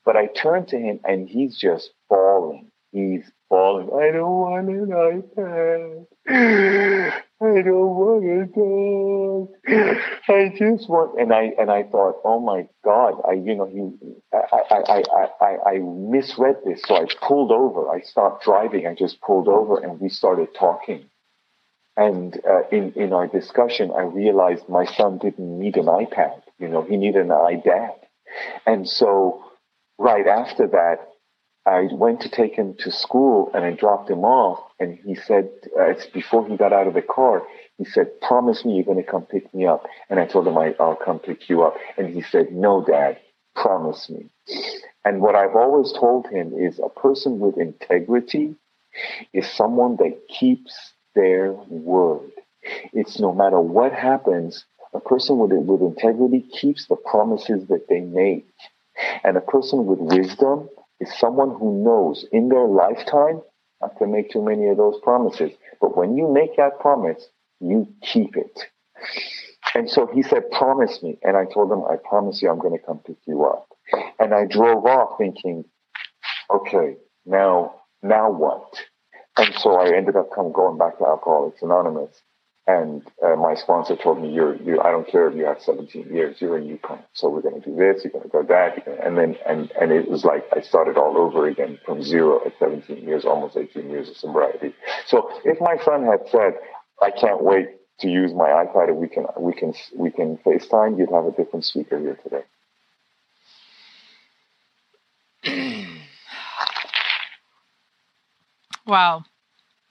But 0.03 0.17
I 0.17 0.27
turned 0.27 0.67
to 0.69 0.77
him 0.77 0.99
and 1.03 1.27
he's 1.27 1.57
just 1.57 1.91
falling. 2.09 2.69
He's 2.91 3.23
falling. 3.49 3.89
I 3.93 4.11
don't 4.11 4.39
want 4.39 4.69
an 4.69 6.05
iPad. 6.27 7.21
I 7.41 7.61
don't 7.61 7.95
want 7.95 8.55
dog. 8.55 9.49
I 10.29 10.53
just 10.57 10.89
want, 10.89 11.19
and 11.19 11.33
I 11.33 11.51
and 11.59 11.69
I 11.69 11.83
thought, 11.83 12.21
oh 12.23 12.39
my 12.39 12.67
God, 12.83 13.21
I 13.27 13.33
you 13.33 13.55
know 13.55 13.65
he, 13.65 13.91
I 14.33 14.61
I 14.71 15.03
I 15.11 15.27
I, 15.41 15.69
I 15.71 15.79
misread 15.79 16.57
this, 16.65 16.81
so 16.87 16.95
I 16.95 17.05
pulled 17.21 17.51
over. 17.51 17.89
I 17.89 18.01
stopped 18.01 18.45
driving. 18.45 18.87
I 18.87 18.95
just 18.95 19.19
pulled 19.21 19.49
over, 19.49 19.79
and 19.79 19.99
we 19.99 20.07
started 20.07 20.49
talking. 20.57 21.09
And 21.97 22.39
uh, 22.49 22.67
in 22.71 22.93
in 22.93 23.11
our 23.11 23.27
discussion, 23.27 23.91
I 23.91 24.03
realized 24.03 24.69
my 24.69 24.85
son 24.85 25.17
didn't 25.17 25.59
need 25.59 25.75
an 25.75 25.85
iPad. 25.87 26.41
You 26.57 26.69
know, 26.69 26.83
he 26.83 26.95
needed 26.95 27.21
an 27.21 27.29
iDad. 27.29 27.95
And 28.65 28.87
so, 28.87 29.43
right 29.97 30.25
after 30.25 30.67
that, 30.67 31.09
I 31.65 31.87
went 31.91 32.21
to 32.21 32.29
take 32.29 32.55
him 32.55 32.75
to 32.79 32.91
school 32.91 33.49
and 33.53 33.65
I 33.65 33.71
dropped 33.71 34.09
him 34.09 34.23
off. 34.23 34.59
And 34.79 34.99
he 35.03 35.15
said, 35.15 35.49
uh, 35.77 35.85
it's 35.85 36.05
before 36.05 36.47
he 36.47 36.57
got 36.57 36.73
out 36.73 36.87
of 36.87 36.93
the 36.93 37.01
car, 37.01 37.41
he 37.77 37.85
said, 37.85 38.21
promise 38.21 38.63
me 38.63 38.75
you're 38.75 38.83
going 38.85 39.03
to 39.03 39.11
come 39.11 39.23
pick 39.23 39.51
me 39.53 39.65
up. 39.65 39.85
And 40.09 40.19
I 40.19 40.25
told 40.25 40.47
him 40.47 40.57
I, 40.57 40.75
I'll 40.79 40.95
come 40.95 41.19
pick 41.19 41.49
you 41.49 41.63
up. 41.63 41.75
And 41.97 42.13
he 42.13 42.21
said, 42.21 42.51
no, 42.51 42.85
dad, 42.85 43.17
promise 43.55 44.09
me. 44.09 44.29
And 45.03 45.21
what 45.21 45.35
I've 45.35 45.55
always 45.55 45.91
told 45.93 46.27
him 46.27 46.53
is 46.53 46.79
a 46.79 46.89
person 46.89 47.39
with 47.39 47.57
integrity 47.57 48.55
is 49.33 49.49
someone 49.49 49.97
that 49.97 50.27
keeps 50.29 50.93
their 51.15 51.51
word. 51.51 52.31
It's 52.93 53.19
no 53.19 53.33
matter 53.33 53.59
what 53.59 53.91
happens, 53.91 54.65
a 54.93 54.99
person 54.99 55.37
with, 55.37 55.51
with 55.51 55.81
integrity 55.81 56.41
keeps 56.41 56.87
the 56.87 56.95
promises 56.95 57.67
that 57.67 57.87
they 57.89 58.01
make. 58.01 58.47
And 59.23 59.35
a 59.35 59.41
person 59.41 59.85
with 59.85 59.99
wisdom 59.99 60.69
is 60.99 61.13
someone 61.17 61.49
who 61.49 61.83
knows 61.83 62.25
in 62.31 62.49
their 62.49 62.65
lifetime 62.67 63.41
not 63.81 63.97
to 63.99 64.07
make 64.07 64.31
too 64.31 64.41
many 64.41 64.67
of 64.67 64.77
those 64.77 64.99
promises. 65.03 65.51
But 65.81 65.97
when 65.97 66.15
you 66.15 66.31
make 66.31 66.57
that 66.57 66.79
promise, 66.79 67.27
you 67.59 67.87
keep 68.01 68.35
it. 68.37 68.59
And 69.73 69.89
so 69.89 70.07
he 70.07 70.23
said, 70.23 70.49
promise 70.51 71.03
me. 71.03 71.17
And 71.21 71.35
I 71.35 71.45
told 71.45 71.71
him, 71.71 71.83
I 71.83 71.97
promise 72.07 72.41
you 72.41 72.49
I'm 72.49 72.59
going 72.59 72.77
to 72.77 72.85
come 72.85 72.99
pick 72.99 73.17
you 73.27 73.43
up. 73.45 73.67
And 74.19 74.33
I 74.33 74.45
drove 74.45 74.85
off 74.85 75.17
thinking, 75.17 75.65
okay, 76.49 76.95
now, 77.25 77.75
now 78.01 78.31
what? 78.31 78.73
And 79.37 79.53
so 79.55 79.75
I 79.75 79.95
ended 79.95 80.15
up 80.15 80.29
come 80.33 80.53
going 80.53 80.77
back 80.77 80.97
to 80.97 81.05
Alcoholics 81.05 81.61
Anonymous. 81.61 82.21
And 82.67 83.03
uh, 83.23 83.35
my 83.35 83.53
sponsor 83.53 83.95
told 83.95 84.19
me, 84.19 84.31
"You're, 84.33 84.55
you. 84.55 84.81
I 84.81 84.89
don't 84.89 85.07
care 85.07 85.27
if 85.27 85.35
you 85.35 85.45
have 85.45 85.61
17 85.61 86.11
years. 86.11 86.37
You're 86.39 86.57
a 86.57 86.61
newcomer. 86.61 87.03
So 87.13 87.29
we're 87.29 87.41
going 87.41 87.61
to 87.61 87.69
do 87.69 87.75
this. 87.75 88.03
You're 88.03 88.11
going 88.11 88.23
to 88.23 88.29
go 88.29 88.41
that." 88.41 88.87
And 89.05 89.15
then, 89.15 89.37
and 89.47 89.71
and 89.79 89.91
it 89.91 90.09
was 90.09 90.25
like 90.25 90.45
I 90.51 90.61
started 90.61 90.97
all 90.97 91.15
over 91.15 91.47
again 91.47 91.77
from 91.85 92.01
zero 92.01 92.43
at 92.43 92.53
17 92.57 93.07
years, 93.07 93.23
almost 93.23 93.55
18 93.55 93.87
years 93.87 94.09
of 94.09 94.17
sobriety. 94.17 94.73
So 95.05 95.29
if 95.43 95.61
my 95.61 95.77
son 95.85 96.05
had 96.05 96.27
said, 96.31 96.55
"I 97.03 97.11
can't 97.11 97.43
wait 97.43 97.67
to 97.99 98.09
use 98.09 98.33
my 98.33 98.49
iPad 98.49 98.87
and 98.87 98.97
we 98.97 99.09
can 99.09 99.27
we 99.37 99.53
can 99.53 99.71
we 99.95 100.09
can 100.09 100.37
FaceTime," 100.37 100.97
you'd 100.97 101.11
have 101.11 101.25
a 101.25 101.31
different 101.31 101.65
speaker 101.65 101.99
here 101.99 102.17
today. 102.23 102.45
wow. 108.87 109.23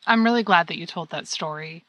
I'm 0.06 0.24
really 0.24 0.42
glad 0.42 0.66
that 0.66 0.76
you 0.76 0.86
told 0.86 1.10
that 1.10 1.28
story 1.28 1.84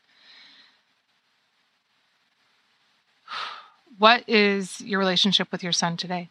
What 3.98 4.28
is 4.28 4.82
your 4.82 5.00
relationship 5.00 5.52
with 5.52 5.64
your 5.64 5.72
son 5.72 5.98
today? 5.98 6.30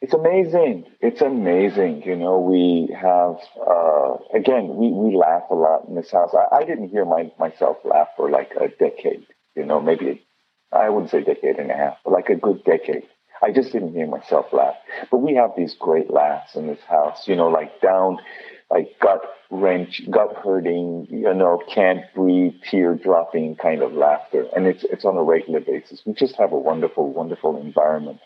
It's 0.00 0.14
amazing. 0.14 0.86
It's 1.00 1.20
amazing. 1.20 2.02
You 2.04 2.16
know, 2.16 2.38
we 2.38 2.94
have, 2.94 3.36
uh, 3.60 4.16
again, 4.34 4.76
we, 4.76 4.90
we 4.90 5.16
laugh 5.16 5.44
a 5.50 5.54
lot 5.54 5.86
in 5.88 5.94
this 5.94 6.10
house. 6.10 6.30
I, 6.34 6.56
I 6.56 6.64
didn't 6.64 6.88
hear 6.88 7.04
my, 7.04 7.30
myself 7.38 7.78
laugh 7.84 8.08
for 8.16 8.30
like 8.30 8.52
a 8.58 8.68
decade, 8.68 9.26
you 9.54 9.64
know, 9.64 9.80
maybe, 9.80 10.24
I 10.72 10.88
wouldn't 10.88 11.10
say 11.10 11.22
decade 11.22 11.58
and 11.58 11.70
a 11.70 11.76
half, 11.76 11.98
but 12.04 12.12
like 12.12 12.28
a 12.28 12.36
good 12.36 12.64
decade. 12.64 13.04
I 13.42 13.52
just 13.52 13.72
didn't 13.72 13.92
hear 13.92 14.06
myself 14.06 14.46
laugh. 14.52 14.74
But 15.10 15.18
we 15.18 15.34
have 15.34 15.50
these 15.56 15.74
great 15.74 16.10
laughs 16.10 16.54
in 16.54 16.66
this 16.66 16.80
house, 16.88 17.28
you 17.28 17.36
know, 17.36 17.48
like 17.48 17.80
down 17.80 18.18
like 18.70 18.98
gut 19.00 19.22
wrench, 19.50 20.02
gut 20.10 20.36
hurting, 20.44 21.06
you 21.10 21.32
know, 21.32 21.62
can't 21.72 22.02
breathe, 22.14 22.52
tear 22.70 22.94
dropping 22.94 23.56
kind 23.56 23.82
of 23.82 23.92
laughter. 23.92 24.46
And 24.54 24.66
it's, 24.66 24.84
it's 24.84 25.04
on 25.04 25.16
a 25.16 25.22
regular 25.22 25.60
basis. 25.60 26.02
We 26.04 26.12
just 26.12 26.36
have 26.36 26.52
a 26.52 26.58
wonderful, 26.58 27.12
wonderful 27.12 27.60
environment. 27.60 28.20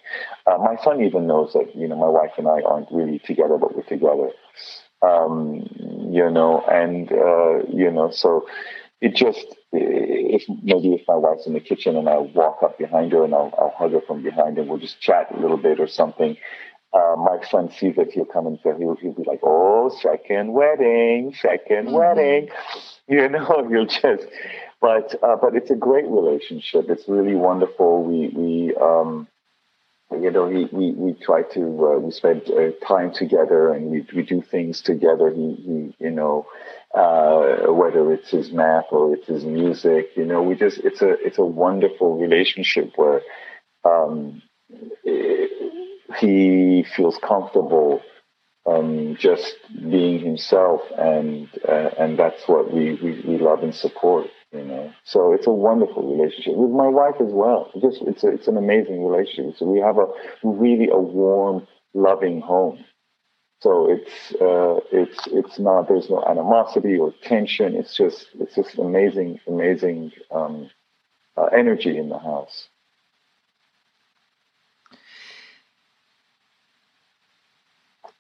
Uh, 0.46 0.58
my 0.58 0.76
son 0.82 1.02
even 1.02 1.26
knows 1.26 1.52
that, 1.52 1.76
you 1.76 1.86
know, 1.86 1.96
my 1.96 2.08
wife 2.08 2.32
and 2.38 2.48
I 2.48 2.60
aren't 2.62 2.90
really 2.90 3.20
together, 3.20 3.56
but 3.56 3.76
we're 3.76 3.82
together. 3.82 4.30
Um, 5.02 5.66
you 6.10 6.28
know, 6.30 6.64
and, 6.68 7.10
uh, 7.12 7.66
you 7.72 7.90
know, 7.90 8.10
so 8.12 8.46
it 9.00 9.14
just, 9.14 9.46
if 9.72 10.42
maybe 10.62 10.94
if 10.94 11.02
my 11.08 11.16
wife's 11.16 11.46
in 11.46 11.54
the 11.54 11.60
kitchen 11.60 11.96
and 11.96 12.08
I 12.08 12.18
walk 12.18 12.62
up 12.62 12.78
behind 12.78 13.12
her 13.12 13.24
and 13.24 13.34
I'll, 13.34 13.52
I'll 13.58 13.74
hug 13.76 13.92
her 13.92 14.00
from 14.00 14.22
behind 14.22 14.58
and 14.58 14.68
we'll 14.68 14.78
just 14.78 15.00
chat 15.00 15.28
a 15.34 15.40
little 15.40 15.56
bit 15.56 15.80
or 15.80 15.88
something 15.88 16.36
uh, 16.94 17.16
my 17.16 17.38
sees 17.78 17.94
it, 17.96 18.12
he'll 18.12 18.24
come 18.24 18.46
and 18.46 18.58
say, 18.62 18.70
he'll, 18.78 18.96
he'll 18.96 19.12
be 19.12 19.24
like, 19.24 19.40
oh, 19.42 19.90
second 20.02 20.52
wedding, 20.52 21.34
2nd 21.42 21.68
mm-hmm. 21.68 21.92
wedding. 21.92 22.48
You 23.08 23.28
know, 23.28 23.66
he'll 23.68 23.84
just, 23.84 24.26
but, 24.80 25.16
uh, 25.24 25.36
but 25.36 25.56
it's 25.56 25.70
a 25.72 25.74
great 25.74 26.06
relationship. 26.06 26.86
It's 26.88 27.08
really 27.08 27.34
wonderful. 27.34 28.04
We, 28.04 28.28
we, 28.28 28.74
um, 28.76 29.26
you 30.12 30.30
know, 30.30 30.46
we, 30.46 30.66
we, 30.66 30.92
we 30.92 31.12
try 31.14 31.42
to, 31.42 31.60
uh, 31.60 31.98
we 31.98 32.12
spend 32.12 32.48
uh, 32.48 32.70
time 32.86 33.12
together 33.12 33.72
and 33.72 33.86
we, 33.86 34.06
we 34.14 34.22
do 34.22 34.40
things 34.40 34.80
together. 34.82 35.30
He, 35.30 35.54
he, 35.54 36.04
you 36.04 36.10
know, 36.12 36.46
uh, 36.94 37.72
whether 37.72 38.12
it's 38.12 38.30
his 38.30 38.52
math 38.52 38.86
or 38.92 39.14
it's 39.14 39.26
his 39.26 39.44
music, 39.44 40.10
you 40.14 40.24
know, 40.24 40.40
we 40.42 40.54
just, 40.54 40.78
it's 40.78 41.02
a, 41.02 41.10
it's 41.26 41.38
a 41.38 41.44
wonderful 41.44 42.18
relationship 42.18 42.92
where, 42.94 43.20
um, 43.84 44.42
it, 45.04 45.61
he 46.18 46.84
feels 46.96 47.18
comfortable 47.18 48.02
um, 48.66 49.16
just 49.18 49.56
being 49.90 50.20
himself, 50.20 50.80
and 50.96 51.48
uh, 51.68 51.90
and 51.98 52.18
that's 52.18 52.46
what 52.46 52.72
we, 52.72 52.94
we, 52.94 53.20
we 53.26 53.38
love 53.38 53.62
and 53.62 53.74
support. 53.74 54.28
You 54.52 54.64
know, 54.64 54.92
so 55.04 55.32
it's 55.32 55.46
a 55.46 55.50
wonderful 55.50 56.16
relationship 56.16 56.54
with 56.56 56.70
my 56.70 56.86
wife 56.86 57.16
as 57.20 57.32
well. 57.32 57.70
Just 57.80 58.02
it's 58.02 58.22
a, 58.22 58.28
it's 58.28 58.48
an 58.48 58.56
amazing 58.56 59.04
relationship. 59.04 59.56
So 59.58 59.66
we 59.66 59.80
have 59.80 59.98
a 59.98 60.06
really 60.44 60.88
a 60.90 60.98
warm, 60.98 61.66
loving 61.94 62.40
home. 62.40 62.84
So 63.60 63.90
it's 63.90 64.34
uh, 64.40 64.80
it's 64.92 65.26
it's 65.28 65.58
not 65.58 65.88
there's 65.88 66.10
no 66.10 66.22
animosity 66.24 66.98
or 66.98 67.14
tension. 67.22 67.74
It's 67.76 67.96
just 67.96 68.26
it's 68.38 68.54
just 68.54 68.78
amazing 68.78 69.40
amazing 69.48 70.12
um, 70.30 70.70
uh, 71.36 71.46
energy 71.46 71.96
in 71.96 72.08
the 72.08 72.18
house. 72.18 72.68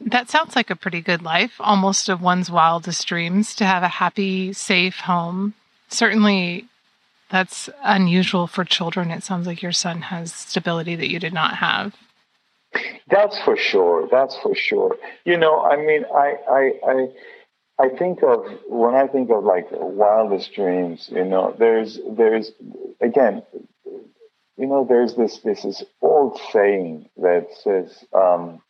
That 0.06 0.28
sounds 0.28 0.56
like 0.56 0.70
a 0.70 0.76
pretty 0.76 1.00
good 1.00 1.22
life, 1.22 1.54
almost 1.60 2.08
of 2.08 2.20
one's 2.20 2.50
wildest 2.50 3.06
dreams 3.06 3.54
to 3.56 3.64
have 3.64 3.82
a 3.82 3.88
happy, 3.88 4.52
safe 4.52 4.96
home. 4.96 5.54
Certainly, 5.88 6.66
that's 7.30 7.70
unusual 7.82 8.46
for 8.46 8.64
children. 8.64 9.10
It 9.10 9.22
sounds 9.22 9.46
like 9.46 9.62
your 9.62 9.72
son 9.72 10.02
has 10.02 10.32
stability 10.32 10.96
that 10.96 11.10
you 11.10 11.18
did 11.18 11.32
not 11.32 11.56
have. 11.56 11.94
That's 13.08 13.38
for 13.42 13.56
sure. 13.56 14.08
That's 14.10 14.36
for 14.38 14.54
sure. 14.54 14.96
You 15.24 15.36
know, 15.36 15.62
I 15.62 15.76
mean, 15.76 16.04
I, 16.14 16.36
I, 16.50 16.72
I, 16.86 17.08
I 17.86 17.88
think 17.90 18.22
of 18.22 18.46
when 18.68 18.94
I 18.94 19.06
think 19.06 19.30
of 19.30 19.44
like 19.44 19.66
wildest 19.70 20.52
dreams. 20.54 21.08
You 21.12 21.24
know, 21.24 21.54
there's, 21.58 21.98
there's, 22.10 22.52
again, 23.00 23.42
you 24.56 24.66
know, 24.66 24.86
there's 24.88 25.14
this, 25.14 25.38
this, 25.38 25.62
this 25.62 25.82
old 26.00 26.40
saying 26.52 27.08
that 27.16 27.48
says, 27.62 28.04
um, 28.12 28.60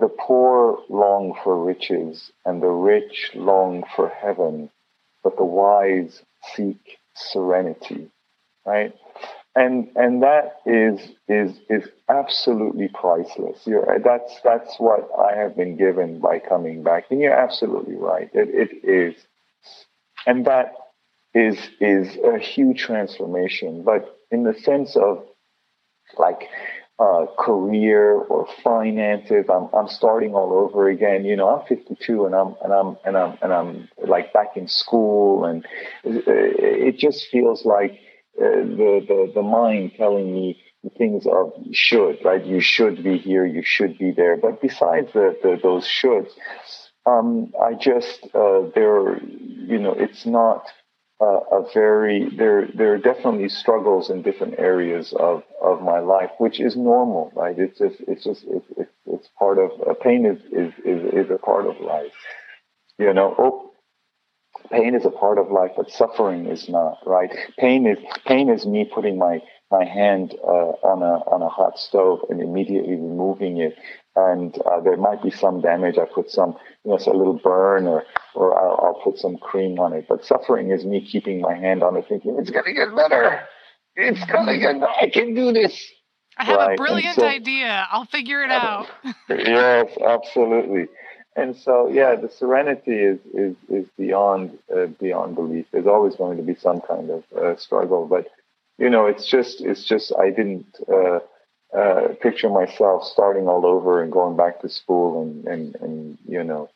the 0.00 0.08
poor 0.08 0.78
long 0.88 1.38
for 1.42 1.62
riches, 1.62 2.30
and 2.44 2.62
the 2.62 2.68
rich 2.68 3.30
long 3.34 3.84
for 3.94 4.08
heaven, 4.08 4.70
but 5.22 5.36
the 5.36 5.44
wise 5.44 6.22
seek 6.54 6.98
serenity. 7.14 8.10
Right? 8.64 8.94
And 9.54 9.90
and 9.96 10.22
that 10.22 10.60
is 10.64 11.00
is 11.28 11.58
is 11.68 11.88
absolutely 12.08 12.88
priceless. 12.88 13.60
You're, 13.66 13.98
that's 14.02 14.40
that's 14.42 14.76
what 14.78 15.08
I 15.18 15.36
have 15.36 15.56
been 15.56 15.76
given 15.76 16.20
by 16.20 16.38
coming 16.38 16.82
back. 16.82 17.04
And 17.10 17.20
you're 17.20 17.34
absolutely 17.34 17.96
right. 17.96 18.30
It, 18.32 18.48
it 18.48 18.88
is, 18.88 19.14
and 20.26 20.46
that 20.46 20.74
is 21.34 21.58
is 21.80 22.16
a 22.24 22.38
huge 22.38 22.78
transformation. 22.80 23.82
But 23.82 24.18
in 24.30 24.44
the 24.44 24.54
sense 24.54 24.96
of 24.96 25.26
like 26.18 26.48
uh, 26.98 27.26
career 27.38 28.14
or 28.14 28.46
finances. 28.62 29.46
I'm 29.48 29.68
I'm 29.74 29.88
starting 29.88 30.34
all 30.34 30.52
over 30.52 30.88
again. 30.88 31.24
You 31.24 31.36
know, 31.36 31.48
I'm 31.48 31.66
52 31.66 32.26
and 32.26 32.34
I'm 32.34 32.54
and 32.62 32.72
I'm 32.72 32.96
and 33.04 33.16
I'm 33.16 33.38
and 33.42 33.52
I'm 33.52 33.88
like 34.06 34.32
back 34.32 34.56
in 34.56 34.68
school, 34.68 35.44
and 35.44 35.66
it 36.04 36.98
just 36.98 37.28
feels 37.28 37.64
like 37.64 37.92
uh, 38.38 38.44
the 38.44 39.04
the 39.08 39.32
the 39.34 39.42
mind 39.42 39.92
telling 39.96 40.32
me 40.32 40.60
things 40.98 41.26
of 41.26 41.52
should 41.72 42.18
right. 42.24 42.44
You 42.44 42.60
should 42.60 43.02
be 43.02 43.18
here. 43.18 43.46
You 43.46 43.62
should 43.64 43.98
be 43.98 44.12
there. 44.12 44.36
But 44.36 44.60
besides 44.60 45.12
the, 45.12 45.36
the 45.42 45.58
those 45.62 45.86
shoulds, 45.86 46.30
um, 47.06 47.52
I 47.60 47.74
just 47.74 48.24
uh, 48.34 48.62
there. 48.74 49.18
You 49.22 49.78
know, 49.78 49.94
it's 49.96 50.26
not 50.26 50.66
uh, 51.22 51.40
a 51.58 51.72
very 51.72 52.28
there 52.36 52.66
there 52.74 52.94
are 52.94 52.98
definitely 52.98 53.48
struggles 53.48 54.10
in 54.10 54.22
different 54.22 54.58
areas 54.58 55.14
of 55.18 55.44
of 55.62 55.80
my 55.82 56.00
life, 56.00 56.30
which 56.38 56.60
is 56.60 56.76
normal, 56.76 57.32
right? 57.36 57.56
It's 57.58 57.78
just 57.78 57.96
it's 58.08 58.24
just 58.24 58.44
it's 58.48 58.66
it's, 59.06 59.28
part 59.38 59.58
of 59.58 59.70
uh, 59.88 59.94
pain 60.02 60.26
is, 60.26 60.40
is 60.52 60.72
is 60.84 61.14
is 61.26 61.30
a 61.30 61.38
part 61.38 61.66
of 61.66 61.80
life, 61.80 62.12
you 62.98 63.12
know. 63.14 63.34
Oh, 63.38 63.72
pain 64.72 64.94
is 64.94 65.04
a 65.04 65.10
part 65.10 65.38
of 65.38 65.50
life, 65.50 65.72
but 65.76 65.90
suffering 65.90 66.46
is 66.46 66.68
not, 66.68 66.98
right? 67.06 67.30
Pain 67.58 67.86
is 67.86 67.98
pain 68.26 68.48
is 68.48 68.66
me 68.66 68.84
putting 68.84 69.18
my 69.18 69.40
my 69.70 69.84
hand 69.84 70.34
uh, 70.44 70.72
on 70.92 71.02
a 71.02 71.14
on 71.32 71.42
a 71.42 71.48
hot 71.48 71.78
stove 71.78 72.20
and 72.30 72.40
immediately 72.40 72.96
removing 72.96 73.58
it 73.58 73.76
and 74.14 74.56
uh, 74.62 74.80
there 74.80 74.96
might 74.96 75.22
be 75.22 75.30
some 75.30 75.60
damage. 75.60 75.96
I 75.98 76.04
put 76.04 76.30
some, 76.30 76.56
you 76.84 76.90
know, 76.90 76.98
a 76.98 77.16
little 77.16 77.40
burn, 77.42 77.86
or 77.86 78.04
or 78.34 78.58
I'll, 78.58 78.86
I'll, 78.86 79.00
put 79.02 79.18
some 79.18 79.38
cream 79.38 79.78
on 79.78 79.92
it. 79.92 80.06
But 80.08 80.24
suffering 80.24 80.70
is 80.70 80.84
me 80.84 81.06
keeping 81.06 81.40
my 81.40 81.54
hand 81.54 81.82
on 81.82 81.96
it, 81.96 82.06
thinking 82.08 82.36
it's 82.38 82.50
gonna 82.50 82.74
get 82.74 82.94
better. 82.94 83.42
It's 83.96 84.24
gonna 84.24 84.58
get. 84.58 84.80
Better. 84.80 84.92
I 85.00 85.08
can 85.08 85.34
do 85.34 85.52
this. 85.52 85.90
I 86.36 86.44
have 86.44 86.56
right? 86.56 86.74
a 86.74 86.76
brilliant 86.76 87.16
so, 87.16 87.26
idea. 87.26 87.86
I'll 87.90 88.06
figure 88.06 88.42
it 88.42 88.50
out. 88.50 88.86
yes, 89.28 89.96
absolutely. 90.06 90.88
And 91.34 91.56
so, 91.56 91.88
yeah, 91.88 92.14
the 92.14 92.28
serenity 92.28 92.92
is 92.92 93.18
is 93.32 93.56
is 93.70 93.86
beyond 93.96 94.58
uh, 94.74 94.86
beyond 95.00 95.34
belief. 95.34 95.66
There's 95.72 95.86
always 95.86 96.16
going 96.16 96.36
to 96.36 96.42
be 96.42 96.54
some 96.54 96.80
kind 96.82 97.10
of 97.10 97.24
uh, 97.36 97.56
struggle, 97.56 98.06
but 98.06 98.28
you 98.78 98.90
know, 98.90 99.06
it's 99.06 99.26
just 99.26 99.62
it's 99.62 99.84
just 99.84 100.12
I 100.18 100.28
didn't. 100.30 100.66
Uh, 101.76 102.08
picture 102.20 102.50
myself 102.50 103.02
starting 103.04 103.48
all 103.48 103.64
over 103.64 104.02
and 104.02 104.12
going 104.12 104.36
back 104.36 104.60
to 104.60 104.68
school 104.68 105.22
and, 105.22 105.46
and, 105.46 105.74
and 105.76 106.18
you 106.28 106.44
know, 106.44 106.68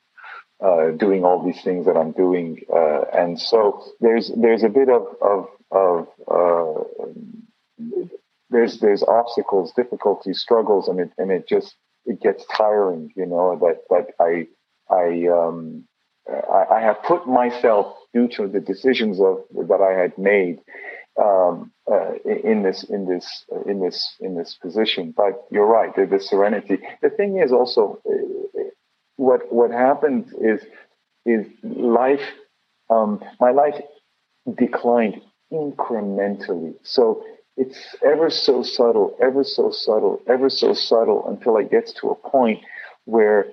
uh, 0.65 0.91
doing 0.93 1.23
all 1.23 1.45
these 1.45 1.63
things 1.63 1.85
that 1.85 1.99
I'm 1.99 2.13
doing. 2.13 2.63
Uh, 2.73 3.03
and 3.13 3.39
so 3.39 3.85
there's, 4.01 4.33
there's 4.35 4.63
a 4.63 4.71
bit 4.71 4.89
of, 4.89 5.07
of, 5.21 5.49
of, 5.71 6.09
uh, 6.27 6.85
there's, 8.49 8.81
there's 8.81 9.03
obstacles, 9.03 9.73
difficulties, 9.77 10.41
struggles, 10.41 10.89
and 10.89 10.99
it, 11.01 11.11
and 11.19 11.31
it 11.31 11.47
just, 11.47 11.75
it 12.07 12.23
gets 12.23 12.45
tiring, 12.57 13.13
you 13.17 13.27
know, 13.27 13.59
that, 13.61 13.83
that 13.91 14.15
I, 14.19 14.47
I, 14.91 15.27
um, 15.29 15.85
I, 16.27 16.77
I 16.77 16.81
have 16.81 17.03
put 17.03 17.29
myself 17.29 17.95
due 18.15 18.29
to 18.29 18.49
the 18.49 18.61
decisions 18.61 19.21
of 19.21 19.45
that 19.69 19.81
I 19.83 20.01
had 20.01 20.17
made 20.17 20.61
um, 21.23 21.73
uh, 21.91 22.13
in 22.25 22.63
this 22.63 22.85
in 22.85 23.07
this 23.07 23.45
in 23.67 23.81
this 23.81 24.17
in 24.21 24.37
this 24.37 24.59
position. 24.61 25.15
But 25.17 25.47
you're 25.51 25.67
right. 25.67 25.95
The, 25.95 26.07
the 26.07 26.21
serenity. 26.21 26.79
The 27.03 27.11
thing 27.11 27.39
is 27.39 27.53
also 27.53 28.01
uh, 28.09 28.63
what 29.17 29.53
what 29.53 29.71
happens 29.71 30.33
is 30.35 30.61
is 31.25 31.47
life. 31.63 32.21
Um, 32.89 33.23
my 33.41 33.51
life 33.51 33.75
declined 34.57 35.21
incrementally. 35.53 36.75
So 36.83 37.25
it's 37.57 37.79
ever 38.05 38.31
so 38.31 38.63
subtle, 38.63 39.17
ever 39.21 39.43
so 39.43 39.71
subtle, 39.71 40.21
ever 40.29 40.51
so 40.51 40.75
subtle 40.75 41.27
until 41.29 41.57
it 41.57 41.71
gets 41.71 41.93
to 41.95 42.09
a 42.11 42.15
point 42.15 42.61
where 43.05 43.47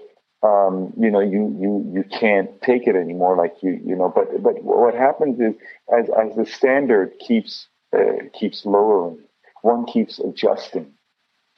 um, 0.43 0.93
you 0.99 1.09
know, 1.09 1.21
you, 1.21 1.55
you, 1.59 1.91
you 1.93 2.03
can't 2.03 2.61
take 2.61 2.85
it 2.85 2.95
anymore. 2.95 3.37
Like 3.37 3.55
you, 3.61 3.79
you 3.83 3.95
know, 3.95 4.11
but, 4.13 4.43
but 4.43 4.61
what 4.63 4.93
happens 4.93 5.39
is 5.39 5.55
as, 5.97 6.09
as 6.09 6.35
the 6.35 6.45
standard 6.45 7.13
keeps, 7.19 7.67
uh, 7.95 8.27
keeps 8.37 8.65
lowering, 8.65 9.19
one 9.61 9.85
keeps 9.85 10.19
adjusting 10.19 10.93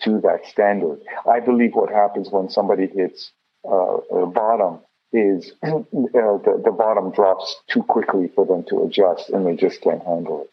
to 0.03 0.21
that 0.21 0.45
standard. 0.45 0.99
I 1.29 1.39
believe 1.39 1.73
what 1.73 1.89
happens 1.89 2.29
when 2.29 2.49
somebody 2.49 2.87
hits 2.87 3.31
uh, 3.67 3.97
bottom 4.27 4.79
is 5.11 5.51
uh, 5.63 5.79
the, 5.89 6.61
the 6.63 6.71
bottom 6.71 7.11
drops 7.11 7.55
too 7.67 7.81
quickly 7.83 8.29
for 8.35 8.45
them 8.45 8.63
to 8.69 8.83
adjust 8.83 9.29
and 9.29 9.47
they 9.47 9.55
just 9.55 9.81
can't 9.81 10.03
handle 10.03 10.41
it. 10.41 10.51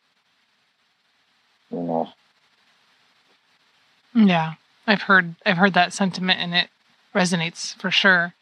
You 1.74 1.82
know? 1.82 2.08
Yeah. 4.14 4.54
I've 4.86 5.02
heard 5.02 5.34
I've 5.46 5.58
heard 5.58 5.74
that 5.74 5.92
sentiment 5.92 6.40
and 6.40 6.54
it 6.54 6.68
resonates 7.14 7.74
for 7.76 7.90
sure. 7.90 8.34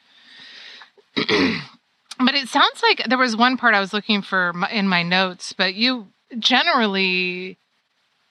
but 1.16 2.34
it 2.34 2.48
sounds 2.48 2.82
like 2.82 3.02
there 3.08 3.18
was 3.18 3.36
one 3.36 3.56
part 3.56 3.74
I 3.74 3.80
was 3.80 3.92
looking 3.92 4.22
for 4.22 4.52
in 4.70 4.88
my 4.88 5.02
notes, 5.02 5.52
but 5.52 5.74
you 5.74 6.08
generally 6.38 7.58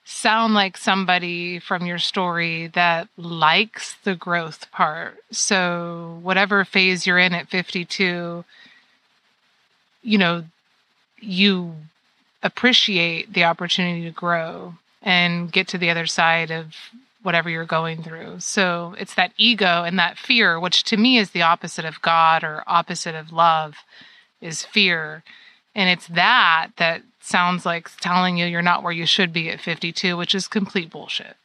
sound 0.04 0.54
like 0.54 0.76
somebody 0.76 1.58
from 1.58 1.86
your 1.86 1.98
story 1.98 2.68
that 2.68 3.08
likes 3.16 3.96
the 4.02 4.14
growth 4.14 4.70
part. 4.72 5.16
So, 5.30 6.18
whatever 6.22 6.64
phase 6.64 7.06
you're 7.06 7.18
in 7.18 7.34
at 7.34 7.48
52, 7.48 8.44
you 10.02 10.18
know, 10.18 10.44
you 11.20 11.74
appreciate 12.42 13.32
the 13.32 13.44
opportunity 13.44 14.04
to 14.04 14.10
grow 14.10 14.74
and 15.02 15.52
get 15.52 15.68
to 15.68 15.78
the 15.78 15.90
other 15.90 16.06
side 16.06 16.50
of 16.50 16.74
whatever 17.22 17.50
you're 17.50 17.64
going 17.64 18.02
through. 18.02 18.40
So, 18.40 18.94
it's 18.98 19.14
that 19.14 19.32
ego 19.36 19.84
and 19.84 19.98
that 19.98 20.18
fear, 20.18 20.58
which 20.58 20.84
to 20.84 20.96
me 20.96 21.18
is 21.18 21.30
the 21.30 21.42
opposite 21.42 21.84
of 21.84 22.02
God 22.02 22.42
or 22.44 22.64
opposite 22.66 23.14
of 23.14 23.32
love, 23.32 23.76
is 24.40 24.64
fear. 24.64 25.22
And 25.74 25.88
it's 25.88 26.06
that 26.08 26.68
that 26.76 27.02
sounds 27.20 27.64
like 27.64 27.88
telling 28.00 28.36
you 28.38 28.46
you're 28.46 28.62
not 28.62 28.82
where 28.82 28.92
you 28.92 29.06
should 29.06 29.32
be 29.32 29.50
at 29.50 29.60
52, 29.60 30.16
which 30.16 30.34
is 30.34 30.48
complete 30.48 30.90
bullshit. 30.90 31.36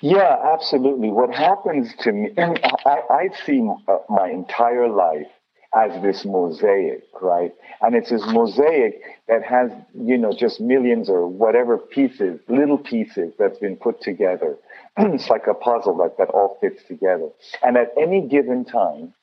Yeah, 0.00 0.36
absolutely. 0.52 1.10
What 1.10 1.34
happens 1.34 1.94
to 2.00 2.12
me, 2.12 2.30
and 2.36 2.60
I, 2.84 3.00
I've 3.10 3.36
seen 3.46 3.74
uh, 3.88 3.98
my 4.08 4.28
entire 4.28 4.88
life 4.88 5.28
as 5.74 6.02
this 6.02 6.24
mosaic, 6.26 7.04
right? 7.20 7.52
And 7.80 7.94
it's 7.94 8.10
this 8.10 8.24
mosaic 8.26 9.00
that 9.28 9.42
has, 9.42 9.70
you 9.94 10.18
know, 10.18 10.34
just 10.38 10.60
millions 10.60 11.08
or 11.08 11.26
whatever 11.26 11.78
pieces, 11.78 12.40
little 12.48 12.76
pieces 12.76 13.32
that's 13.38 13.58
been 13.58 13.76
put 13.76 14.02
together. 14.02 14.56
it's 15.14 15.30
like 15.30 15.46
a 15.48 15.54
puzzle 15.54 15.96
that, 15.98 16.18
that 16.18 16.30
all 16.30 16.58
fits 16.60 16.82
together. 16.86 17.28
And 17.62 17.76
at 17.76 17.92
any 18.00 18.26
given 18.28 18.64
time, 18.64 19.14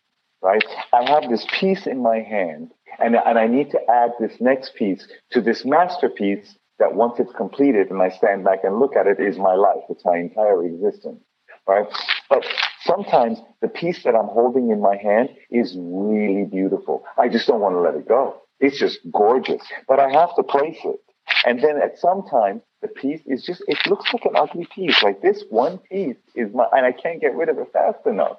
right, 0.41 0.63
I 0.93 1.09
have 1.09 1.29
this 1.29 1.45
piece 1.59 1.85
in 1.85 2.01
my 2.01 2.19
hand 2.19 2.71
and, 2.97 3.15
and 3.15 3.37
I 3.37 3.47
need 3.47 3.71
to 3.71 3.79
add 3.89 4.11
this 4.19 4.33
next 4.39 4.75
piece 4.75 5.07
to 5.31 5.41
this 5.41 5.63
masterpiece 5.65 6.55
that 6.79 6.95
once 6.95 7.19
it's 7.19 7.33
completed 7.33 7.91
and 7.91 8.01
I 8.01 8.09
stand 8.09 8.43
back 8.43 8.59
and 8.63 8.79
look 8.79 8.95
at 8.95 9.05
it 9.05 9.19
is 9.19 9.37
my 9.37 9.53
life. 9.53 9.83
It's 9.89 10.05
my 10.05 10.17
entire 10.17 10.63
existence. 10.65 11.21
Right? 11.67 11.85
But 12.29 12.45
sometimes 12.81 13.39
the 13.61 13.67
piece 13.67 14.03
that 14.03 14.15
I'm 14.15 14.27
holding 14.27 14.71
in 14.71 14.81
my 14.81 14.95
hand 14.97 15.29
is 15.51 15.75
really 15.77 16.45
beautiful. 16.45 17.03
I 17.17 17.29
just 17.29 17.47
don't 17.47 17.59
want 17.59 17.75
to 17.75 17.81
let 17.81 17.95
it 17.95 18.07
go. 18.07 18.41
It's 18.59 18.79
just 18.79 18.99
gorgeous, 19.11 19.61
but 19.87 19.99
I 19.99 20.09
have 20.09 20.35
to 20.35 20.43
place 20.43 20.79
it. 20.83 20.99
And 21.45 21.61
then 21.61 21.77
at 21.77 21.99
some 21.99 22.23
time, 22.29 22.61
the 22.81 22.87
piece 22.87 23.21
is 23.25 23.43
just, 23.45 23.63
it 23.67 23.77
looks 23.87 24.11
like 24.13 24.25
an 24.25 24.35
ugly 24.35 24.67
piece. 24.73 25.01
Like 25.03 25.21
this 25.21 25.43
one 25.49 25.79
piece 25.79 26.17
is 26.35 26.53
my, 26.53 26.65
and 26.71 26.85
I 26.85 26.91
can't 26.91 27.21
get 27.21 27.35
rid 27.35 27.49
of 27.49 27.57
it 27.57 27.71
fast 27.73 28.05
enough. 28.05 28.37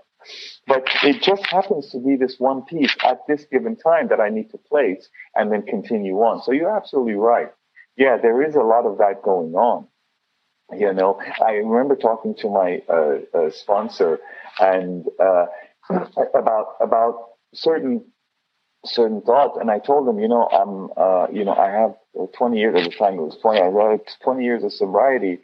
But 0.67 0.87
it 1.03 1.23
just 1.23 1.47
happens 1.47 1.91
to 1.91 1.99
be 1.99 2.17
this 2.17 2.37
one 2.39 2.63
piece 2.65 2.95
at 3.05 3.21
this 3.27 3.47
given 3.51 3.77
time 3.77 4.09
that 4.09 4.21
I 4.21 4.29
need 4.29 4.51
to 4.51 4.59
place 4.59 5.09
and 5.35 5.51
then 5.51 5.63
continue 5.63 6.17
on. 6.17 6.43
So 6.43 6.53
you're 6.53 6.75
absolutely 6.77 7.15
right. 7.15 7.53
Yeah, 7.97 8.17
there 8.21 8.43
is 8.43 8.55
a 8.55 8.61
lot 8.61 8.87
of 8.87 8.99
that 8.99 9.23
going 9.23 9.55
on. 9.55 9.87
You 10.73 10.93
know, 10.93 11.21
I 11.45 11.53
remember 11.53 11.97
talking 11.97 12.35
to 12.37 12.49
my 12.49 12.81
uh, 12.89 13.19
uh, 13.37 13.51
sponsor 13.51 14.21
and 14.61 15.05
uh, 15.19 15.47
about 16.35 16.77
about 16.81 17.31
certain 17.55 18.05
certain 18.85 19.21
thoughts, 19.23 19.59
and 19.61 19.71
I 19.71 19.79
told 19.79 20.09
him, 20.09 20.19
you 20.21 20.29
know, 20.29 20.49
I'm, 20.49 20.91
uh, 20.97 21.27
you 21.33 21.45
know, 21.45 21.55
I 21.55 21.71
have 21.71 21.95
20 22.15 22.59
years 22.59 22.75
at 22.77 22.91
the 22.91 22.97
time. 22.97 23.15
It 23.15 23.23
was 23.23 23.39
20. 23.41 23.61
I 23.61 23.91
had 23.91 24.01
20 24.23 24.45
years 24.45 24.65
of 24.65 24.73
sobriety. 24.73 25.41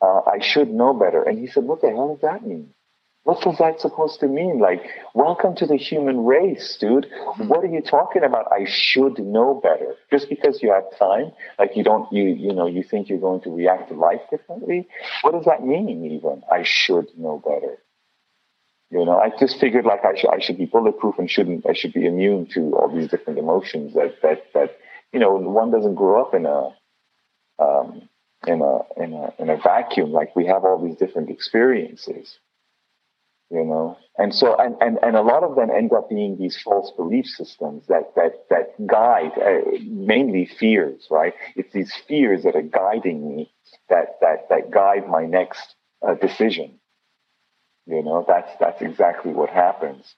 Uh, 0.00 0.20
I 0.26 0.40
should 0.40 0.70
know 0.70 0.92
better. 0.92 1.22
And 1.22 1.38
he 1.38 1.46
said, 1.46 1.64
"What 1.64 1.80
the 1.80 1.90
hell 1.90 2.14
does 2.14 2.22
that 2.22 2.46
mean?" 2.46 2.74
What 3.24 3.44
was 3.46 3.56
that 3.56 3.80
supposed 3.80 4.20
to 4.20 4.28
mean? 4.28 4.58
Like, 4.58 4.82
welcome 5.14 5.56
to 5.56 5.66
the 5.66 5.76
human 5.76 6.26
race, 6.26 6.76
dude. 6.78 7.06
What 7.38 7.64
are 7.64 7.68
you 7.68 7.80
talking 7.80 8.22
about? 8.22 8.52
I 8.52 8.66
should 8.68 9.18
know 9.18 9.54
better. 9.62 9.94
Just 10.10 10.28
because 10.28 10.62
you 10.62 10.70
have 10.70 10.84
time, 10.98 11.32
like 11.58 11.74
you 11.74 11.82
don't, 11.84 12.12
you, 12.12 12.24
you 12.24 12.52
know, 12.52 12.66
you 12.66 12.82
think 12.82 13.08
you're 13.08 13.18
going 13.18 13.40
to 13.42 13.50
react 13.50 13.88
to 13.88 13.94
life 13.94 14.20
differently. 14.30 14.86
What 15.22 15.32
does 15.32 15.46
that 15.46 15.64
mean 15.64 15.88
even? 15.88 16.42
I 16.52 16.64
should 16.64 17.06
know 17.16 17.42
better. 17.42 17.78
You 18.90 19.06
know, 19.06 19.18
I 19.18 19.30
just 19.40 19.58
figured 19.58 19.86
like 19.86 20.04
I 20.04 20.14
should, 20.14 20.30
I 20.30 20.40
should 20.40 20.58
be 20.58 20.66
bulletproof 20.66 21.18
and 21.18 21.30
shouldn't, 21.30 21.66
I 21.66 21.72
should 21.72 21.94
be 21.94 22.04
immune 22.04 22.46
to 22.52 22.76
all 22.76 22.94
these 22.94 23.08
different 23.08 23.38
emotions 23.38 23.94
that, 23.94 24.20
that, 24.22 24.44
that, 24.52 24.76
you 25.14 25.20
know, 25.20 25.34
one 25.34 25.70
doesn't 25.70 25.94
grow 25.94 26.22
up 26.22 26.34
in 26.34 26.44
a, 26.44 26.74
um, 27.58 28.08
in 28.46 28.60
a, 28.60 28.78
in 29.02 29.12
a, 29.14 29.32
in 29.38 29.48
a 29.50 29.56
vacuum. 29.56 30.12
Like 30.12 30.36
we 30.36 30.46
have 30.46 30.64
all 30.64 30.82
these 30.82 30.96
different 30.96 31.30
experiences 31.30 32.38
you 33.50 33.64
know? 33.64 33.96
And 34.18 34.34
so 34.34 34.56
and, 34.56 34.76
and 34.80 34.98
and 35.02 35.16
a 35.16 35.22
lot 35.22 35.42
of 35.42 35.56
them 35.56 35.70
end 35.70 35.92
up 35.92 36.08
being 36.08 36.36
these 36.38 36.60
false 36.62 36.90
belief 36.96 37.26
systems 37.26 37.86
that 37.88 38.14
that 38.16 38.46
that 38.50 38.86
guide 38.86 39.32
uh, 39.38 39.60
mainly 39.82 40.46
fears 40.46 41.06
right? 41.10 41.34
It's 41.56 41.72
these 41.72 41.92
fears 42.08 42.42
that 42.44 42.56
are 42.56 42.62
guiding 42.62 43.36
me 43.36 43.52
that 43.88 44.16
that 44.20 44.48
that 44.50 44.70
guide 44.70 45.08
my 45.08 45.26
next 45.26 45.74
uh, 46.06 46.14
decision. 46.14 46.78
You 47.86 48.02
know 48.02 48.24
that's 48.26 48.50
that's 48.60 48.82
exactly 48.82 49.32
what 49.32 49.50
happens 49.50 50.14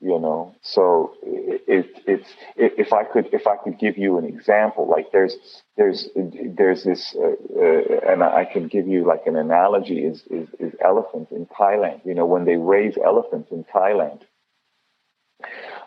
you 0.00 0.18
know? 0.18 0.54
So 0.62 1.14
it, 1.22 2.02
it's 2.06 2.28
if 2.56 2.92
i 2.92 3.04
could 3.04 3.28
if 3.32 3.46
i 3.46 3.56
could 3.56 3.78
give 3.78 3.98
you 3.98 4.18
an 4.18 4.24
example 4.24 4.88
like 4.88 5.10
there's 5.12 5.36
there's 5.76 6.08
there's 6.14 6.84
this 6.84 7.14
uh, 7.18 7.34
uh, 7.60 8.12
and 8.12 8.22
i 8.22 8.44
can 8.44 8.68
give 8.68 8.86
you 8.86 9.04
like 9.04 9.26
an 9.26 9.36
analogy 9.36 10.04
is, 10.04 10.22
is 10.30 10.48
is 10.58 10.72
elephants 10.84 11.32
in 11.32 11.46
thailand. 11.46 12.00
You 12.04 12.14
know 12.14 12.26
when 12.26 12.44
they 12.44 12.56
raise 12.56 12.96
elephants 12.98 13.50
in 13.50 13.64
thailand 13.64 14.22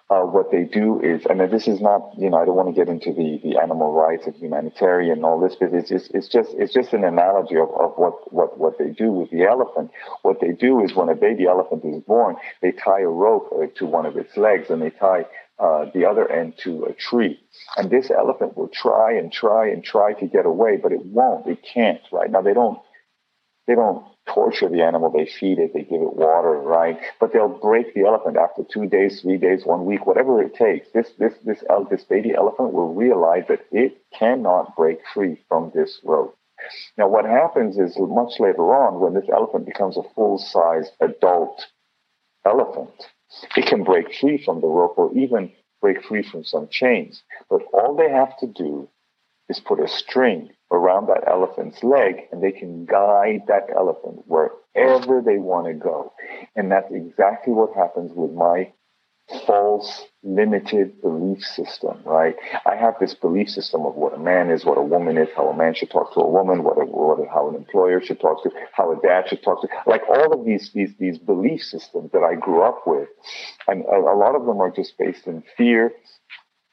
uh, 0.10 0.22
what 0.22 0.50
they 0.52 0.64
do 0.64 1.00
is, 1.02 1.26
and 1.30 1.40
this 1.52 1.68
is 1.68 1.80
not, 1.80 2.02
you 2.18 2.30
know, 2.32 2.38
I 2.38 2.46
don't 2.46 2.56
want 2.56 2.74
to 2.74 2.74
get 2.74 2.90
into 2.90 3.14
the, 3.14 3.40
the 3.44 3.60
animal 3.62 3.94
rights 3.94 4.26
and 4.26 4.36
humanitarian 4.36 5.18
and 5.18 5.26
all 5.26 5.40
this, 5.40 5.56
but 5.60 5.72
it's 5.72 5.90
just, 5.90 6.10
it's 6.16 6.28
just, 6.28 6.50
it's 6.58 6.74
just 6.74 6.94
an 6.94 7.04
analogy 7.04 7.58
of, 7.58 7.70
of 7.80 7.94
what, 7.96 8.34
what, 8.34 8.58
what 8.58 8.80
they 8.80 8.90
do 8.90 9.12
with 9.12 9.30
the 9.30 9.44
elephant. 9.44 9.92
What 10.24 10.42
they 10.42 10.52
do 10.52 10.84
is 10.84 10.96
when 10.96 11.10
a 11.10 11.16
baby 11.16 11.46
elephant 11.46 11.86
is 11.86 12.02
born, 12.02 12.38
they 12.62 12.72
tie 12.72 13.02
a 13.02 13.08
rope 13.08 13.54
uh, 13.54 13.68
to 13.78 13.86
one 13.86 14.08
of 14.08 14.18
its 14.18 14.36
legs 14.36 14.72
and 14.72 14.82
they 14.82 14.90
tie 14.90 15.26
uh, 15.60 15.86
the 15.94 16.06
other 16.06 16.32
end 16.32 16.54
to 16.64 16.86
a 16.86 16.94
tree. 16.94 17.40
And 17.78 17.92
this 17.92 18.10
elephant 18.10 18.58
will 18.58 18.70
try 18.70 19.14
and 19.16 19.32
try 19.32 19.70
and 19.70 19.84
try 19.84 20.14
to 20.14 20.26
get 20.26 20.48
away, 20.48 20.78
but 20.82 20.92
it 20.92 21.06
won't. 21.06 21.46
It 21.46 21.60
can't, 21.62 22.02
right? 22.12 22.32
Now 22.32 22.42
they 22.42 22.56
don't, 22.56 22.80
they 23.70 23.76
don't 23.76 24.04
torture 24.28 24.68
the 24.68 24.82
animal. 24.82 25.12
They 25.12 25.28
feed 25.28 25.60
it, 25.60 25.74
they 25.76 25.84
give 25.84 26.02
it 26.02 26.16
water, 26.16 26.58
right? 26.58 27.00
But 27.20 27.34
they'll 27.34 27.48
break 27.48 27.94
the 27.94 28.02
elephant 28.02 28.36
after 28.36 28.64
two 28.64 28.88
days, 28.88 29.22
three 29.22 29.38
days, 29.38 29.64
one 29.64 29.86
week, 29.86 30.08
whatever 30.08 30.42
it 30.42 30.56
takes. 30.56 30.88
This 30.92 31.12
this 31.20 31.36
this 31.46 31.64
this 31.92 32.04
baby 32.04 32.34
elephant 32.34 32.74
will 32.74 32.96
realize 32.96 33.44
that 33.48 33.66
it 33.72 34.02
cannot 34.12 34.76
break 34.76 34.98
free 35.14 35.38
from 35.48 35.72
this 35.76 36.00
rope. 36.04 36.36
Now, 36.98 37.08
what 37.08 37.26
happens 37.26 37.78
is 37.78 37.96
much 38.00 38.40
later 38.40 38.74
on, 38.74 39.00
when 39.00 39.14
this 39.14 39.30
elephant 39.32 39.68
becomes 39.68 39.98
a 39.98 40.04
full-sized 40.16 40.92
adult 41.00 41.68
elephant, 42.46 43.08
it 43.56 43.68
can 43.68 43.84
break 43.84 44.14
free 44.16 44.44
from 44.44 44.62
the 44.62 44.68
rope 44.68 44.96
or 44.98 45.16
even 45.16 45.52
break 45.80 46.04
free 46.04 46.24
from 46.24 46.44
some 46.44 46.68
chains. 46.72 47.22
But 47.50 47.62
all 47.72 47.96
they 47.96 48.10
have 48.10 48.36
to 48.40 48.48
do 48.48 48.90
is 49.50 49.60
put 49.60 49.80
a 49.80 49.88
string 49.88 50.50
around 50.72 51.08
that 51.08 51.28
elephant's 51.28 51.84
leg 51.84 52.28
and 52.32 52.44
they 52.44 52.52
can 52.52 52.86
guide 52.86 53.42
that 53.48 53.68
elephant 53.76 54.24
wherever 54.28 55.22
they 55.22 55.38
want 55.38 55.68
to 55.68 55.74
go. 55.74 56.14
And 56.56 56.72
that's 56.72 56.92
exactly 56.92 57.54
what 57.54 57.76
happens 57.76 58.12
with 58.14 58.32
my 58.32 58.72
false 59.46 60.06
limited 60.24 61.02
belief 61.02 61.44
system, 61.44 62.02
right? 62.04 62.36
I 62.66 62.76
have 62.76 62.96
this 63.00 63.14
belief 63.14 63.50
system 63.50 63.86
of 63.86 63.96
what 63.96 64.14
a 64.14 64.18
man 64.18 64.50
is, 64.50 64.66
what 64.66 64.78
a 64.78 64.84
woman 64.84 65.18
is, 65.18 65.30
how 65.36 65.50
a 65.50 65.56
man 65.56 65.74
should 65.76 65.92
talk 65.92 66.14
to 66.14 66.20
a 66.20 66.30
woman, 66.30 66.64
what, 66.64 66.78
a, 66.78 66.86
what 66.86 67.20
a, 67.20 67.30
how 67.30 67.50
an 67.50 67.56
employer 67.56 68.02
should 68.02 68.20
talk 68.20 68.44
to, 68.44 68.50
how 68.74 68.92
a 68.92 69.00
dad 69.02 69.26
should 69.28 69.44
talk 69.44 69.62
to, 69.62 69.68
like 69.86 70.02
all 70.10 70.34
of 70.34 70.46
these, 70.46 70.72
these, 70.74 70.92
these 71.00 71.18
belief 71.18 71.62
systems 71.62 72.12
that 72.12 72.24
I 72.24 72.36
grew 72.36 72.64
up 72.64 72.82
with. 72.86 73.08
And 73.68 73.86
a, 73.86 73.98
a 73.98 74.18
lot 74.18 74.36
of 74.36 74.46
them 74.46 74.60
are 74.60 74.72
just 74.72 74.98
based 74.98 75.28
in 75.28 75.44
fear 75.56 75.94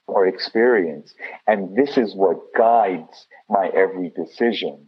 or 0.06 0.26
experience. 0.26 1.14
And 1.46 1.76
this 1.76 1.96
is 1.96 2.14
what 2.14 2.38
guides 2.56 3.26
my 3.48 3.68
every 3.74 4.10
decision. 4.10 4.86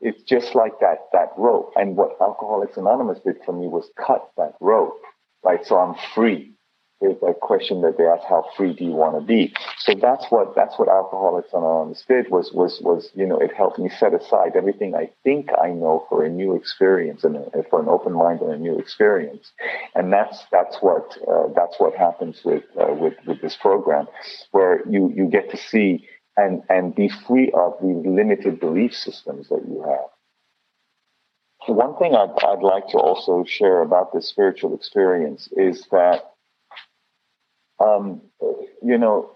It's 0.00 0.22
just 0.22 0.54
like 0.54 0.72
that, 0.80 0.98
that 1.12 1.30
rope. 1.38 1.72
And 1.76 1.96
what 1.96 2.16
Alcoholics 2.20 2.76
Anonymous 2.76 3.20
did 3.24 3.36
for 3.44 3.52
me 3.52 3.68
was 3.68 3.90
cut 3.98 4.30
that 4.36 4.54
rope, 4.60 5.00
right? 5.44 5.64
So 5.64 5.76
I'm 5.78 5.94
free. 6.14 6.55
There's 7.00 7.16
a 7.22 7.34
question 7.34 7.82
that 7.82 7.98
they 7.98 8.04
ask, 8.04 8.22
how 8.26 8.46
free 8.56 8.72
do 8.72 8.82
you 8.82 8.92
want 8.92 9.16
to 9.16 9.20
be? 9.20 9.52
So 9.80 9.92
that's 10.00 10.24
what, 10.30 10.54
that's 10.54 10.78
what 10.78 10.88
Alcoholics 10.88 11.50
Anonymous 11.52 12.02
did 12.08 12.30
was, 12.30 12.52
was, 12.52 12.80
was, 12.80 13.10
you 13.14 13.26
know, 13.26 13.38
it 13.38 13.52
helped 13.54 13.78
me 13.78 13.90
set 13.90 14.14
aside 14.14 14.56
everything 14.56 14.94
I 14.94 15.10
think 15.22 15.50
I 15.62 15.68
know 15.68 16.06
for 16.08 16.24
a 16.24 16.30
new 16.30 16.56
experience 16.56 17.22
and 17.22 17.36
a, 17.36 17.62
for 17.68 17.82
an 17.82 17.88
open 17.88 18.14
mind 18.14 18.40
and 18.40 18.50
a 18.50 18.58
new 18.58 18.78
experience. 18.78 19.52
And 19.94 20.10
that's, 20.10 20.46
that's 20.50 20.78
what, 20.80 21.18
uh, 21.28 21.48
that's 21.54 21.76
what 21.78 21.94
happens 21.94 22.40
with, 22.42 22.64
uh, 22.80 22.94
with, 22.94 23.14
with 23.26 23.42
this 23.42 23.56
program 23.56 24.06
where 24.52 24.80
you, 24.88 25.12
you 25.14 25.26
get 25.26 25.50
to 25.50 25.58
see 25.58 26.08
and, 26.38 26.62
and 26.70 26.94
be 26.94 27.10
free 27.26 27.50
of 27.52 27.74
the 27.82 28.02
limited 28.08 28.58
belief 28.58 28.94
systems 28.94 29.50
that 29.50 29.62
you 29.68 29.84
have. 29.86 31.76
One 31.76 31.96
thing 31.98 32.14
I'd, 32.14 32.32
I'd 32.42 32.62
like 32.62 32.88
to 32.88 32.98
also 32.98 33.44
share 33.44 33.82
about 33.82 34.14
this 34.14 34.28
spiritual 34.28 34.74
experience 34.74 35.48
is 35.56 35.86
that 35.90 36.32
Um, 37.78 38.22
you 38.82 38.98
know, 38.98 39.32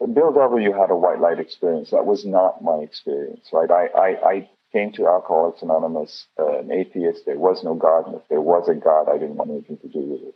Bill 0.00 0.32
W. 0.32 0.72
had 0.72 0.90
a 0.90 0.96
white 0.96 1.20
light 1.20 1.38
experience. 1.40 1.90
That 1.90 2.06
was 2.06 2.24
not 2.24 2.62
my 2.62 2.78
experience, 2.78 3.48
right? 3.52 3.70
I, 3.70 3.86
I, 3.86 4.30
I 4.30 4.50
came 4.72 4.92
to 4.92 5.06
Alcoholics 5.06 5.62
Anonymous, 5.62 6.26
uh, 6.38 6.58
an 6.58 6.72
atheist. 6.72 7.26
There 7.26 7.38
was 7.38 7.62
no 7.64 7.74
God, 7.74 8.06
and 8.06 8.16
if 8.16 8.22
there 8.28 8.40
was 8.40 8.68
a 8.68 8.74
God, 8.74 9.08
I 9.08 9.18
didn't 9.18 9.36
want 9.36 9.50
anything 9.50 9.78
to 9.78 9.88
do 9.88 10.00
with 10.00 10.22
it. 10.22 10.34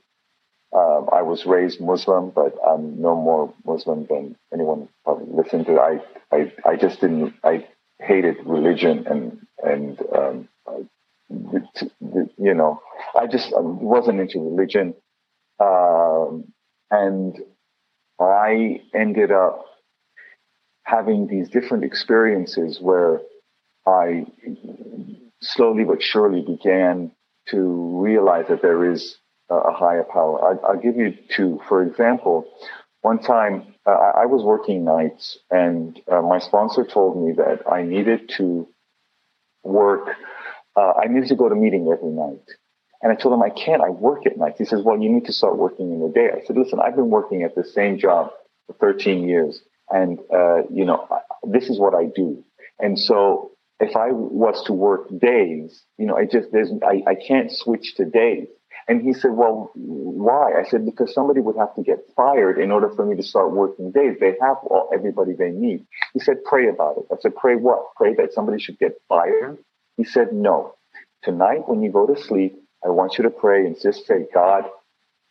Um, 0.74 1.09
I 1.12 1.22
was 1.22 1.47
raised 1.47 1.81
Muslim, 1.81 2.31
but 2.31 2.55
I'm 2.68 3.01
no 3.01 3.14
more 3.14 3.55
Muslim 3.64 4.06
than 4.06 4.36
anyone 4.52 4.89
probably 5.05 5.32
listened 5.32 5.66
to. 5.66 5.81
I, 5.81 6.01
I, 6.32 6.52
I 6.66 6.76
just 6.76 7.01
didn't. 7.01 7.35
I 7.44 7.66
hated 8.01 8.36
religion, 8.44 9.06
and 9.06 9.47
and 9.62 10.01
um, 10.14 10.48
you 11.31 12.55
know, 12.55 12.81
I 13.18 13.26
just 13.26 13.52
wasn't 13.56 14.20
into 14.20 14.40
religion, 14.40 14.94
and 16.95 17.39
I 18.21 18.81
ended 18.95 19.33
up 19.33 19.65
having 20.85 21.27
these 21.27 21.49
different 21.49 21.85
experiences 21.85 22.79
where 22.81 23.21
I 23.87 24.27
slowly 25.43 25.85
but 25.85 26.03
surely 26.03 26.43
began 26.43 27.11
to 27.49 28.01
realize 28.01 28.47
that 28.49 28.62
there 28.62 28.91
is 28.91 29.16
a 29.51 29.73
higher 29.73 30.05
power. 30.05 30.59
I, 30.66 30.73
will 30.73 30.81
give 30.81 30.97
you 30.97 31.15
two. 31.29 31.61
For 31.69 31.83
example, 31.83 32.47
one 33.03 33.19
time 33.19 33.75
uh, 33.87 33.91
I 33.91 34.27
was 34.27 34.43
working 34.43 34.85
nights, 34.85 35.39
and 35.51 36.01
uh, 36.11 36.23
my 36.23 36.39
sponsor 36.39 36.85
told 36.85 37.27
me 37.27 37.35
that 37.35 37.71
I 37.71 37.83
needed 37.83 38.31
to 38.37 38.66
work. 39.62 40.09
Uh, 40.77 40.93
I 40.93 41.09
needed 41.09 41.29
to 41.29 41.37
go 41.37 41.49
to 41.49 41.55
meeting 41.55 41.89
every 41.93 42.11
night. 42.11 42.49
And 43.05 43.12
I 43.12 43.16
told 43.16 43.35
him, 43.35 43.43
I 43.43 43.51
can't. 43.51 43.82
I 43.82 43.90
work 43.90 44.24
at 44.24 44.39
night. 44.39 44.55
He 44.56 44.64
says, 44.64 44.81
Well, 44.82 44.98
you 44.98 45.10
need 45.10 45.26
to 45.26 45.32
start 45.32 45.59
working 45.59 45.93
in 45.93 46.01
the 46.01 46.09
day. 46.09 46.31
I 46.35 46.44
said, 46.47 46.56
Listen, 46.56 46.81
I've 46.81 46.97
been 46.97 47.10
working 47.10 47.43
at 47.43 47.55
the 47.55 47.62
same 47.62 47.98
job 47.98 48.31
for 48.66 48.72
13 48.81 49.28
years. 49.28 49.60
And, 49.90 50.18
uh, 50.35 50.62
you 50.72 50.86
know, 50.86 51.06
this 51.47 51.68
is 51.68 51.78
what 51.78 51.94
I 51.94 52.06
do. 52.06 52.43
And 52.81 52.98
so 52.98 53.52
if 53.78 53.94
I 53.94 54.10
was 54.10 54.64
to 54.66 54.72
work 54.72 55.09
days, 55.20 55.85
you 55.98 56.06
know, 56.06 56.16
I 56.16 56.24
just, 56.24 56.48
there's, 56.51 56.70
I, 56.82 57.02
I 57.10 57.14
can't 57.14 57.52
switch 57.52 57.94
to 57.97 58.06
days. 58.06 58.48
And 58.89 59.02
he 59.02 59.12
said, 59.12 59.32
well, 59.32 59.70
why? 59.74 60.52
I 60.59 60.68
said, 60.68 60.86
because 60.86 61.12
somebody 61.14 61.40
would 61.40 61.56
have 61.56 61.74
to 61.74 61.82
get 61.82 61.98
fired 62.16 62.59
in 62.59 62.70
order 62.70 62.90
for 62.97 63.05
me 63.05 63.16
to 63.16 63.22
start 63.22 63.52
working 63.52 63.93
days. 63.93 64.16
They 64.18 64.35
have 64.40 64.56
all, 64.64 64.90
everybody 64.94 65.35
they 65.35 65.51
need. 65.51 65.86
He 66.14 66.20
said, 66.20 66.43
pray 66.44 66.68
about 66.68 66.97
it. 66.98 67.05
I 67.12 67.16
said, 67.20 67.36
pray 67.36 67.56
what? 67.56 67.94
Pray 67.97 68.14
that 68.14 68.32
somebody 68.32 68.60
should 68.60 68.78
get 68.78 68.93
fired? 69.09 69.59
He 69.98 70.05
said, 70.05 70.32
no. 70.32 70.74
Tonight, 71.22 71.68
when 71.68 71.82
you 71.82 71.90
go 71.90 72.06
to 72.06 72.20
sleep, 72.20 72.64
I 72.85 72.89
want 72.90 73.19
you 73.19 73.24
to 73.24 73.31
pray 73.31 73.66
and 73.66 73.77
just 73.81 74.06
say, 74.06 74.27
God, 74.32 74.65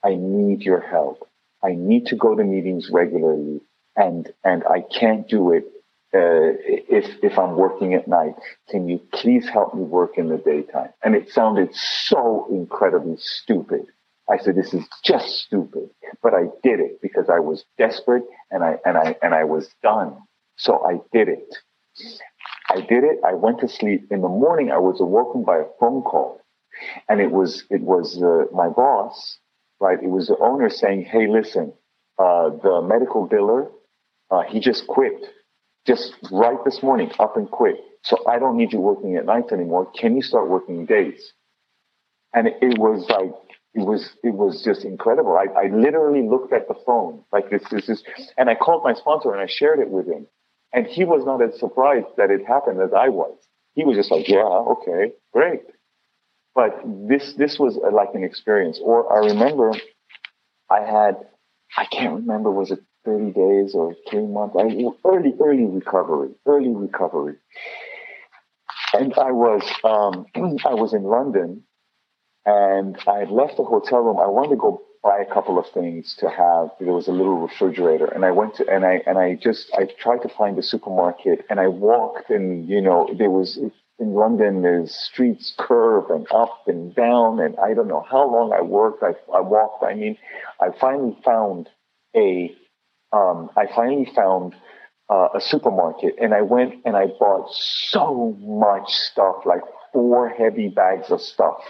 I 0.03 0.15
need 0.15 0.61
your 0.61 0.81
help. 0.81 1.27
I 1.63 1.73
need 1.75 2.07
to 2.07 2.15
go 2.15 2.35
to 2.35 2.43
meetings 2.43 2.89
regularly 2.91 3.61
and, 3.95 4.31
and 4.43 4.63
I 4.65 4.81
can't 4.81 5.27
do 5.27 5.53
it 5.53 5.65
uh, 6.13 6.53
if 6.61 7.05
if 7.23 7.39
I'm 7.39 7.55
working 7.55 7.95
at 7.95 8.07
night, 8.07 8.35
can 8.69 8.87
you 8.87 8.99
please 9.13 9.49
help 9.49 9.73
me 9.73 9.81
work 9.81 10.17
in 10.17 10.29
the 10.29 10.37
daytime? 10.37 10.89
And 11.03 11.15
it 11.15 11.31
sounded 11.31 11.73
so 11.73 12.47
incredibly 12.51 13.15
stupid. 13.17 13.87
I 14.29 14.37
said, 14.37 14.55
this 14.55 14.73
is 14.75 14.85
just 15.03 15.27
stupid, 15.39 15.89
but 16.21 16.35
I 16.35 16.43
did 16.61 16.79
it 16.79 17.01
because 17.01 17.29
I 17.29 17.39
was 17.39 17.65
desperate 17.79 18.23
and 18.51 18.63
I 18.63 18.77
and 18.85 18.95
I 18.95 19.15
and 19.23 19.33
I 19.33 19.43
was 19.45 19.67
done. 19.81 20.15
So 20.55 20.85
I 20.85 20.99
did 21.11 21.29
it. 21.29 21.55
I 22.69 22.81
did 22.81 23.03
it. 23.03 23.19
I 23.25 23.33
went 23.33 23.59
to 23.61 23.67
sleep. 23.67 24.05
In 24.11 24.21
the 24.21 24.29
morning, 24.29 24.71
I 24.71 24.77
was 24.77 25.01
awoken 25.01 25.43
by 25.43 25.57
a 25.57 25.65
phone 25.79 26.03
call, 26.03 26.41
and 27.09 27.21
it 27.21 27.31
was 27.31 27.63
it 27.69 27.81
was 27.81 28.21
uh, 28.21 28.53
my 28.55 28.69
boss, 28.69 29.37
right? 29.79 29.97
It 30.01 30.09
was 30.09 30.27
the 30.27 30.37
owner 30.39 30.69
saying, 30.69 31.03
"Hey, 31.03 31.27
listen, 31.27 31.73
uh, 32.17 32.49
the 32.49 32.81
medical 32.81 33.27
biller, 33.27 33.69
uh, 34.31 34.43
he 34.49 34.59
just 34.59 34.87
quit." 34.87 35.13
just 35.85 36.15
right 36.31 36.57
this 36.65 36.81
morning, 36.81 37.11
up 37.19 37.35
and 37.37 37.49
quit. 37.49 37.75
So 38.03 38.17
I 38.27 38.39
don't 38.39 38.57
need 38.57 38.73
you 38.73 38.79
working 38.79 39.15
at 39.15 39.25
nights 39.25 39.51
anymore. 39.51 39.89
Can 39.99 40.15
you 40.15 40.21
start 40.21 40.49
working 40.49 40.85
days? 40.85 41.33
And 42.33 42.47
it, 42.47 42.77
was 42.77 43.05
like, 43.09 43.31
it 43.73 43.85
was, 43.85 44.09
it 44.23 44.33
was 44.33 44.63
just 44.63 44.85
incredible. 44.85 45.37
I, 45.37 45.47
I 45.59 45.67
literally 45.67 46.27
looked 46.27 46.53
at 46.53 46.67
the 46.67 46.75
phone 46.85 47.23
like 47.31 47.49
this, 47.49 47.63
this 47.69 47.89
is, 47.89 48.03
and 48.37 48.49
I 48.49 48.55
called 48.55 48.83
my 48.83 48.93
sponsor 48.93 49.31
and 49.31 49.41
I 49.41 49.47
shared 49.47 49.79
it 49.79 49.89
with 49.89 50.07
him. 50.07 50.27
And 50.73 50.87
he 50.87 51.05
was 51.05 51.25
not 51.25 51.43
as 51.43 51.59
surprised 51.59 52.07
that 52.17 52.31
it 52.31 52.45
happened 52.47 52.81
as 52.81 52.91
I 52.97 53.09
was. 53.09 53.37
He 53.75 53.85
was 53.85 53.95
just 53.95 54.09
like, 54.11 54.27
yeah, 54.27 54.43
okay, 54.43 55.13
great. 55.31 55.61
But 56.55 56.81
this, 56.85 57.33
this 57.37 57.57
was 57.57 57.79
like 57.91 58.09
an 58.13 58.23
experience. 58.23 58.79
Or 58.81 59.11
I 59.11 59.27
remember 59.27 59.73
I 60.69 60.81
had, 60.81 61.17
I 61.77 61.85
can't 61.85 62.13
remember, 62.15 62.51
was 62.51 62.71
it 62.71 62.79
30 63.05 63.31
days 63.31 63.75
or 63.75 63.95
three 64.09 64.25
months. 64.25 64.55
I, 64.57 64.63
early, 65.07 65.33
early 65.43 65.65
recovery, 65.65 66.29
early 66.45 66.73
recovery. 66.73 67.35
And 68.93 69.13
I 69.15 69.31
was, 69.31 69.63
um, 69.83 70.25
I 70.65 70.73
was 70.73 70.93
in 70.93 71.03
London 71.03 71.63
and 72.45 72.97
I 73.07 73.19
had 73.19 73.29
left 73.29 73.57
the 73.57 73.63
hotel 73.63 73.99
room. 73.99 74.19
I 74.19 74.27
wanted 74.27 74.51
to 74.51 74.55
go 74.57 74.81
buy 75.03 75.19
a 75.19 75.33
couple 75.33 75.59
of 75.59 75.65
things 75.73 76.15
to 76.19 76.29
have. 76.29 76.69
There 76.79 76.93
was 76.93 77.07
a 77.07 77.11
little 77.11 77.39
refrigerator 77.39 78.05
and 78.05 78.23
I 78.23 78.31
went 78.31 78.55
to, 78.55 78.69
and 78.69 78.85
I, 78.85 79.01
and 79.05 79.17
I 79.17 79.35
just, 79.35 79.71
I 79.73 79.87
tried 79.99 80.21
to 80.21 80.29
find 80.29 80.57
a 80.57 80.63
supermarket 80.63 81.45
and 81.49 81.59
I 81.59 81.67
walked 81.67 82.29
and, 82.29 82.69
you 82.69 82.81
know, 82.81 83.09
there 83.17 83.29
was, 83.29 83.59
in 83.99 84.13
London, 84.13 84.61
there's 84.61 84.93
streets 84.93 85.53
curve 85.57 86.09
and 86.09 86.25
up 86.31 86.67
and 86.67 86.93
down, 86.95 87.39
and 87.39 87.55
I 87.59 87.73
don't 87.73 87.87
know 87.87 88.05
how 88.09 88.29
long 88.29 88.51
I 88.51 88.61
worked. 88.61 89.03
I, 89.03 89.13
I 89.35 89.41
walked. 89.41 89.83
I 89.83 89.93
mean, 89.93 90.17
I 90.59 90.69
finally 90.79 91.17
found 91.23 91.69
a 92.15 92.55
um, 93.13 93.51
I 93.55 93.67
finally 93.67 94.11
found 94.15 94.55
uh, 95.09 95.29
a 95.35 95.41
supermarket 95.41 96.15
and 96.19 96.33
I 96.33 96.41
went 96.41 96.81
and 96.85 96.95
I 96.95 97.07
bought 97.19 97.53
so 97.53 98.35
much 98.39 98.89
stuff, 98.91 99.45
like 99.45 99.61
four 99.93 100.27
heavy 100.29 100.67
bags 100.67 101.11
of 101.11 101.21
stuff. 101.21 101.61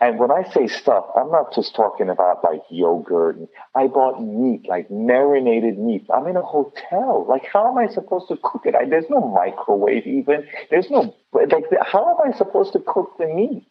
And 0.00 0.18
when 0.18 0.30
I 0.30 0.42
say 0.50 0.66
stuff, 0.66 1.06
I'm 1.16 1.30
not 1.30 1.54
just 1.54 1.74
talking 1.74 2.10
about 2.10 2.44
like 2.44 2.62
yogurt. 2.68 3.38
I 3.74 3.86
bought 3.86 4.22
meat, 4.22 4.66
like 4.68 4.90
marinated 4.90 5.78
meat. 5.78 6.06
I'm 6.12 6.26
in 6.26 6.36
a 6.36 6.42
hotel. 6.42 7.24
Like, 7.28 7.46
how 7.50 7.70
am 7.70 7.78
I 7.78 7.86
supposed 7.92 8.28
to 8.28 8.36
cook 8.42 8.62
it? 8.66 8.74
I, 8.74 8.86
there's 8.86 9.08
no 9.08 9.20
microwave 9.20 10.06
even. 10.06 10.46
There's 10.70 10.90
no, 10.90 11.14
like, 11.32 11.64
how 11.82 12.10
am 12.10 12.32
I 12.32 12.36
supposed 12.36 12.72
to 12.74 12.80
cook 12.80 13.16
the 13.18 13.26
meat? 13.26 13.68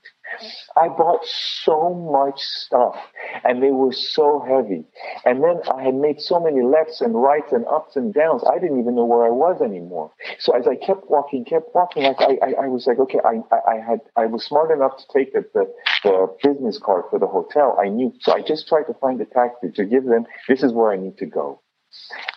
I 0.76 0.88
bought 0.88 1.26
so 1.26 1.94
much 1.94 2.40
stuff 2.40 2.96
and 3.44 3.62
they 3.62 3.72
were 3.72 3.94
so 3.94 4.44
heavy. 4.48 4.86
And 5.26 5.44
then 5.44 5.62
I 5.74 5.84
had 5.84 5.96
made 5.96 6.20
so 6.20 6.40
many 6.40 6.62
lefts 6.62 7.02
and 7.02 7.16
rights 7.16 7.52
and 7.52 7.66
ups 7.68 7.96
and 7.96 8.14
downs. 8.14 8.44
I 8.50 8.60
didn't 8.60 8.80
even 8.80 8.96
know 8.96 9.06
where 9.06 9.26
I 9.26 9.30
was 9.30 9.62
anymore. 9.62 10.12
So 10.40 10.56
as 10.56 10.68
I 10.68 10.76
kept 10.76 11.10
walking, 11.10 11.46
kept 11.46 11.74
walking, 11.74 12.06
I, 12.06 12.38
I, 12.42 12.54
I 12.64 12.68
was 12.68 12.88
like, 12.88 13.00
okay, 13.00 13.20
I, 13.24 13.42
I, 13.56 13.76
had, 13.78 14.00
I 14.16 14.26
was 14.26 14.44
smart 14.46 14.72
enough 14.72 14.98
to 14.98 15.04
take 15.14 15.34
the, 15.34 15.46
the, 15.54 15.72
the 16.04 16.28
business 16.44 16.80
card 16.84 17.06
for 17.10 17.20
the 17.20 17.28
hotel. 17.28 17.78
I 17.80 17.90
knew. 17.90 18.14
So 18.22 18.34
I 18.34 18.42
just 18.42 18.68
tried 18.68 18.84
to 18.84 18.94
find 18.96 19.20
a 19.22 19.26
taxi 19.26 19.72
to 19.76 19.86
give 19.86 20.06
them, 20.06 20.26
this 20.48 20.64
is 20.64 20.74
where 20.74 20.92
I 20.92 20.98
need 20.98 21.18
to 21.18 21.26
go 21.26 21.62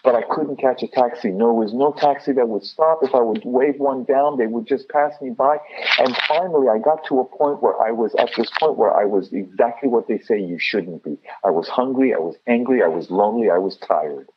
but 0.04 0.14
I 0.14 0.22
couldn't 0.22 0.60
catch 0.60 0.82
a 0.82 0.88
taxi. 0.88 1.30
There 1.30 1.52
was 1.52 1.72
no 1.74 1.92
taxi 1.96 2.32
that 2.32 2.48
would 2.48 2.62
stop. 2.62 3.00
If 3.02 3.14
I 3.14 3.20
would 3.20 3.42
wave 3.44 3.78
one 3.78 4.04
down, 4.04 4.38
they 4.38 4.46
would 4.46 4.66
just 4.66 4.88
pass 4.88 5.12
me 5.20 5.30
by. 5.30 5.58
And 5.98 6.16
finally, 6.28 6.68
I 6.68 6.78
got 6.78 7.04
to 7.08 7.20
a 7.20 7.24
point 7.24 7.62
where 7.62 7.80
I 7.80 7.90
was 7.90 8.14
at 8.18 8.30
this 8.36 8.50
point 8.58 8.76
where 8.76 8.94
I 8.94 9.04
was 9.04 9.32
exactly 9.32 9.88
what 9.88 10.08
they 10.08 10.18
say 10.18 10.38
you 10.38 10.58
shouldn't 10.58 11.02
be. 11.02 11.18
I 11.44 11.50
was 11.50 11.68
hungry. 11.68 12.14
I 12.14 12.18
was 12.18 12.36
angry. 12.46 12.82
I 12.82 12.88
was 12.88 13.10
lonely. 13.10 13.50
I 13.50 13.58
was 13.58 13.76
tired. 13.78 14.28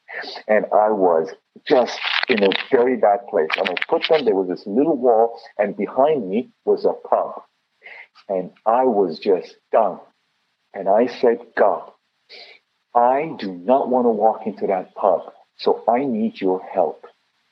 And 0.48 0.66
I 0.74 0.90
was 0.90 1.30
just 1.68 2.00
in 2.28 2.44
a 2.44 2.50
very 2.72 2.98
bad 2.98 3.28
place. 3.30 3.50
And 3.58 3.70
I 3.70 3.76
put 3.88 4.08
them, 4.10 4.26
there 4.26 4.36
was 4.36 4.48
this 4.50 4.66
little 4.66 4.98
wall, 4.98 5.40
and 5.58 5.78
behind 5.78 6.30
me 6.30 6.50
was 6.66 6.86
a 6.86 6.94
pub. 7.08 7.44
And 8.28 8.52
I 8.66 8.86
was 8.86 9.20
just 9.20 9.56
done. 9.72 10.00
And 10.74 10.88
I 10.90 11.08
said, 11.08 11.40
God, 11.58 11.92
I 13.00 13.34
do 13.40 13.54
not 13.54 13.88
want 13.90 14.06
to 14.06 14.10
walk 14.10 14.46
into 14.46 14.68
that 14.68 14.94
pub. 14.96 15.32
So 15.58 15.84
I 15.88 16.04
need 16.04 16.42
your 16.42 16.62
help, 16.62 17.06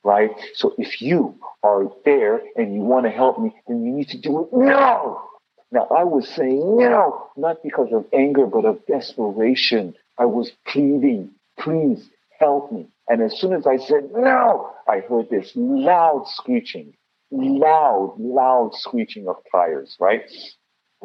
right? 0.04 0.32
So 0.56 0.74
if 0.78 1.02
you 1.02 1.36
are 1.64 1.86
there 2.04 2.42
and 2.58 2.74
you 2.74 2.82
want 2.82 3.06
to 3.06 3.12
help 3.12 3.40
me, 3.40 3.56
then 3.66 3.86
you 3.86 3.94
need 3.94 4.10
to 4.10 4.18
do 4.18 4.42
it 4.42 4.50
now. 4.52 5.24
Now 5.72 5.88
I 5.90 6.04
was 6.04 6.28
saying 6.28 6.78
no, 6.78 7.30
not 7.38 7.64
because 7.64 7.94
of 7.94 8.06
anger, 8.14 8.46
but 8.46 8.66
of 8.66 8.86
desperation. 8.88 9.96
I 10.18 10.26
was 10.26 10.52
pleading, 10.68 11.32
please 11.58 12.10
help 12.40 12.72
me. 12.72 12.88
And 13.08 13.22
as 13.22 13.40
soon 13.40 13.54
as 13.54 13.66
I 13.66 13.78
said 13.78 14.12
no, 14.14 14.72
I 14.88 15.00
heard 15.00 15.30
this 15.30 15.54
loud 15.56 16.26
screeching, 16.28 16.94
loud, 17.32 18.16
loud 18.20 18.72
screeching 18.76 19.30
of 19.30 19.38
tires, 19.50 19.96
right? 20.00 20.24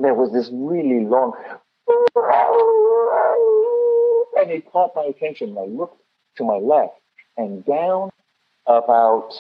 There 0.01 0.15
was 0.15 0.33
this 0.33 0.51
really 0.53 1.05
long, 1.05 1.33
and 4.43 4.51
it 4.51 4.71
caught 4.71 4.93
my 4.95 5.05
attention. 5.05 5.51
And 5.51 5.59
I 5.59 5.65
looked 5.65 6.01
to 6.37 6.45
my 6.45 6.57
left 6.57 6.95
and 7.37 7.65
down 7.65 8.11
about 8.67 9.31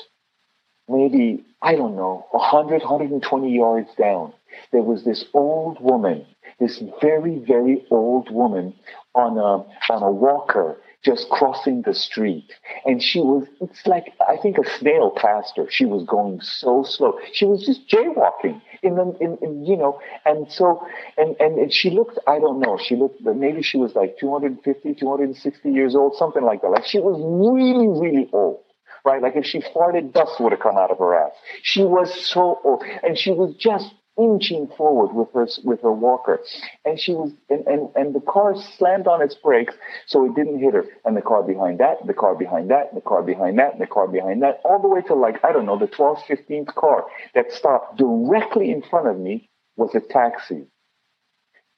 maybe, 0.88 1.44
I 1.60 1.74
don't 1.74 1.96
know, 1.96 2.26
100, 2.30 2.82
120 2.82 3.54
yards 3.54 3.88
down, 3.98 4.32
there 4.72 4.82
was 4.82 5.04
this 5.04 5.24
old 5.32 5.80
woman, 5.80 6.26
this 6.58 6.82
very, 7.00 7.38
very 7.38 7.84
old 7.90 8.30
woman 8.30 8.74
on 9.14 9.38
a, 9.38 9.92
on 9.92 10.02
a 10.02 10.10
walker 10.10 10.76
just 11.02 11.28
crossing 11.30 11.82
the 11.82 11.94
street. 11.94 12.52
And 12.84 13.02
she 13.02 13.20
was, 13.20 13.46
it's 13.60 13.86
like, 13.86 14.12
I 14.26 14.36
think 14.36 14.58
a 14.58 14.78
snail 14.78 15.10
passed 15.10 15.56
her. 15.56 15.66
She 15.70 15.84
was 15.84 16.04
going 16.04 16.40
so 16.40 16.84
slow. 16.84 17.18
She 17.32 17.44
was 17.44 17.66
just 17.66 17.88
jaywalking 17.88 18.60
in 18.82 18.94
the, 18.94 19.16
in, 19.20 19.38
in 19.42 19.66
you 19.66 19.76
know, 19.76 20.00
and 20.24 20.50
so, 20.50 20.86
and, 21.16 21.36
and, 21.40 21.58
and 21.58 21.72
she 21.72 21.90
looked, 21.90 22.18
I 22.26 22.38
don't 22.38 22.60
know, 22.60 22.78
she 22.82 22.96
looked, 22.96 23.20
maybe 23.22 23.62
she 23.62 23.78
was 23.78 23.94
like 23.94 24.18
250, 24.18 24.94
260 24.94 25.70
years 25.70 25.94
old, 25.96 26.16
something 26.16 26.44
like 26.44 26.62
that. 26.62 26.68
Like 26.68 26.86
she 26.86 27.00
was 27.00 27.18
really, 27.20 27.88
really 27.88 28.28
old 28.32 28.60
right? 29.04 29.20
Like 29.20 29.34
if 29.34 29.44
she 29.44 29.60
farted, 29.60 30.12
dust 30.12 30.38
would 30.38 30.52
have 30.52 30.60
come 30.60 30.76
out 30.76 30.92
of 30.92 30.98
her 30.98 31.14
ass. 31.14 31.32
She 31.62 31.82
was 31.82 32.14
so 32.24 32.60
old, 32.62 32.84
and 33.02 33.18
she 33.18 33.32
was 33.32 33.52
just 33.56 33.92
inching 34.18 34.68
forward 34.76 35.14
with 35.14 35.28
her 35.32 35.46
with 35.64 35.80
her 35.82 35.92
walker, 35.92 36.40
and 36.84 36.98
she 37.00 37.12
was 37.12 37.32
and, 37.48 37.66
and 37.66 37.88
and 37.94 38.14
the 38.14 38.20
car 38.20 38.54
slammed 38.76 39.06
on 39.06 39.22
its 39.22 39.34
brakes 39.34 39.74
so 40.06 40.24
it 40.26 40.34
didn't 40.34 40.58
hit 40.60 40.74
her, 40.74 40.84
and 41.04 41.16
the 41.16 41.22
car 41.22 41.42
behind 41.42 41.80
that, 41.80 42.06
the 42.06 42.14
car 42.14 42.34
behind 42.34 42.70
that, 42.70 42.94
the 42.94 43.00
car 43.00 43.22
behind 43.22 43.58
that, 43.58 43.78
the 43.78 43.86
car 43.86 44.06
behind 44.08 44.42
that, 44.42 44.60
all 44.64 44.80
the 44.80 44.88
way 44.88 45.00
to 45.02 45.14
like 45.14 45.42
I 45.44 45.52
don't 45.52 45.66
know 45.66 45.78
the 45.78 45.86
12th, 45.86 46.24
15th 46.28 46.74
car 46.74 47.04
that 47.34 47.52
stopped 47.52 47.98
directly 47.98 48.70
in 48.70 48.82
front 48.82 49.08
of 49.08 49.18
me 49.18 49.48
was 49.76 49.94
a 49.94 50.00
taxi, 50.00 50.66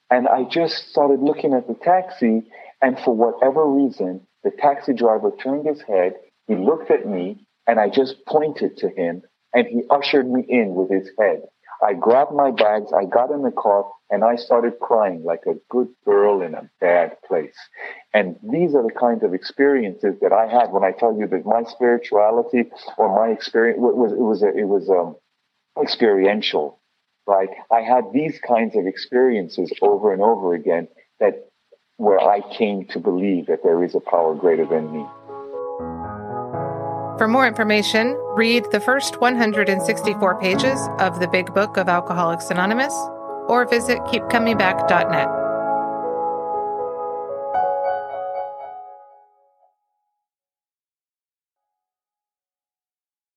and 0.09 0.27
I 0.27 0.43
just 0.43 0.89
started 0.89 1.21
looking 1.21 1.53
at 1.53 1.67
the 1.67 1.75
taxi, 1.75 2.43
and 2.81 2.99
for 2.99 3.15
whatever 3.15 3.65
reason, 3.65 4.27
the 4.43 4.51
taxi 4.51 4.93
driver 4.93 5.31
turned 5.41 5.65
his 5.65 5.81
head, 5.81 6.13
he 6.47 6.55
looked 6.55 6.91
at 6.91 7.07
me, 7.07 7.47
and 7.67 7.79
I 7.79 7.89
just 7.89 8.25
pointed 8.27 8.77
to 8.77 8.89
him, 8.89 9.23
and 9.53 9.65
he 9.67 9.83
ushered 9.89 10.29
me 10.29 10.45
in 10.47 10.75
with 10.75 10.91
his 10.91 11.09
head. 11.17 11.43
I 11.83 11.93
grabbed 11.93 12.33
my 12.33 12.51
bags, 12.51 12.91
I 12.93 13.05
got 13.05 13.31
in 13.31 13.41
the 13.41 13.51
car, 13.51 13.85
and 14.09 14.23
I 14.23 14.35
started 14.35 14.79
crying 14.79 15.23
like 15.23 15.41
a 15.47 15.55
good 15.69 15.89
girl 16.05 16.41
in 16.41 16.53
a 16.53 16.69
bad 16.79 17.17
place. 17.27 17.55
And 18.13 18.37
these 18.43 18.75
are 18.75 18.83
the 18.83 18.93
kinds 18.97 19.23
of 19.23 19.33
experiences 19.33 20.15
that 20.21 20.31
I 20.31 20.47
had 20.47 20.71
when 20.71 20.83
I 20.83 20.91
tell 20.91 21.17
you 21.17 21.27
that 21.27 21.45
my 21.45 21.63
spirituality 21.63 22.71
or 22.97 23.15
my 23.15 23.33
experience 23.33 23.79
was 23.79 24.11
it 24.11 24.19
was 24.19 24.43
it 24.43 24.67
was 24.67 24.89
um, 24.89 25.15
experiential, 25.81 26.79
right? 27.27 27.49
I 27.71 27.81
had 27.81 28.05
these 28.13 28.39
kinds 28.39 28.75
of 28.75 28.85
experiences 28.85 29.71
over 29.81 30.13
and 30.13 30.21
over 30.21 30.53
again 30.53 30.87
that 31.19 31.49
where 31.97 32.19
I 32.19 32.41
came 32.41 32.85
to 32.87 32.99
believe 32.99 33.47
that 33.47 33.63
there 33.63 33.83
is 33.83 33.95
a 33.95 33.99
power 33.99 34.35
greater 34.35 34.65
than 34.65 34.91
me. 34.91 35.05
For 37.17 37.29
more 37.29 37.47
information, 37.47 38.13
read 38.35 38.65
the 38.71 38.81
first 38.81 39.21
164 39.21 40.41
pages 40.41 40.77
of 40.99 41.21
the 41.21 41.29
Big 41.29 41.53
Book 41.53 41.77
of 41.77 41.87
Alcoholics 41.87 42.49
Anonymous 42.49 42.93
or 43.47 43.65
visit 43.65 43.99
keepcomingback.net. 43.99 45.44